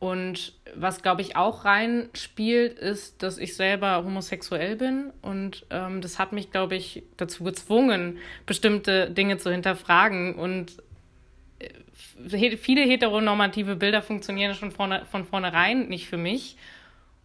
Und 0.00 0.54
was, 0.74 1.02
glaube 1.02 1.20
ich, 1.20 1.36
auch 1.36 1.64
reinspielt, 1.64 2.78
ist, 2.78 3.22
dass 3.22 3.38
ich 3.38 3.54
selber 3.54 4.02
homosexuell 4.02 4.74
bin. 4.74 5.12
Und 5.20 5.66
ähm, 5.70 6.00
das 6.00 6.18
hat 6.18 6.32
mich, 6.32 6.50
glaube 6.50 6.74
ich, 6.74 7.04
dazu 7.16 7.44
gezwungen, 7.44 8.18
bestimmte 8.46 9.10
Dinge 9.10 9.36
zu 9.36 9.52
hinterfragen 9.52 10.34
und 10.34 10.82
viele 12.28 12.82
heteronormative 12.82 13.76
Bilder 13.76 14.02
funktionieren 14.02 14.54
schon 14.54 14.70
vorne, 14.72 15.04
von 15.10 15.24
vornherein 15.24 15.88
nicht 15.88 16.08
für 16.08 16.16
mich. 16.16 16.56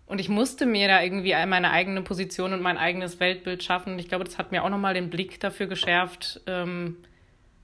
Und 0.08 0.20
ich 0.20 0.30
musste 0.30 0.66
mir 0.66 0.88
da 0.88 1.02
irgendwie 1.02 1.34
meine 1.48 1.72
eigene 1.72 2.02
Position 2.02 2.54
und 2.54 2.62
mein 2.62 2.78
eigenes 2.78 3.20
Weltbild 3.20 3.64
schaffen. 3.64 3.94
Und 3.94 4.00
ich 4.00 4.08
glaube, 4.08 4.24
das 4.24 4.38
hat 4.38 4.52
mir 4.52 4.64
auch 4.64 4.70
nochmal 4.70 4.94
den 4.94 5.10
Blick 5.10 5.40
dafür 5.40 5.66
geschärft, 5.66 6.42
ähm, 6.46 6.98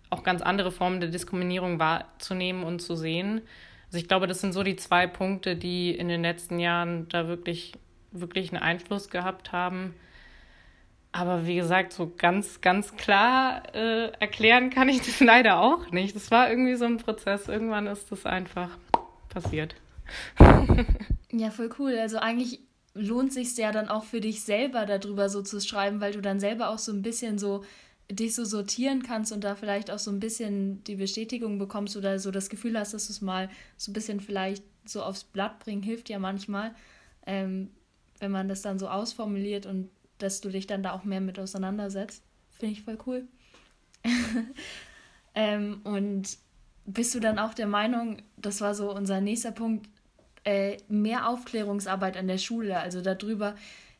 auch 0.10 0.24
ganz 0.24 0.42
andere 0.42 0.72
Formen 0.72 1.00
der 1.00 1.10
Diskriminierung 1.10 1.80
wahrzunehmen 1.80 2.64
und 2.64 2.82
zu 2.82 2.96
sehen. 2.96 3.42
Also 3.92 4.00
ich 4.00 4.08
glaube, 4.08 4.26
das 4.26 4.40
sind 4.40 4.54
so 4.54 4.64
die 4.64 4.78
zwei 4.78 5.06
Punkte, 5.06 5.58
die 5.58 5.92
in 5.92 6.08
den 6.08 6.22
letzten 6.22 6.60
Jahren 6.60 7.10
da 7.10 7.28
wirklich, 7.28 7.74
wirklich 8.14 8.54
einen 8.54 8.64
Einfluss 8.64 9.10
gehabt 9.10 9.52
haben. 9.52 9.94
Aber 11.12 11.46
wie 11.46 11.56
gesagt, 11.56 11.92
so 11.92 12.10
ganz, 12.18 12.62
ganz 12.62 12.96
klar 12.96 13.64
äh, 13.76 14.14
erklären 14.22 14.70
kann 14.70 14.88
ich 14.88 15.02
das 15.06 15.20
leider 15.20 15.60
auch 15.60 15.92
nicht. 15.92 16.16
Das 16.16 16.32
war 16.32 16.50
irgendwie 16.50 16.76
so 16.76 16.86
ein 16.86 17.00
Prozess. 17.00 17.50
Irgendwann 17.50 17.86
ist 17.86 18.10
das 18.14 18.26
einfach 18.26 18.70
passiert. 19.28 19.76
ja, 21.34 21.50
voll 21.50 21.70
cool. 21.78 21.98
Also 22.00 22.18
eigentlich 22.18 22.62
lohnt 22.94 23.34
sich 23.34 23.58
ja 23.58 23.74
dann 23.74 23.90
auch 23.90 24.06
für 24.06 24.22
dich 24.22 24.46
selber 24.46 24.86
darüber 24.86 25.28
so 25.28 25.42
zu 25.42 25.60
schreiben, 25.60 26.00
weil 26.00 26.14
du 26.14 26.22
dann 26.22 26.40
selber 26.40 26.70
auch 26.70 26.78
so 26.78 26.94
ein 26.94 27.02
bisschen 27.02 27.38
so 27.38 27.66
dich 28.14 28.36
so 28.36 28.46
sortieren 28.46 29.04
kannst 29.04 29.32
und 29.32 29.44
da 29.44 29.56
vielleicht 29.56 29.92
auch 29.92 30.00
so 30.00 30.12
ein 30.12 30.20
bisschen 30.20 30.84
die 30.84 30.96
Bestätigung 30.96 31.60
bekommst 31.60 31.96
oder 31.96 32.20
so 32.20 32.32
das 32.32 32.50
Gefühl 32.50 32.78
hast, 32.78 32.94
dass 32.94 33.08
du 33.08 33.14
es 33.14 33.22
mal 33.22 33.50
so 33.78 33.92
ein 33.92 33.94
bisschen 33.94 34.20
vielleicht 34.20 34.64
so 34.86 35.04
aufs 35.04 35.24
Blatt 35.24 35.60
bringen, 35.60 35.84
hilft 35.84 36.10
ja 36.10 36.20
manchmal, 36.20 36.74
ähm, 37.26 37.70
wenn 38.20 38.32
man 38.32 38.48
das 38.48 38.62
dann 38.62 38.80
so 38.80 38.88
ausformuliert 38.88 39.66
und 39.66 39.90
dass 40.18 40.42
du 40.42 40.50
dich 40.50 40.68
dann 40.68 40.84
da 40.84 40.94
auch 40.94 41.04
mehr 41.04 41.22
mit 41.22 41.40
auseinandersetzt. 41.40 42.24
Finde 42.50 42.74
ich 42.74 42.84
voll 42.84 42.98
cool. 43.06 43.28
ähm, 45.36 45.82
und 45.84 46.38
bist 46.86 47.16
du 47.16 47.20
dann 47.20 47.40
auch 47.40 47.54
der 47.54 47.68
Meinung, 47.68 48.18
das 48.38 48.62
war 48.62 48.76
so 48.76 48.94
unser 48.94 49.22
nächster 49.22 49.52
Punkt, 49.52 49.90
äh, 50.44 50.78
mehr 50.88 51.28
Aufklärungsarbeit 51.30 52.18
an 52.18 52.28
der 52.28 52.40
Schule, 52.40 52.80
also 52.80 53.02
darüber 53.02 53.56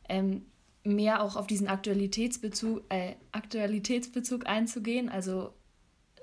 ähm, 0.08 0.44
mehr 0.84 1.22
auch 1.22 1.36
auf 1.36 1.46
diesen 1.46 1.68
Aktualitätsbezug, 1.68 2.82
äh, 2.88 3.14
Aktualitätsbezug 3.32 4.46
einzugehen. 4.46 5.08
Also 5.08 5.52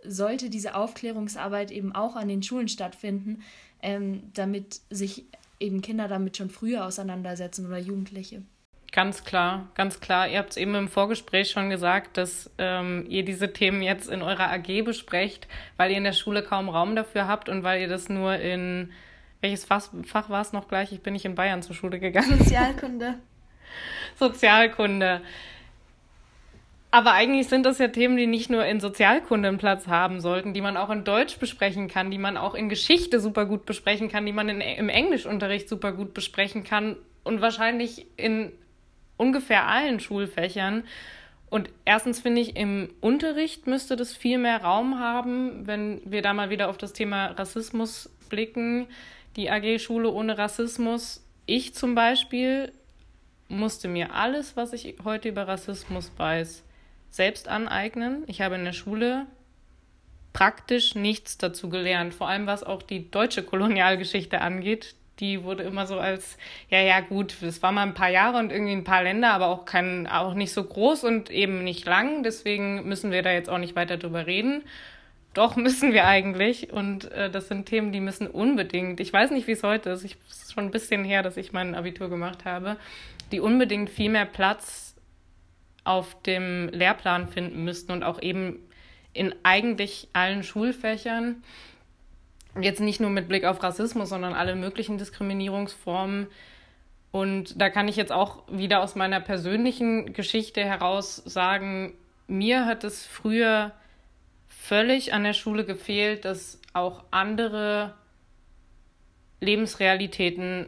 sollte 0.04 0.50
diese 0.50 0.76
Aufklärungsarbeit 0.76 1.72
eben 1.72 1.94
auch 1.94 2.16
an 2.16 2.28
den 2.28 2.44
Schulen 2.44 2.68
stattfinden, 2.68 3.42
ähm, 3.82 4.24
damit 4.34 4.82
sich 4.90 5.26
eben 5.60 5.82
Kinder 5.82 6.08
damit 6.08 6.38
schon 6.38 6.50
früher 6.50 6.86
auseinandersetzen 6.86 7.66
oder 7.66 7.78
Jugendliche. 7.78 8.44
Ganz 8.92 9.24
klar, 9.24 9.70
ganz 9.76 10.00
klar. 10.00 10.28
Ihr 10.28 10.40
habt 10.40 10.52
es 10.52 10.58
eben 10.58 10.74
im 10.74 10.88
Vorgespräch 10.88 11.52
schon 11.52 11.70
gesagt, 11.70 12.18
dass 12.18 12.50
ähm, 12.58 13.06
ihr 13.08 13.24
diese 13.24 13.54
Themen 13.54 13.84
jetzt 13.84 14.10
in 14.10 14.24
eurer 14.24 14.52
AG 14.52 14.84
besprecht, 14.84 15.48
weil 15.78 15.92
ihr 15.92 15.98
in 15.98 16.04
der 16.04 16.14
Schule 16.14 16.42
kaum 16.42 16.70
Raum 16.70 16.96
dafür 16.96 17.28
habt 17.28 17.50
und 17.50 17.64
weil 17.64 17.82
ihr 17.82 17.88
das 17.88 18.10
nur 18.10 18.36
in 18.36 18.92
welches 19.42 19.64
Fach, 19.64 19.90
Fach 20.06 20.30
war 20.30 20.42
es 20.42 20.54
noch 20.54 20.68
gleich? 20.68 20.92
Ich 20.92 21.02
bin 21.02 21.14
nicht 21.14 21.26
in 21.26 21.36
Bayern 21.36 21.62
zur 21.62 21.76
Schule 21.76 22.00
gegangen. 22.00 22.40
Sozialkunde. 22.40 23.20
Sozialkunde. 24.20 25.22
Aber 26.92 27.14
eigentlich 27.14 27.48
sind 27.48 27.66
das 27.66 27.78
ja 27.78 27.90
Themen, 27.90 28.18
die 28.18 28.26
nicht 28.26 28.50
nur 28.50 28.66
in 28.66 28.80
Sozialkunde 28.80 29.48
einen 29.48 29.60
Platz 29.60 29.88
haben 29.88 30.22
sollten, 30.22 30.54
die 30.54 30.62
man 30.62 30.76
auch 30.76 30.90
in 30.90 31.04
Deutsch 31.04 31.38
besprechen 31.38 31.88
kann, 31.88 32.10
die 32.10 32.18
man 32.18 32.36
auch 32.36 32.56
in 32.56 32.68
Geschichte 32.68 33.20
super 33.20 33.46
gut 33.46 33.66
besprechen 33.66 34.10
kann, 34.10 34.26
die 34.26 34.34
man 34.34 34.50
in, 34.50 34.62
im 34.62 34.90
Englischunterricht 34.90 35.70
super 35.70 35.92
gut 35.92 36.16
besprechen 36.16 36.64
kann 36.64 36.96
und 37.24 37.42
wahrscheinlich 37.42 38.08
in 38.18 38.52
ungefähr 39.18 39.68
allen 39.68 40.00
Schulfächern. 40.00 40.84
Und 41.52 41.70
erstens 41.86 42.22
finde 42.22 42.42
ich, 42.42 42.56
im 42.56 42.90
Unterricht 43.02 43.68
müsste 43.68 43.96
das 43.96 44.16
viel 44.16 44.40
mehr 44.40 44.62
Raum 44.64 45.00
haben, 45.00 45.68
wenn 45.68 46.02
wir 46.06 46.24
da 46.24 46.34
mal 46.34 46.50
wieder 46.50 46.70
auf 46.70 46.78
das 46.78 46.94
Thema 46.94 47.28
Rassismus 47.28 48.10
blicken. 48.30 48.88
Die 49.36 49.52
AG 49.52 49.80
Schule 49.80 50.10
ohne 50.10 50.38
Rassismus. 50.38 51.24
Ich 51.46 51.74
zum 51.76 51.94
Beispiel 51.94 52.72
musste 53.50 53.88
mir 53.88 54.14
alles, 54.14 54.56
was 54.56 54.72
ich 54.74 54.96
heute 55.04 55.30
über 55.30 55.48
Rassismus 55.48 56.12
weiß, 56.16 56.64
selbst 57.12 57.48
aneignen. 57.48 58.24
Ich 58.28 58.42
habe 58.42 58.56
in 58.56 58.64
der 58.64 58.74
Schule 58.74 59.26
praktisch 60.32 60.96
nichts 60.96 61.38
dazu 61.38 61.70
gelernt, 61.70 62.14
vor 62.14 62.30
allem 62.30 62.46
was 62.48 62.64
auch 62.64 62.84
die 62.84 63.12
deutsche 63.12 63.44
Kolonialgeschichte 63.44 64.40
angeht 64.40 64.96
die 65.20 65.44
wurde 65.44 65.64
immer 65.64 65.86
so 65.86 66.00
als, 66.00 66.38
ja, 66.70 66.80
ja, 66.80 67.00
gut, 67.02 67.36
das 67.42 67.62
war 67.62 67.72
mal 67.72 67.84
ein 67.84 67.94
paar 67.94 68.10
Jahre 68.10 68.38
und 68.38 68.52
irgendwie 68.52 68.74
ein 68.74 68.84
paar 68.84 69.04
Länder, 69.04 69.32
aber 69.32 69.48
auch 69.48 69.66
kein, 69.66 70.08
auch 70.08 70.34
nicht 70.34 70.54
so 70.54 70.64
groß 70.64 71.04
und 71.04 71.30
eben 71.30 71.64
nicht 71.64 71.86
lang. 71.86 72.24
Deswegen 72.24 72.88
müssen 72.88 73.12
wir 73.12 73.22
da 73.22 73.32
jetzt 73.32 73.50
auch 73.50 73.58
nicht 73.58 73.76
weiter 73.76 73.98
drüber 73.98 74.28
reden. 74.28 74.64
Doch 75.34 75.56
müssen 75.56 75.94
wir 75.94 76.06
eigentlich. 76.06 76.72
Und 76.72 77.12
äh, 77.12 77.30
das 77.30 77.48
sind 77.48 77.66
Themen, 77.66 77.92
die 77.92 78.00
müssen 78.00 78.28
unbedingt, 78.28 79.00
ich 79.00 79.12
weiß 79.12 79.32
nicht, 79.32 79.48
wie 79.48 79.54
es 79.54 79.64
heute 79.64 79.90
ist, 79.90 80.04
es 80.04 80.14
ist 80.14 80.54
schon 80.54 80.66
ein 80.66 80.72
bisschen 80.72 81.04
her, 81.04 81.22
dass 81.22 81.38
ich 81.38 81.52
mein 81.52 81.76
Abitur 81.76 82.10
gemacht 82.10 82.46
habe, 82.46 82.78
die 83.32 83.40
unbedingt 83.40 83.90
viel 83.90 84.10
mehr 84.10 84.26
Platz 84.26 84.96
auf 85.84 86.22
dem 86.24 86.70
Lehrplan 86.70 87.28
finden 87.28 87.64
müssten 87.64 87.92
und 87.92 88.04
auch 88.04 88.22
eben 88.22 88.60
in 89.14 89.34
eigentlich 89.44 90.08
allen 90.14 90.44
Schulfächern 90.44 91.44
jetzt 92.60 92.80
nicht 92.80 93.00
nur 93.00 93.10
mit 93.10 93.28
Blick 93.28 93.46
auf 93.46 93.62
Rassismus, 93.62 94.10
sondern 94.10 94.34
alle 94.34 94.56
möglichen 94.56 94.98
Diskriminierungsformen. 94.98 96.28
Und 97.12 97.60
da 97.60 97.70
kann 97.70 97.88
ich 97.88 97.96
jetzt 97.96 98.12
auch 98.12 98.44
wieder 98.50 98.82
aus 98.82 98.96
meiner 98.96 99.20
persönlichen 99.20 100.14
Geschichte 100.14 100.64
heraus 100.64 101.16
sagen, 101.16 101.94
mir 102.28 102.66
hat 102.66 102.84
es 102.84 103.06
früher 103.06 103.72
völlig 104.48 105.14
an 105.14 105.24
der 105.24 105.34
Schule 105.34 105.66
gefehlt, 105.66 106.26
dass 106.26 106.60
auch 106.74 107.04
andere 107.12 107.96
Lebensrealitäten 109.42 110.68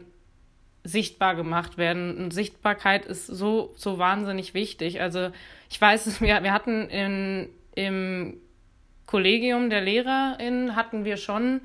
sichtbar 0.84 1.34
gemacht 1.34 1.78
werden. 1.78 2.16
Und 2.16 2.32
Sichtbarkeit 2.32 3.06
ist 3.06 3.26
so, 3.26 3.72
so 3.76 3.98
wahnsinnig 3.98 4.54
wichtig. 4.54 5.00
Also 5.00 5.30
ich 5.70 5.80
weiß, 5.80 6.20
wir, 6.20 6.42
wir 6.42 6.52
hatten 6.52 6.88
in, 6.88 7.48
im 7.74 8.36
Kollegium 9.06 9.70
der 9.70 9.82
LehrerInnen 9.82 10.76
hatten 10.76 11.04
wir 11.04 11.16
schon 11.16 11.60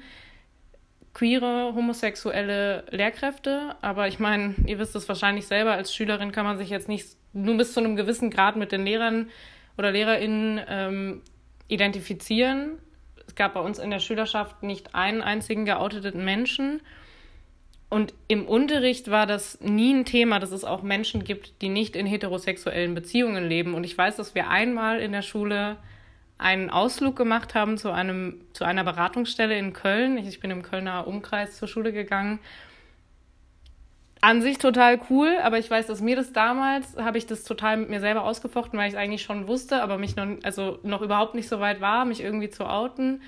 queere, 1.14 1.74
homosexuelle 1.74 2.86
Lehrkräfte. 2.92 3.76
Aber 3.82 4.08
ich 4.08 4.20
meine, 4.20 4.54
ihr 4.66 4.78
wisst 4.80 4.96
es 4.96 5.08
wahrscheinlich 5.08 5.48
selber, 5.48 5.74
als 5.74 5.96
Schülerin 5.96 6.32
kann 6.32 6.46
man 6.46 6.58
sich 6.58 6.70
jetzt 6.70 6.88
nicht 6.88 7.08
nur 7.34 7.58
bis 7.58 7.74
zu 7.74 7.80
einem 7.80 7.96
gewissen 7.96 8.30
Grad 8.30 8.56
mit 8.56 8.72
den 8.72 8.86
Lehrern 8.86 9.30
oder 9.78 9.92
LehrerInnen 9.92 10.62
ähm, 10.68 11.22
identifizieren. 11.68 12.78
Es 13.26 13.36
gab 13.36 13.56
bei 13.56 13.60
uns 13.60 13.80
in 13.80 13.90
der 13.90 14.00
Schülerschaft 14.00 14.64
nicht 14.64 14.96
einen 14.96 15.22
einzigen 15.22 15.66
geouteten 15.66 16.24
Menschen. 16.24 16.82
Und 17.90 18.14
im 18.28 18.46
Unterricht 18.46 19.10
war 19.10 19.26
das 19.26 19.62
nie 19.62 19.94
ein 19.94 20.06
Thema, 20.06 20.40
dass 20.40 20.52
es 20.52 20.66
auch 20.66 20.84
Menschen 20.84 21.24
gibt, 21.24 21.62
die 21.62 21.70
nicht 21.70 21.96
in 21.96 22.06
heterosexuellen 22.06 22.94
Beziehungen 22.94 23.48
leben. 23.48 23.74
Und 23.74 23.86
ich 23.86 23.98
weiß, 23.98 24.18
dass 24.18 24.36
wir 24.36 24.50
einmal 24.50 25.00
in 25.00 25.14
der 25.14 25.22
Schule 25.22 25.78
einen 26.38 26.70
Ausflug 26.70 27.16
gemacht 27.16 27.56
haben 27.56 27.78
zu, 27.78 27.92
einem, 27.92 28.42
zu 28.54 28.66
einer 28.66 28.84
Beratungsstelle 28.84 29.58
in 29.58 29.74
Köln. 29.74 30.18
Ich, 30.18 30.40
bin 30.40 30.52
im 30.52 30.64
Kölner 30.64 31.08
Umkreis 31.08 31.58
zur 31.58 31.68
Schule 31.68 31.94
gegangen. 31.94 32.40
An 34.20 34.42
sich 34.42 34.58
total 34.58 35.00
cool, 35.10 35.38
aber 35.42 35.58
ich 35.58 35.70
weiß, 35.70 35.88
dass 35.88 36.02
mir 36.02 36.16
das 36.16 36.34
damals, 36.34 36.98
habe 36.98 37.18
ich 37.18 37.28
das 37.28 37.44
total 37.44 37.78
mit 37.78 37.90
mir 37.90 38.00
selber 38.00 38.24
ausgefochten, 38.24 38.78
weil 38.78 38.88
ich 38.88 38.96
es 38.96 39.00
eigentlich 39.00 39.22
schon 39.22 39.48
wusste, 39.48 39.82
aber 39.82 39.98
mich 39.98 40.16
noch, 40.16 40.28
also 40.44 40.80
noch 40.84 41.02
überhaupt 41.02 41.36
nicht 41.36 41.48
so 41.48 41.60
weit 41.60 41.82
war, 41.82 42.04
mich 42.04 42.22
irgendwie 42.22 42.50
zu 42.50 42.66
outen. 42.66 43.22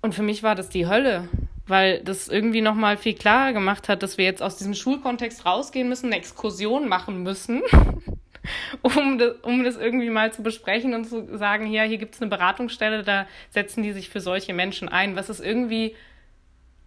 Und 0.00 0.14
für 0.14 0.22
mich 0.22 0.42
war 0.42 0.54
das 0.54 0.68
die 0.68 0.86
Hölle, 0.86 1.28
weil 1.70 2.00
das 2.00 2.28
irgendwie 2.28 2.60
nochmal 2.60 2.96
viel 2.96 3.14
klarer 3.14 3.52
gemacht 3.52 3.88
hat, 3.88 4.02
dass 4.02 4.18
wir 4.18 4.24
jetzt 4.24 4.42
aus 4.42 4.56
diesem 4.56 4.74
Schulkontext 4.74 5.46
rausgehen 5.46 5.88
müssen, 5.88 6.06
eine 6.06 6.16
Exkursion 6.16 6.88
machen 6.88 7.22
müssen 7.22 7.62
um 8.82 9.18
das, 9.18 9.34
um 9.42 9.64
das 9.64 9.76
irgendwie 9.76 10.10
mal 10.10 10.32
zu 10.32 10.42
besprechen 10.42 10.94
und 10.94 11.04
zu 11.04 11.36
sagen, 11.36 11.66
ja, 11.66 11.82
hier 11.82 11.98
gibt 11.98 12.14
es 12.14 12.20
eine 12.20 12.30
Beratungsstelle, 12.30 13.02
da 13.02 13.26
setzen 13.50 13.82
die 13.82 13.92
sich 13.92 14.08
für 14.08 14.20
solche 14.20 14.54
Menschen 14.54 14.88
ein, 14.88 15.16
was 15.16 15.28
es 15.28 15.40
irgendwie 15.40 15.94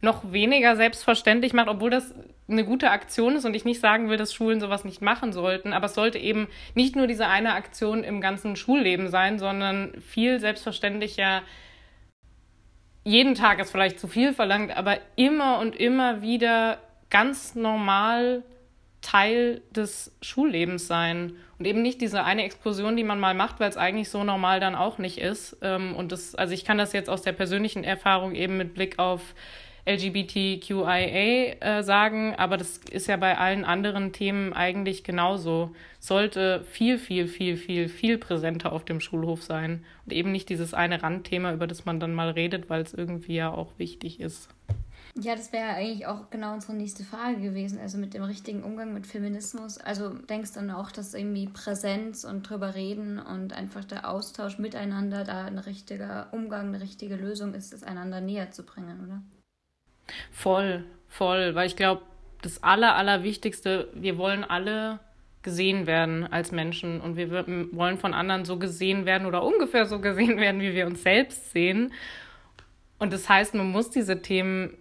noch 0.01 0.33
weniger 0.33 0.75
selbstverständlich 0.75 1.53
macht, 1.53 1.69
obwohl 1.69 1.89
das 1.89 2.13
eine 2.49 2.65
gute 2.65 2.91
Aktion 2.91 3.35
ist 3.35 3.45
und 3.45 3.55
ich 3.55 3.63
nicht 3.63 3.79
sagen 3.79 4.09
will, 4.09 4.17
dass 4.17 4.33
Schulen 4.33 4.59
sowas 4.59 4.83
nicht 4.83 5.01
machen 5.01 5.31
sollten, 5.31 5.71
aber 5.71 5.85
es 5.85 5.93
sollte 5.93 6.17
eben 6.17 6.47
nicht 6.75 6.95
nur 6.95 7.07
diese 7.07 7.27
eine 7.27 7.53
Aktion 7.53 8.03
im 8.03 8.19
ganzen 8.19 8.57
Schulleben 8.57 9.07
sein, 9.07 9.39
sondern 9.39 9.93
viel 10.01 10.41
selbstverständlicher 10.41 11.41
jeden 13.03 13.35
Tag 13.35 13.59
ist 13.59 13.71
vielleicht 13.71 13.99
zu 13.99 14.07
viel 14.07 14.33
verlangt, 14.33 14.75
aber 14.75 14.97
immer 15.15 15.59
und 15.59 15.75
immer 15.75 16.21
wieder 16.21 16.79
ganz 17.09 17.55
normal 17.55 18.43
Teil 19.01 19.61
des 19.71 20.15
Schullebens 20.21 20.87
sein 20.87 21.33
und 21.59 21.65
eben 21.65 21.81
nicht 21.81 22.01
diese 22.01 22.23
eine 22.23 22.43
Explosion, 22.43 22.95
die 22.95 23.03
man 23.03 23.19
mal 23.19 23.33
macht, 23.33 23.59
weil 23.59 23.69
es 23.69 23.77
eigentlich 23.77 24.09
so 24.09 24.23
normal 24.23 24.59
dann 24.59 24.75
auch 24.75 24.97
nicht 24.97 25.19
ist. 25.19 25.57
Ähm, 25.61 25.95
und 25.95 26.11
das, 26.11 26.33
also 26.35 26.53
ich 26.53 26.65
kann 26.65 26.77
das 26.77 26.93
jetzt 26.93 27.09
aus 27.09 27.21
der 27.21 27.33
persönlichen 27.33 27.83
Erfahrung 27.83 28.33
eben 28.33 28.57
mit 28.57 28.73
Blick 28.73 28.97
auf 28.99 29.35
LGBTQIA 29.85 31.55
äh, 31.59 31.83
sagen, 31.83 32.35
aber 32.35 32.57
das 32.57 32.77
ist 32.89 33.07
ja 33.07 33.17
bei 33.17 33.37
allen 33.37 33.65
anderen 33.65 34.13
Themen 34.13 34.53
eigentlich 34.53 35.03
genauso. 35.03 35.75
Sollte 35.99 36.63
viel, 36.63 36.97
viel, 36.97 37.27
viel, 37.27 37.57
viel, 37.57 37.89
viel 37.89 38.17
präsenter 38.17 38.71
auf 38.71 38.85
dem 38.85 39.01
Schulhof 39.01 39.43
sein 39.43 39.83
und 40.05 40.13
eben 40.13 40.31
nicht 40.31 40.49
dieses 40.49 40.73
eine 40.73 41.03
Randthema, 41.03 41.53
über 41.53 41.67
das 41.67 41.85
man 41.85 41.99
dann 41.99 42.13
mal 42.13 42.29
redet, 42.29 42.69
weil 42.69 42.81
es 42.81 42.93
irgendwie 42.93 43.35
ja 43.35 43.51
auch 43.51 43.77
wichtig 43.77 44.19
ist. 44.19 44.49
Ja, 45.15 45.35
das 45.35 45.53
wäre 45.53 45.67
eigentlich 45.67 46.07
auch 46.07 46.31
genau 46.31 46.53
unsere 46.53 46.73
nächste 46.73 47.03
Frage 47.03 47.39
gewesen, 47.39 47.79
also 47.79 47.99
mit 47.99 48.15
dem 48.15 48.23
richtigen 48.23 48.63
Umgang 48.63 48.93
mit 48.93 49.05
Feminismus. 49.05 49.77
Also 49.77 50.09
denkst 50.09 50.53
du 50.53 50.61
dann 50.61 50.71
auch, 50.71 50.89
dass 50.89 51.13
irgendwie 51.13 51.47
Präsenz 51.47 52.23
und 52.23 52.49
drüber 52.49 52.73
reden 52.73 53.19
und 53.19 53.53
einfach 53.53 53.85
der 53.85 54.09
Austausch 54.09 54.57
miteinander 54.57 55.23
da 55.23 55.45
ein 55.45 55.59
richtiger 55.59 56.29
Umgang, 56.31 56.69
eine 56.69 56.81
richtige 56.81 57.15
Lösung 57.15 57.53
ist, 57.53 57.73
es 57.73 57.83
einander 57.83 58.21
näher 58.21 58.49
zu 58.49 58.63
bringen, 58.63 59.03
oder? 59.03 59.21
Voll, 60.31 60.83
voll, 61.07 61.55
weil 61.55 61.67
ich 61.67 61.75
glaube, 61.75 62.01
das 62.41 62.61
Aller, 62.61 62.95
Allerwichtigste, 62.95 63.89
wir 63.93 64.17
wollen 64.17 64.43
alle 64.43 64.99
gesehen 65.43 65.87
werden 65.87 66.25
als 66.25 66.51
Menschen 66.51 67.01
und 67.01 67.17
wir 67.17 67.31
wollen 67.73 67.97
von 67.97 68.13
anderen 68.13 68.45
so 68.45 68.57
gesehen 68.57 69.05
werden 69.05 69.27
oder 69.27 69.43
ungefähr 69.43 69.85
so 69.85 69.99
gesehen 69.99 70.37
werden, 70.39 70.61
wie 70.61 70.73
wir 70.73 70.85
uns 70.85 71.03
selbst 71.03 71.51
sehen. 71.51 71.93
Und 72.99 73.11
das 73.11 73.27
heißt, 73.27 73.53
man 73.53 73.69
muss 73.69 73.89
diese 73.89 74.21
Themen 74.21 74.77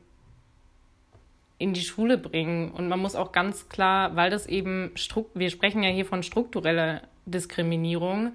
in 1.63 1.75
die 1.75 1.83
Schule 1.83 2.19
bringen. 2.19 2.73
Und 2.73 2.89
man 2.89 2.99
muss 2.99 3.15
auch 3.15 3.31
ganz 3.31 3.69
klar, 3.69 4.17
weil 4.17 4.31
das 4.31 4.47
eben, 4.47 4.93
wir 5.35 5.51
sprechen 5.51 5.83
ja 5.85 5.91
hier 5.91 6.05
von 6.05 6.25
struktureller 6.25 7.03
Diskriminierung. 7.25 8.35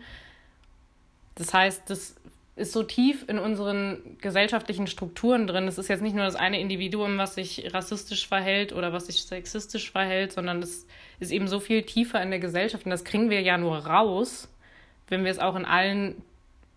Das 1.35 1.53
heißt, 1.53 1.89
das 1.89 2.15
ist 2.57 2.73
so 2.73 2.81
tief 2.81 3.23
in 3.27 3.37
unseren 3.37 4.17
gesellschaftlichen 4.19 4.87
Strukturen 4.87 5.45
drin. 5.45 5.67
Es 5.67 5.77
ist 5.77 5.89
jetzt 5.89 6.01
nicht 6.01 6.15
nur 6.15 6.25
das 6.25 6.35
eine 6.35 6.59
Individuum, 6.59 7.19
was 7.19 7.35
sich 7.35 7.71
rassistisch 7.71 8.27
verhält 8.27 8.73
oder 8.73 8.91
was 8.91 9.05
sich 9.05 9.21
sexistisch 9.21 9.91
verhält, 9.91 10.33
sondern 10.33 10.63
es 10.63 10.87
ist 11.19 11.31
eben 11.31 11.47
so 11.47 11.59
viel 11.59 11.83
tiefer 11.83 12.21
in 12.21 12.31
der 12.31 12.39
Gesellschaft. 12.39 12.85
Und 12.85 12.91
das 12.91 13.03
kriegen 13.03 13.29
wir 13.29 13.41
ja 13.41 13.59
nur 13.59 13.77
raus, 13.85 14.51
wenn 15.07 15.23
wir 15.23 15.31
es 15.31 15.37
auch 15.37 15.55
in 15.55 15.65
allen 15.65 16.15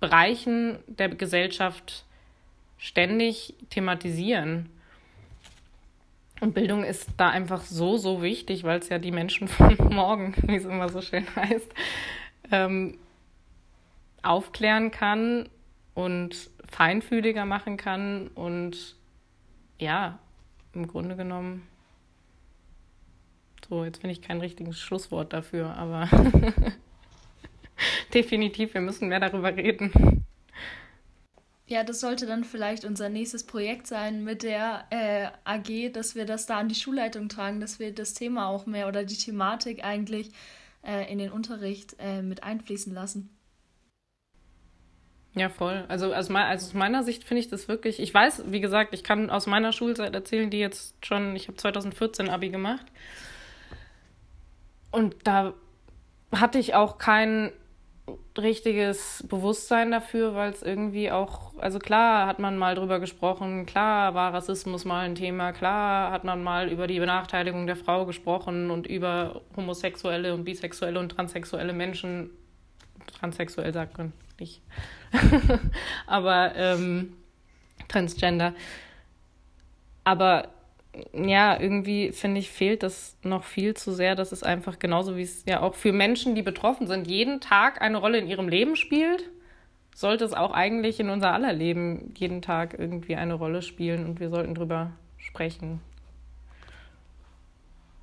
Bereichen 0.01 0.79
der 0.87 1.09
Gesellschaft 1.09 2.05
ständig 2.77 3.55
thematisieren. 3.71 4.69
Und 6.43 6.55
Bildung 6.55 6.85
ist 6.85 7.09
da 7.17 7.31
einfach 7.31 7.63
so, 7.63 7.97
so 7.97 8.23
wichtig, 8.23 8.65
weil 8.65 8.81
es 8.81 8.91
ja 8.91 8.99
die 8.99 9.13
Menschen 9.13 9.49
von 9.49 9.77
morgen, 9.91 10.35
wie 10.43 10.57
es 10.57 10.67
immer 10.67 10.91
so 10.91 11.01
schön 11.01 11.27
heißt, 11.37 11.73
ähm, 12.53 12.99
aufklären 14.23 14.91
kann 14.91 15.49
und 15.95 16.51
feinfühliger 16.69 17.45
machen 17.45 17.77
kann 17.77 18.29
und 18.29 18.97
ja, 19.79 20.19
im 20.75 20.87
Grunde 20.87 21.17
genommen. 21.17 21.67
So, 23.69 23.85
jetzt 23.85 24.01
finde 24.01 24.13
ich 24.13 24.23
kein 24.23 24.41
richtiges 24.41 24.81
Schlusswort 24.81 25.33
dafür, 25.33 25.75
aber 25.77 26.09
definitiv, 28.15 28.75
wir 28.75 28.81
müssen 28.81 29.09
mehr 29.09 29.21
darüber 29.21 29.57
reden. 29.57 30.25
Ja, 31.67 31.85
das 31.85 32.01
sollte 32.01 32.27
dann 32.27 32.43
vielleicht 32.43 32.85
unser 32.85 33.09
nächstes 33.09 33.47
Projekt 33.47 33.87
sein 33.87 34.25
mit 34.25 34.43
der 34.43 34.87
äh, 34.91 35.29
AG, 35.45 35.93
dass 35.93 36.17
wir 36.17 36.25
das 36.25 36.47
da 36.47 36.59
an 36.59 36.69
die 36.69 36.75
Schulleitung 36.75 37.29
tragen, 37.29 37.61
dass 37.61 37.79
wir 37.79 37.95
das 37.95 38.13
Thema 38.13 38.49
auch 38.49 38.67
mehr 38.67 38.89
oder 38.89 39.05
die 39.05 39.17
Thematik 39.17 39.85
eigentlich 39.85 40.33
äh, 40.83 41.11
in 41.11 41.19
den 41.19 41.31
Unterricht 41.31 41.95
äh, 42.01 42.23
mit 42.23 42.43
einfließen 42.43 42.93
lassen. 42.93 43.31
Ja, 45.41 45.49
voll. 45.49 45.87
Also 45.89 46.13
aus, 46.13 46.29
also 46.31 46.67
aus 46.67 46.75
meiner 46.75 47.03
Sicht 47.03 47.25
finde 47.25 47.41
ich 47.41 47.49
das 47.49 47.67
wirklich, 47.67 47.99
ich 47.99 48.13
weiß, 48.13 48.45
wie 48.49 48.61
gesagt, 48.61 48.93
ich 48.93 49.03
kann 49.03 49.31
aus 49.31 49.47
meiner 49.47 49.73
Schulzeit 49.73 50.15
erzählen, 50.15 50.51
die 50.51 50.59
jetzt 50.59 50.95
schon, 51.03 51.35
ich 51.35 51.49
habe 51.49 51.57
2014 51.57 52.29
Abi 52.29 52.51
gemacht. 52.51 52.85
Und 54.91 55.17
da 55.25 55.55
hatte 56.31 56.59
ich 56.59 56.75
auch 56.75 56.99
keinen 56.99 57.53
richtiges 58.37 59.25
Bewusstsein 59.31 59.91
dafür, 59.91 60.35
weil 60.35 60.51
es 60.51 60.63
irgendwie 60.63 61.11
auch, 61.11 61.55
also 61.57 61.79
klar 61.79 62.27
hat 62.27 62.39
man 62.39 62.59
mal 62.59 62.75
drüber 62.75 63.01
gesprochen, 63.01 63.65
klar 63.65 64.13
war 64.13 64.35
Rassismus 64.35 64.85
mal 64.85 65.07
ein 65.07 65.15
Thema, 65.15 65.53
klar 65.53 66.13
hat 66.13 66.23
man 66.23 66.43
mal 66.43 66.69
über 66.69 66.87
die 66.87 67.01
Benachteiligung 67.01 67.67
der 67.67 67.77
Frau 67.77 68.05
gesprochen 68.05 68.71
und 68.71 68.87
über 68.87 69.41
homosexuelle 69.57 70.35
und 70.35 70.45
bisexuelle 70.45 71.01
und 71.01 71.09
transsexuelle 71.09 71.73
Menschen. 71.73 72.29
Transsexuell 73.19 73.73
sagt 73.73 73.97
man 73.97 74.13
nicht. 74.41 74.63
Aber 76.07 76.55
ähm, 76.57 77.13
Transgender. 77.89 78.55
Aber 80.05 80.49
ja, 81.13 81.61
irgendwie 81.61 82.13
finde 82.13 82.41
ich, 82.41 82.51
fehlt 82.51 82.83
das 82.83 83.17
noch 83.23 83.45
viel 83.45 83.75
zu 83.75 83.93
sehr, 83.93 84.17
dass 84.17 84.33
es 84.33 84.43
einfach 84.43 84.79
genauso 84.79 85.17
wie 85.17 85.23
es 85.23 85.45
ja 85.47 85.61
auch 85.61 85.75
für 85.75 85.93
Menschen, 85.93 86.35
die 86.35 86.43
betroffen 86.43 86.87
sind, 86.87 87.07
jeden 87.07 87.41
Tag 87.41 87.81
eine 87.81 87.99
Rolle 87.99 88.19
in 88.19 88.27
ihrem 88.27 88.49
Leben 88.49 88.77
spielt, 88.77 89.31
sollte 89.95 90.25
es 90.25 90.33
auch 90.33 90.53
eigentlich 90.53 90.99
in 90.99 91.11
unser 91.11 91.33
aller 91.33 91.53
Leben 91.53 92.13
jeden 92.17 92.43
Tag 92.43 92.77
irgendwie 92.79 93.17
eine 93.17 93.35
Rolle 93.35 93.63
spielen 93.63 94.05
und 94.05 94.19
wir 94.19 94.31
sollten 94.31 94.55
drüber 94.55 94.93
sprechen. 95.19 95.81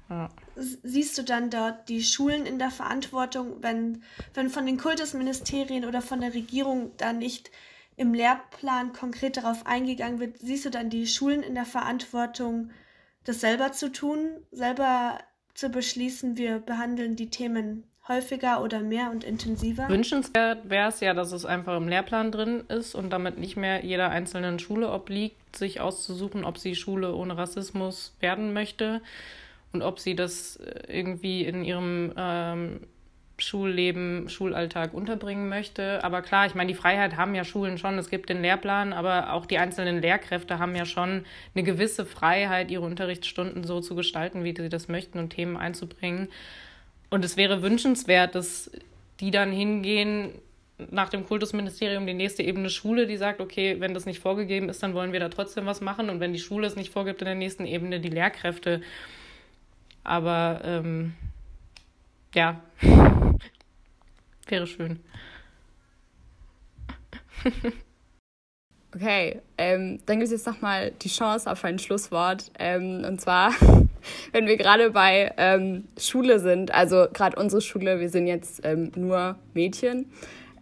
Ja. 0.10 0.30
Siehst 0.56 1.18
du 1.18 1.24
dann 1.24 1.50
dort 1.50 1.90
die 1.90 2.02
Schulen 2.02 2.46
in 2.46 2.60
der 2.60 2.72
Verantwortung, 2.72 3.62
wenn, 3.62 4.04
wenn 4.34 4.50
von 4.50 4.66
den 4.66 4.78
Kultusministerien 4.78 5.86
oder 5.86 6.02
von 6.02 6.22
der 6.22 6.34
Regierung 6.34 6.92
da 6.98 7.14
nicht 7.14 7.52
im 7.98 8.14
Lehrplan 8.14 8.94
konkret 8.94 9.38
darauf 9.38 9.66
eingegangen 9.66 10.20
wird, 10.20 10.38
siehst 10.38 10.66
du 10.66 10.70
dann 10.70 10.90
die 10.90 11.08
Schulen 11.08 11.42
in 11.42 11.56
der 11.56 11.66
Verantwortung, 11.66 12.70
das 13.26 13.42
selber 13.42 13.72
zu 13.72 13.92
tun, 13.92 14.30
selber 14.52 15.18
zu 15.54 15.70
beschließen, 15.70 16.38
wir 16.38 16.60
behandeln 16.60 17.16
die 17.16 17.30
Themen 17.30 17.84
häufiger 18.08 18.64
oder 18.64 18.82
mehr 18.82 19.12
und 19.12 19.24
intensiver? 19.24 19.90
Wünschenswert 19.90 20.70
wäre 20.70 20.90
es 20.90 21.00
ja, 21.02 21.14
dass 21.14 21.32
es 21.32 21.44
einfach 21.44 21.76
im 21.76 21.88
Lehrplan 21.88 22.32
drin 22.32 22.64
ist 22.70 22.96
und 22.96 23.10
damit 23.10 23.38
nicht 23.38 23.58
mehr 23.58 23.84
jeder 23.84 24.10
einzelnen 24.10 24.60
Schule 24.60 24.92
obliegt, 24.92 25.56
sich 25.56 25.82
auszusuchen, 25.82 26.46
ob 26.46 26.58
sie 26.58 26.76
Schule 26.76 27.14
ohne 27.14 27.36
Rassismus 27.36 28.16
werden 28.20 28.54
möchte 28.54 29.02
und 29.78 29.84
ob 29.84 30.00
sie 30.00 30.16
das 30.16 30.56
äh, 30.58 31.00
irgendwie 31.00 31.46
in 31.46 31.64
ihrem 31.64 32.12
ähm, 32.18 32.80
Schulleben, 33.40 34.28
Schulalltag 34.30 34.96
unterbringen 34.96 35.48
möchte. 35.50 36.04
Aber 36.04 36.24
klar, 36.24 36.48
ich 36.48 36.56
meine, 36.56 36.70
die 36.70 36.78
Freiheit 36.78 37.16
haben 37.18 37.36
ja 37.36 37.44
Schulen 37.44 37.78
schon. 37.78 38.00
Es 38.00 38.10
gibt 38.10 38.30
den 38.30 38.42
Lehrplan, 38.42 38.94
aber 38.94 39.34
auch 39.34 39.46
die 39.46 39.60
einzelnen 39.60 40.02
Lehrkräfte 40.02 40.58
haben 40.58 40.76
ja 40.76 40.86
schon 40.86 41.26
eine 41.54 41.64
gewisse 41.64 42.06
Freiheit, 42.06 42.72
ihre 42.72 42.84
Unterrichtsstunden 42.84 43.64
so 43.64 43.80
zu 43.80 43.96
gestalten, 43.96 44.44
wie 44.44 44.56
sie 44.58 44.70
das 44.70 44.88
möchten 44.88 45.20
und 45.20 45.30
Themen 45.30 45.56
einzubringen. 45.56 46.30
Und 47.12 47.24
es 47.24 47.38
wäre 47.38 47.62
wünschenswert, 47.62 48.34
dass 48.34 48.72
die 49.20 49.30
dann 49.30 49.52
hingehen 49.52 50.32
nach 50.90 51.10
dem 51.10 51.26
Kultusministerium 51.26 52.06
die 52.06 52.14
nächste 52.14 52.44
Ebene 52.44 52.70
Schule, 52.70 53.08
die 53.08 53.18
sagt, 53.18 53.40
okay, 53.40 53.78
wenn 53.80 53.94
das 53.94 54.06
nicht 54.06 54.20
vorgegeben 54.20 54.70
ist, 54.70 54.82
dann 54.84 54.94
wollen 54.94 55.12
wir 55.12 55.20
da 55.20 55.30
trotzdem 55.30 55.66
was 55.68 55.82
machen. 55.82 56.10
Und 56.10 56.20
wenn 56.20 56.34
die 56.34 56.40
Schule 56.40 56.68
es 56.68 56.76
nicht 56.76 56.92
vorgibt, 56.92 57.22
in 57.22 57.26
der 57.26 57.36
nächsten 57.36 57.66
Ebene 57.66 58.00
die 58.00 58.10
Lehrkräfte. 58.10 58.82
Aber 60.08 60.62
ähm, 60.64 61.14
ja, 62.34 62.62
wäre 64.48 64.66
schön. 64.66 65.02
Okay, 68.96 69.42
ähm, 69.58 70.00
dann 70.06 70.20
gibt 70.20 70.28
es 70.28 70.32
jetzt 70.32 70.48
nochmal 70.48 70.92
die 71.02 71.10
Chance 71.10 71.52
auf 71.52 71.66
ein 71.66 71.78
Schlusswort. 71.78 72.52
Ähm, 72.58 73.04
und 73.06 73.20
zwar, 73.20 73.52
wenn 74.32 74.48
wir 74.48 74.56
gerade 74.56 74.92
bei 74.92 75.34
ähm, 75.36 75.90
Schule 76.00 76.40
sind, 76.40 76.74
also 76.74 77.08
gerade 77.12 77.38
unsere 77.38 77.62
Schule, 77.62 78.00
wir 78.00 78.10
sind 78.10 78.28
jetzt 78.28 78.62
ähm, 78.64 78.94
nur 78.96 79.36
Mädchen. 79.54 80.10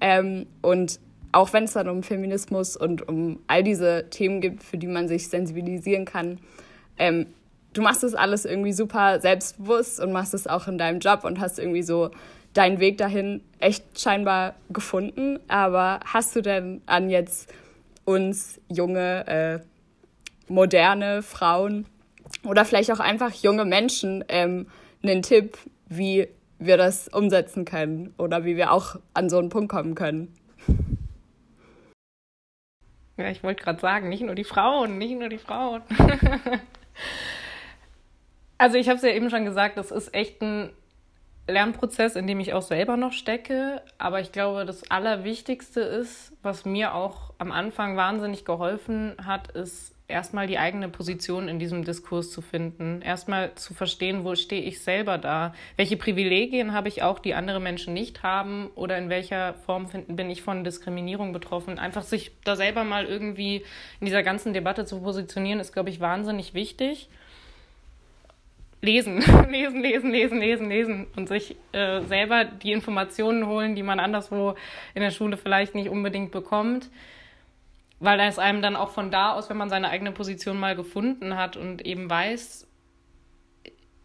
Ähm, 0.01 0.47
und 0.63 0.99
auch 1.31 1.53
wenn 1.53 1.65
es 1.65 1.73
dann 1.73 1.87
um 1.87 2.01
Feminismus 2.01 2.75
und 2.75 3.07
um 3.07 3.39
all 3.45 3.61
diese 3.61 4.09
Themen 4.09 4.41
gibt, 4.41 4.63
für 4.63 4.79
die 4.79 4.87
man 4.87 5.07
sich 5.07 5.29
sensibilisieren 5.29 6.05
kann, 6.05 6.39
ähm, 6.97 7.27
du 7.75 7.81
machst 7.81 8.03
das 8.03 8.15
alles 8.15 8.45
irgendwie 8.45 8.73
super 8.73 9.19
selbstbewusst 9.19 9.99
und 9.99 10.11
machst 10.11 10.33
es 10.33 10.47
auch 10.47 10.67
in 10.67 10.77
deinem 10.77 10.99
Job 10.99 11.23
und 11.23 11.39
hast 11.39 11.59
irgendwie 11.59 11.83
so 11.83 12.09
deinen 12.53 12.79
Weg 12.79 12.97
dahin 12.97 13.43
echt 13.59 13.99
scheinbar 13.99 14.55
gefunden. 14.69 15.39
Aber 15.47 15.99
hast 16.05 16.35
du 16.35 16.41
denn 16.41 16.81
an 16.85 17.09
jetzt 17.09 17.53
uns 18.05 18.59
junge, 18.69 19.27
äh, 19.27 19.59
moderne 20.47 21.21
Frauen 21.21 21.85
oder 22.43 22.65
vielleicht 22.65 22.91
auch 22.91 22.99
einfach 22.99 23.33
junge 23.33 23.65
Menschen 23.65 24.23
ähm, 24.29 24.67
einen 25.03 25.21
Tipp, 25.21 25.57
wie 25.87 26.27
wir 26.57 26.77
das 26.77 27.09
umsetzen 27.09 27.65
können 27.65 28.13
oder 28.17 28.45
wie 28.45 28.55
wir 28.55 28.71
auch 28.71 28.95
an 29.13 29.29
so 29.29 29.37
einen 29.37 29.49
Punkt 29.49 29.69
kommen 29.69 29.95
können? 29.95 30.33
Ja, 33.17 33.29
ich 33.29 33.43
wollte 33.43 33.63
gerade 33.63 33.79
sagen, 33.79 34.09
nicht 34.09 34.23
nur 34.23 34.35
die 34.35 34.43
Frauen, 34.43 34.97
nicht 34.97 35.17
nur 35.17 35.29
die 35.29 35.37
Frauen. 35.37 35.81
Also 38.57 38.77
ich 38.77 38.87
habe 38.87 38.97
es 38.97 39.03
ja 39.03 39.09
eben 39.09 39.29
schon 39.29 39.45
gesagt, 39.45 39.77
das 39.77 39.91
ist 39.91 40.13
echt 40.13 40.41
ein 40.41 40.71
Lernprozess, 41.47 42.15
in 42.15 42.25
dem 42.25 42.39
ich 42.39 42.53
auch 42.53 42.61
selber 42.61 42.97
noch 42.97 43.11
stecke. 43.11 43.81
Aber 43.97 44.19
ich 44.19 44.31
glaube, 44.31 44.65
das 44.65 44.89
Allerwichtigste 44.89 45.81
ist, 45.81 46.33
was 46.41 46.65
mir 46.65 46.95
auch 46.95 47.33
am 47.37 47.51
Anfang 47.51 47.97
wahnsinnig 47.97 48.45
geholfen 48.45 49.15
hat, 49.23 49.51
ist 49.51 49.93
erstmal 50.07 50.47
die 50.47 50.57
eigene 50.57 50.87
Position 50.87 51.47
in 51.47 51.59
diesem 51.59 51.83
Diskurs 51.83 52.31
zu 52.31 52.41
finden. 52.41 53.01
Erstmal 53.01 53.53
zu 53.55 53.73
verstehen, 53.73 54.23
wo 54.23 54.35
stehe 54.35 54.61
ich 54.61 54.81
selber 54.81 55.17
da? 55.17 55.53
Welche 55.77 55.97
Privilegien 55.97 56.73
habe 56.73 56.87
ich 56.87 57.03
auch, 57.03 57.19
die 57.19 57.33
andere 57.33 57.59
Menschen 57.59 57.93
nicht 57.93 58.23
haben? 58.23 58.71
Oder 58.75 58.97
in 58.97 59.09
welcher 59.09 59.53
Form 59.53 59.87
bin 60.07 60.29
ich 60.29 60.41
von 60.41 60.63
Diskriminierung 60.63 61.33
betroffen? 61.33 61.77
Einfach 61.77 62.03
sich 62.03 62.31
da 62.43 62.55
selber 62.55 62.83
mal 62.83 63.05
irgendwie 63.05 63.65
in 63.99 64.05
dieser 64.05 64.23
ganzen 64.23 64.53
Debatte 64.53 64.85
zu 64.85 65.01
positionieren, 65.01 65.59
ist, 65.59 65.73
glaube 65.73 65.89
ich, 65.89 65.99
wahnsinnig 65.99 66.53
wichtig 66.53 67.09
lesen, 68.85 69.17
lesen, 69.49 69.81
lesen, 69.81 70.11
lesen, 70.11 70.39
lesen, 70.39 70.69
lesen 70.69 71.07
und 71.15 71.27
sich 71.27 71.55
äh, 71.71 72.01
selber 72.01 72.45
die 72.45 72.71
Informationen 72.71 73.47
holen, 73.47 73.75
die 73.75 73.83
man 73.83 73.99
anderswo 73.99 74.55
in 74.93 75.01
der 75.01 75.11
Schule 75.11 75.37
vielleicht 75.37 75.75
nicht 75.75 75.89
unbedingt 75.89 76.31
bekommt. 76.31 76.89
Weil 77.99 78.19
es 78.19 78.39
einem 78.39 78.61
dann 78.61 78.75
auch 78.75 78.91
von 78.91 79.09
da 79.09 79.33
aus, 79.33 79.49
wenn 79.49 79.57
man 79.57 79.69
seine 79.69 79.89
eigene 79.89 80.11
Position 80.11 80.59
mal 80.59 80.75
gefunden 80.75 81.37
hat 81.37 81.57
und 81.57 81.85
eben 81.85 82.09
weiß, 82.09 82.67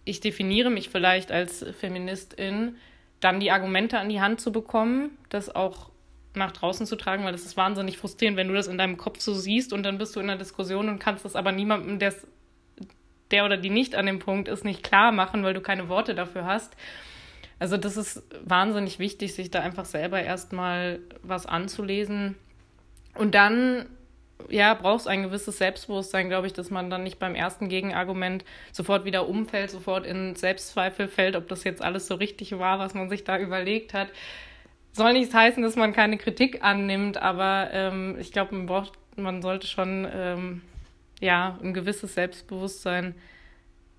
ich 0.04 0.20
definiere 0.20 0.70
mich 0.70 0.88
vielleicht 0.88 1.30
als 1.30 1.64
Feministin, 1.78 2.76
dann 3.20 3.40
die 3.40 3.50
Argumente 3.50 3.98
an 3.98 4.08
die 4.08 4.20
Hand 4.20 4.40
zu 4.40 4.52
bekommen, 4.52 5.18
das 5.28 5.54
auch 5.54 5.90
nach 6.34 6.52
draußen 6.52 6.86
zu 6.86 6.96
tragen, 6.96 7.24
weil 7.24 7.32
das 7.32 7.44
ist 7.44 7.56
wahnsinnig 7.56 7.98
frustrierend, 7.98 8.36
wenn 8.36 8.48
du 8.48 8.54
das 8.54 8.68
in 8.68 8.78
deinem 8.78 8.96
Kopf 8.96 9.20
so 9.20 9.34
siehst 9.34 9.72
und 9.72 9.82
dann 9.82 9.98
bist 9.98 10.14
du 10.14 10.20
in 10.20 10.30
einer 10.30 10.38
Diskussion 10.38 10.88
und 10.88 11.00
kannst 11.00 11.24
das 11.24 11.36
aber 11.36 11.52
niemandem, 11.52 11.98
der 11.98 12.10
es 12.10 12.26
der 13.30 13.44
oder 13.44 13.56
die 13.56 13.70
nicht 13.70 13.94
an 13.94 14.06
dem 14.06 14.18
Punkt 14.18 14.48
ist, 14.48 14.64
nicht 14.64 14.82
klar 14.82 15.12
machen, 15.12 15.42
weil 15.42 15.54
du 15.54 15.60
keine 15.60 15.88
Worte 15.88 16.14
dafür 16.14 16.44
hast. 16.44 16.76
Also 17.58 17.76
das 17.76 17.96
ist 17.96 18.22
wahnsinnig 18.42 18.98
wichtig, 18.98 19.34
sich 19.34 19.50
da 19.50 19.60
einfach 19.60 19.84
selber 19.84 20.20
erstmal 20.22 21.00
was 21.22 21.44
anzulesen. 21.44 22.36
Und 23.14 23.34
dann, 23.34 23.86
ja, 24.48 24.72
braucht 24.72 25.00
es 25.00 25.06
ein 25.06 25.22
gewisses 25.22 25.58
Selbstbewusstsein, 25.58 26.30
glaube 26.30 26.46
ich, 26.46 26.54
dass 26.54 26.70
man 26.70 26.88
dann 26.88 27.02
nicht 27.02 27.18
beim 27.18 27.34
ersten 27.34 27.68
Gegenargument 27.68 28.46
sofort 28.72 29.04
wieder 29.04 29.28
umfällt, 29.28 29.70
sofort 29.70 30.06
in 30.06 30.34
Selbstzweifel 30.36 31.06
fällt, 31.06 31.36
ob 31.36 31.48
das 31.48 31.64
jetzt 31.64 31.82
alles 31.82 32.06
so 32.06 32.14
richtig 32.14 32.58
war, 32.58 32.78
was 32.78 32.94
man 32.94 33.10
sich 33.10 33.24
da 33.24 33.38
überlegt 33.38 33.92
hat. 33.92 34.08
Soll 34.92 35.12
nicht 35.12 35.32
heißen, 35.32 35.62
dass 35.62 35.76
man 35.76 35.92
keine 35.92 36.16
Kritik 36.16 36.64
annimmt, 36.64 37.18
aber 37.18 37.68
ähm, 37.72 38.16
ich 38.18 38.32
glaube, 38.32 38.54
man 38.54 38.66
braucht, 38.66 38.92
man 39.16 39.42
sollte 39.42 39.66
schon 39.66 40.08
ähm, 40.12 40.62
ja, 41.20 41.58
ein 41.62 41.74
gewisses 41.74 42.14
Selbstbewusstsein 42.14 43.14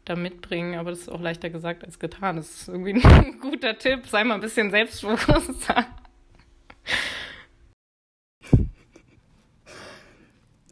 da 0.06 0.16
mitbringen, 0.16 0.80
aber 0.80 0.90
das 0.90 1.02
ist 1.02 1.10
auch 1.10 1.22
leichter 1.22 1.50
gesagt 1.50 1.84
als 1.84 2.00
getan. 2.00 2.38
Das 2.38 2.50
ist 2.50 2.68
irgendwie 2.68 2.94
ein 3.04 3.40
guter 3.40 3.78
Tipp. 3.78 4.08
Sei 4.08 4.24
mal 4.24 4.36
ein 4.36 4.42
bisschen 4.42 4.72
selbstbewusster. 4.72 5.86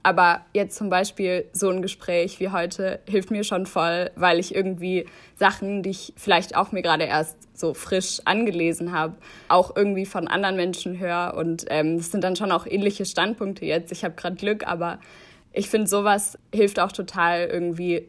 Aber 0.02 0.46
jetzt 0.54 0.78
zum 0.78 0.90
Beispiel 0.90 1.46
so 1.52 1.70
ein 1.70 1.82
Gespräch 1.82 2.40
wie 2.40 2.50
heute 2.50 3.00
hilft 3.08 3.32
mir 3.32 3.44
schon 3.44 3.66
voll, 3.66 4.10
weil 4.16 4.40
ich 4.40 4.56
irgendwie 4.56 5.06
Sachen, 5.36 5.84
die 5.84 5.90
ich 5.90 6.14
vielleicht 6.16 6.56
auch 6.56 6.72
mir 6.72 6.82
gerade 6.82 7.04
erst 7.04 7.38
so 7.58 7.74
frisch 7.74 8.22
angelesen 8.24 8.94
habe, 8.94 9.16
auch 9.50 9.76
irgendwie 9.76 10.06
von 10.06 10.28
anderen 10.28 10.56
Menschen 10.56 10.98
höre. 10.98 11.36
Und 11.36 11.66
ähm, 11.70 11.98
das 11.98 12.12
sind 12.12 12.24
dann 12.24 12.38
schon 12.38 12.52
auch 12.52 12.66
ähnliche 12.66 13.06
Standpunkte 13.06 13.66
jetzt. 13.66 13.92
Ich 13.92 14.04
habe 14.06 14.16
gerade 14.16 14.38
Glück, 14.38 14.66
aber 14.66 15.00
ich 15.52 15.70
finde, 15.70 15.88
sowas 15.88 16.38
hilft 16.54 16.80
auch 16.80 16.92
total 16.92 17.48
irgendwie 17.48 18.08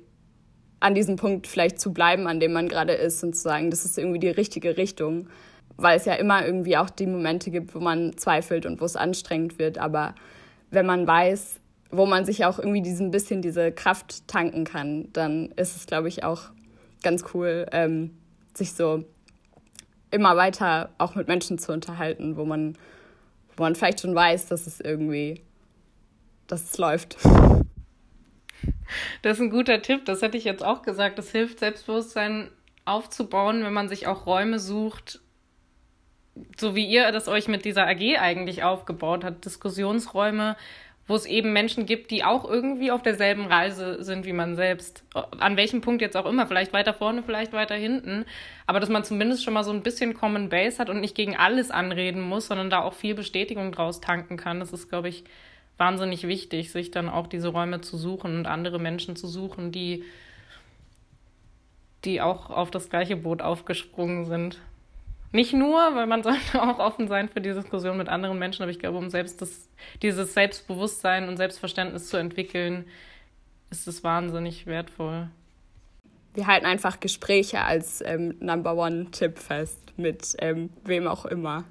an 0.81 0.95
diesem 0.95 1.17
Punkt 1.17 1.47
vielleicht 1.47 1.81
zu 1.81 1.93
bleiben, 1.93 2.27
an 2.27 2.41
dem 2.41 2.53
man 2.53 2.69
gerade 2.69 2.95
ist 2.95 3.23
und 3.23 3.35
zu 3.35 3.43
sagen, 3.43 3.71
das 3.71 3.85
ist 3.85 3.99
irgendwie 3.99 4.19
die 4.19 4.29
richtige 4.29 4.77
Richtung. 4.77 5.29
Weil 5.77 5.97
es 5.97 6.05
ja 6.05 6.15
immer 6.15 6.45
irgendwie 6.45 6.77
auch 6.77 6.91
die 6.91 7.07
Momente 7.07 7.51
gibt, 7.51 7.75
wo 7.75 7.81
man 7.81 8.17
zweifelt 8.17 8.67
und 8.67 8.81
wo 8.81 8.85
es 8.85 8.97
anstrengend 8.97 9.59
wird. 9.59 9.79
Aber 9.79 10.15
wenn 10.71 10.85
man 10.85 11.07
weiß, 11.07 11.61
wo 11.91 12.07
man 12.07 12.25
sich 12.25 12.45
auch 12.45 12.59
irgendwie 12.59 12.83
diesen 12.83 13.11
bisschen 13.11 13.41
diese 13.41 13.73
Kraft 13.73 14.29
tanken 14.29 14.65
kann, 14.65 15.09
dann 15.13 15.51
ist 15.57 15.77
es, 15.77 15.87
glaube 15.87 16.09
ich, 16.09 16.23
auch 16.23 16.51
ganz 17.03 17.25
cool, 17.33 17.67
ähm, 17.73 18.17
sich 18.55 18.75
so 18.75 19.05
immer 20.11 20.37
weiter 20.37 20.91
auch 20.99 21.15
mit 21.15 21.29
Menschen 21.29 21.59
zu 21.59 21.73
unterhalten, 21.73 22.37
wo 22.37 22.45
man, 22.45 22.77
wo 23.57 23.63
man 23.63 23.75
vielleicht 23.75 24.01
schon 24.01 24.15
weiß, 24.15 24.47
dass 24.47 24.67
es 24.67 24.81
irgendwie 24.81 25.43
dass 26.51 26.65
es 26.65 26.79
läuft. 26.79 27.17
Das 29.23 29.37
ist 29.37 29.41
ein 29.41 29.51
guter 29.51 29.83
Tipp, 29.83 30.05
das 30.05 30.23
hätte 30.23 30.37
ich 30.37 30.45
jetzt 30.45 30.65
auch 30.65 30.83
gesagt. 30.83 31.19
Das 31.19 31.31
hilft, 31.31 31.61
Selbstbewusstsein 31.61 32.51
aufzubauen, 32.85 33.65
wenn 33.65 33.73
man 33.73 33.89
sich 33.89 34.07
auch 34.07 34.27
Räume 34.27 34.59
sucht, 34.59 35.21
so 36.59 36.75
wie 36.75 36.87
ihr 36.87 37.11
das 37.13 37.29
euch 37.29 37.49
mit 37.49 37.65
dieser 37.65 37.87
AG 37.87 38.19
eigentlich 38.19 38.63
aufgebaut 38.63 39.25
habt, 39.25 39.45
Diskussionsräume, 39.45 40.57
wo 41.07 41.17
es 41.17 41.27
eben 41.27 41.53
Menschen 41.53 41.87
gibt, 41.87 42.13
die 42.13 42.23
auch 42.23 42.49
irgendwie 42.49 42.93
auf 42.93 43.03
derselben 43.03 43.47
Reise 43.47 44.03
sind 44.05 44.27
wie 44.27 44.33
man 44.33 44.55
selbst. 44.55 45.03
An 45.39 45.57
welchem 45.57 45.81
Punkt 45.81 46.03
jetzt 46.03 46.17
auch 46.17 46.27
immer, 46.27 46.47
vielleicht 46.47 46.73
weiter 46.73 46.95
vorne, 46.95 47.25
vielleicht 47.25 47.53
weiter 47.53 47.75
hinten. 47.75 48.25
Aber 48.67 48.79
dass 48.79 48.89
man 48.89 49.03
zumindest 49.03 49.43
schon 49.43 49.55
mal 49.55 49.65
so 49.65 49.73
ein 49.73 49.83
bisschen 49.83 50.15
Common 50.15 50.49
Base 50.49 50.79
hat 50.79 50.89
und 50.89 51.01
nicht 51.01 51.17
gegen 51.17 51.37
alles 51.37 51.73
anreden 51.73 52.21
muss, 52.21 52.47
sondern 52.47 52.71
da 52.71 52.83
auch 52.83 52.95
viel 52.95 53.15
Bestätigung 53.15 53.73
draus 53.73 54.01
tanken 54.01 54.37
kann. 54.37 54.61
Das 54.61 54.73
ist, 54.73 54.89
glaube 54.89 55.09
ich, 55.09 55.25
wahnsinnig 55.81 56.29
wichtig, 56.29 56.71
sich 56.71 56.91
dann 56.91 57.09
auch 57.09 57.27
diese 57.27 57.49
Räume 57.49 57.81
zu 57.81 57.97
suchen 57.97 58.37
und 58.37 58.47
andere 58.47 58.79
Menschen 58.79 59.17
zu 59.17 59.27
suchen, 59.27 59.73
die, 59.73 60.05
die 62.05 62.21
auch 62.21 62.51
auf 62.51 62.71
das 62.71 62.91
gleiche 62.91 63.17
Boot 63.17 63.43
aufgesprungen 63.43 64.27
sind. 64.27 64.61
Nicht 65.33 65.55
nur, 65.55 65.79
weil 65.95 66.07
man 66.07 66.23
sollte 66.23 66.63
auch 66.63 66.79
offen 66.79 67.09
sein 67.09 67.29
für 67.29 67.41
die 67.41 67.55
Diskussion 67.55 67.97
mit 67.97 68.09
anderen 68.09 68.39
Menschen, 68.39 68.63
aber 68.63 68.71
ich 68.71 68.79
glaube, 68.79 68.99
um 68.99 69.11
selbst 69.11 69.41
das, 69.41 69.69
dieses 70.03 70.35
Selbstbewusstsein 70.35 71.29
und 71.29 71.39
Selbstverständnis 71.39 72.09
zu 72.09 72.19
entwickeln, 72.19 72.85
ist 73.71 73.89
es 73.89 74.05
wahnsinnig 74.05 74.67
wertvoll. 74.67 75.29
Wir 76.35 76.47
halten 76.47 76.67
einfach 76.67 77.01
Gespräche 77.01 77.63
als 77.63 78.03
ähm, 78.07 78.37
Number 78.39 78.77
One-Tipp 78.77 79.39
fest, 79.39 79.81
mit 79.97 80.37
ähm, 80.39 80.71
wem 80.85 81.09
auch 81.09 81.25
immer. 81.25 81.65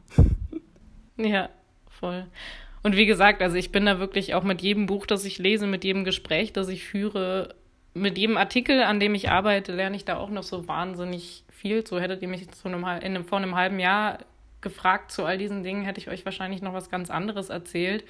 Ja, 1.15 1.49
voll. 1.89 2.25
Und 2.81 2.95
wie 2.95 3.05
gesagt, 3.05 3.41
also 3.41 3.57
ich 3.57 3.71
bin 3.71 3.85
da 3.85 3.99
wirklich 3.99 4.33
auch 4.35 4.43
mit 4.43 4.61
jedem 4.61 4.85
Buch, 4.85 5.05
das 5.05 5.25
ich 5.25 5.37
lese, 5.37 5.67
mit 5.67 5.83
jedem 5.83 6.05
Gespräch, 6.05 6.53
das 6.53 6.69
ich 6.69 6.85
führe, 6.85 7.55
mit 7.93 8.17
jedem 8.17 8.37
Artikel, 8.37 8.83
an 8.83 8.99
dem 8.99 9.15
ich 9.15 9.29
arbeite, 9.29 9.73
lerne 9.73 9.95
ich 9.95 10.05
da 10.05 10.17
auch 10.17 10.29
noch 10.29 10.43
so 10.43 10.67
wahnsinnig 10.67 11.43
viel. 11.51 11.85
So 11.85 11.99
hättet 11.99 12.21
ihr 12.21 12.27
mich 12.27 12.47
einem, 12.63 12.83
in 12.83 12.85
einem, 12.85 13.25
vor 13.25 13.37
einem 13.37 13.55
halben 13.55 13.79
Jahr 13.79 14.19
gefragt 14.61 15.11
zu 15.11 15.25
all 15.25 15.37
diesen 15.37 15.63
Dingen, 15.63 15.83
hätte 15.83 15.99
ich 15.99 16.09
euch 16.09 16.25
wahrscheinlich 16.25 16.61
noch 16.61 16.73
was 16.73 16.89
ganz 16.89 17.09
anderes 17.09 17.49
erzählt. 17.49 18.03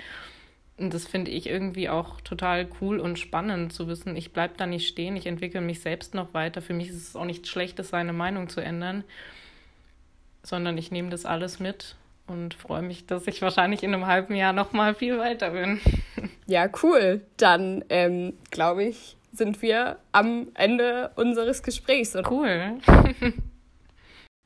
Und 0.78 0.94
das 0.94 1.08
finde 1.08 1.32
ich 1.32 1.48
irgendwie 1.48 1.90
auch 1.90 2.22
total 2.22 2.68
cool 2.80 3.00
und 3.00 3.20
spannend 3.20 3.74
zu 3.74 3.88
wissen, 3.88 4.16
ich 4.16 4.32
bleibe 4.32 4.54
da 4.56 4.66
nicht 4.66 4.88
stehen, 4.88 5.18
ich 5.18 5.28
entwickle 5.28 5.60
mich 5.60 5.82
selbst 5.82 6.16
noch 6.16 6.34
weiter. 6.34 6.62
Für 6.62 6.74
mich 6.74 6.90
ist 6.90 6.96
es 6.96 7.16
auch 7.16 7.26
nichts 7.26 7.50
Schlechtes, 7.50 7.90
seine 7.90 8.14
Meinung 8.14 8.48
zu 8.48 8.62
ändern, 8.62 9.04
sondern 10.42 10.78
ich 10.78 10.90
nehme 10.90 11.10
das 11.10 11.26
alles 11.26 11.60
mit 11.60 11.98
und 12.30 12.54
freue 12.54 12.82
mich, 12.82 13.06
dass 13.06 13.28
ich 13.28 13.42
wahrscheinlich 13.42 13.84
in 13.84 13.94
einem 13.94 14.06
halben 14.06 14.36
Jahr 14.36 14.54
noch 14.54 14.74
mal 14.74 14.96
viel 14.96 15.18
weiter 15.18 15.52
bin. 15.52 15.80
Ja, 16.48 16.68
cool. 16.82 17.22
Dann 17.38 17.86
ähm, 17.90 18.34
glaube 18.50 18.84
ich, 18.84 19.16
sind 19.32 19.62
wir 19.62 19.98
am 20.12 20.48
Ende 20.56 21.12
unseres 21.16 21.62
Gesprächs. 21.62 22.18
Cool. 22.28 22.80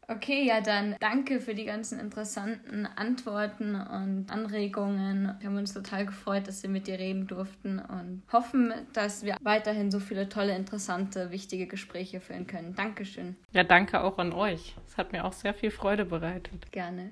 Okay, 0.07 0.45
ja, 0.45 0.61
dann 0.61 0.95
danke 0.99 1.39
für 1.39 1.55
die 1.55 1.65
ganzen 1.65 1.99
interessanten 1.99 2.85
Antworten 2.85 3.75
und 3.75 4.25
Anregungen. 4.29 5.35
Wir 5.39 5.47
haben 5.47 5.57
uns 5.57 5.73
total 5.73 6.05
gefreut, 6.05 6.47
dass 6.47 6.61
wir 6.61 6.69
mit 6.69 6.87
dir 6.87 6.99
reden 6.99 7.25
durften 7.25 7.79
und 7.79 8.21
hoffen, 8.31 8.73
dass 8.91 9.23
wir 9.23 9.37
weiterhin 9.41 9.91
so 9.91 9.99
viele 9.99 10.27
tolle, 10.27 10.55
interessante, 10.55 11.31
wichtige 11.31 11.67
Gespräche 11.67 12.19
führen 12.19 12.47
können. 12.47 12.75
Dankeschön. 12.75 13.37
Ja, 13.53 13.63
danke 13.63 14.03
auch 14.03 14.17
an 14.17 14.33
euch. 14.33 14.75
Es 14.87 14.97
hat 14.97 15.13
mir 15.13 15.23
auch 15.23 15.33
sehr 15.33 15.53
viel 15.53 15.71
Freude 15.71 16.05
bereitet. 16.05 16.69
Gerne. 16.71 17.11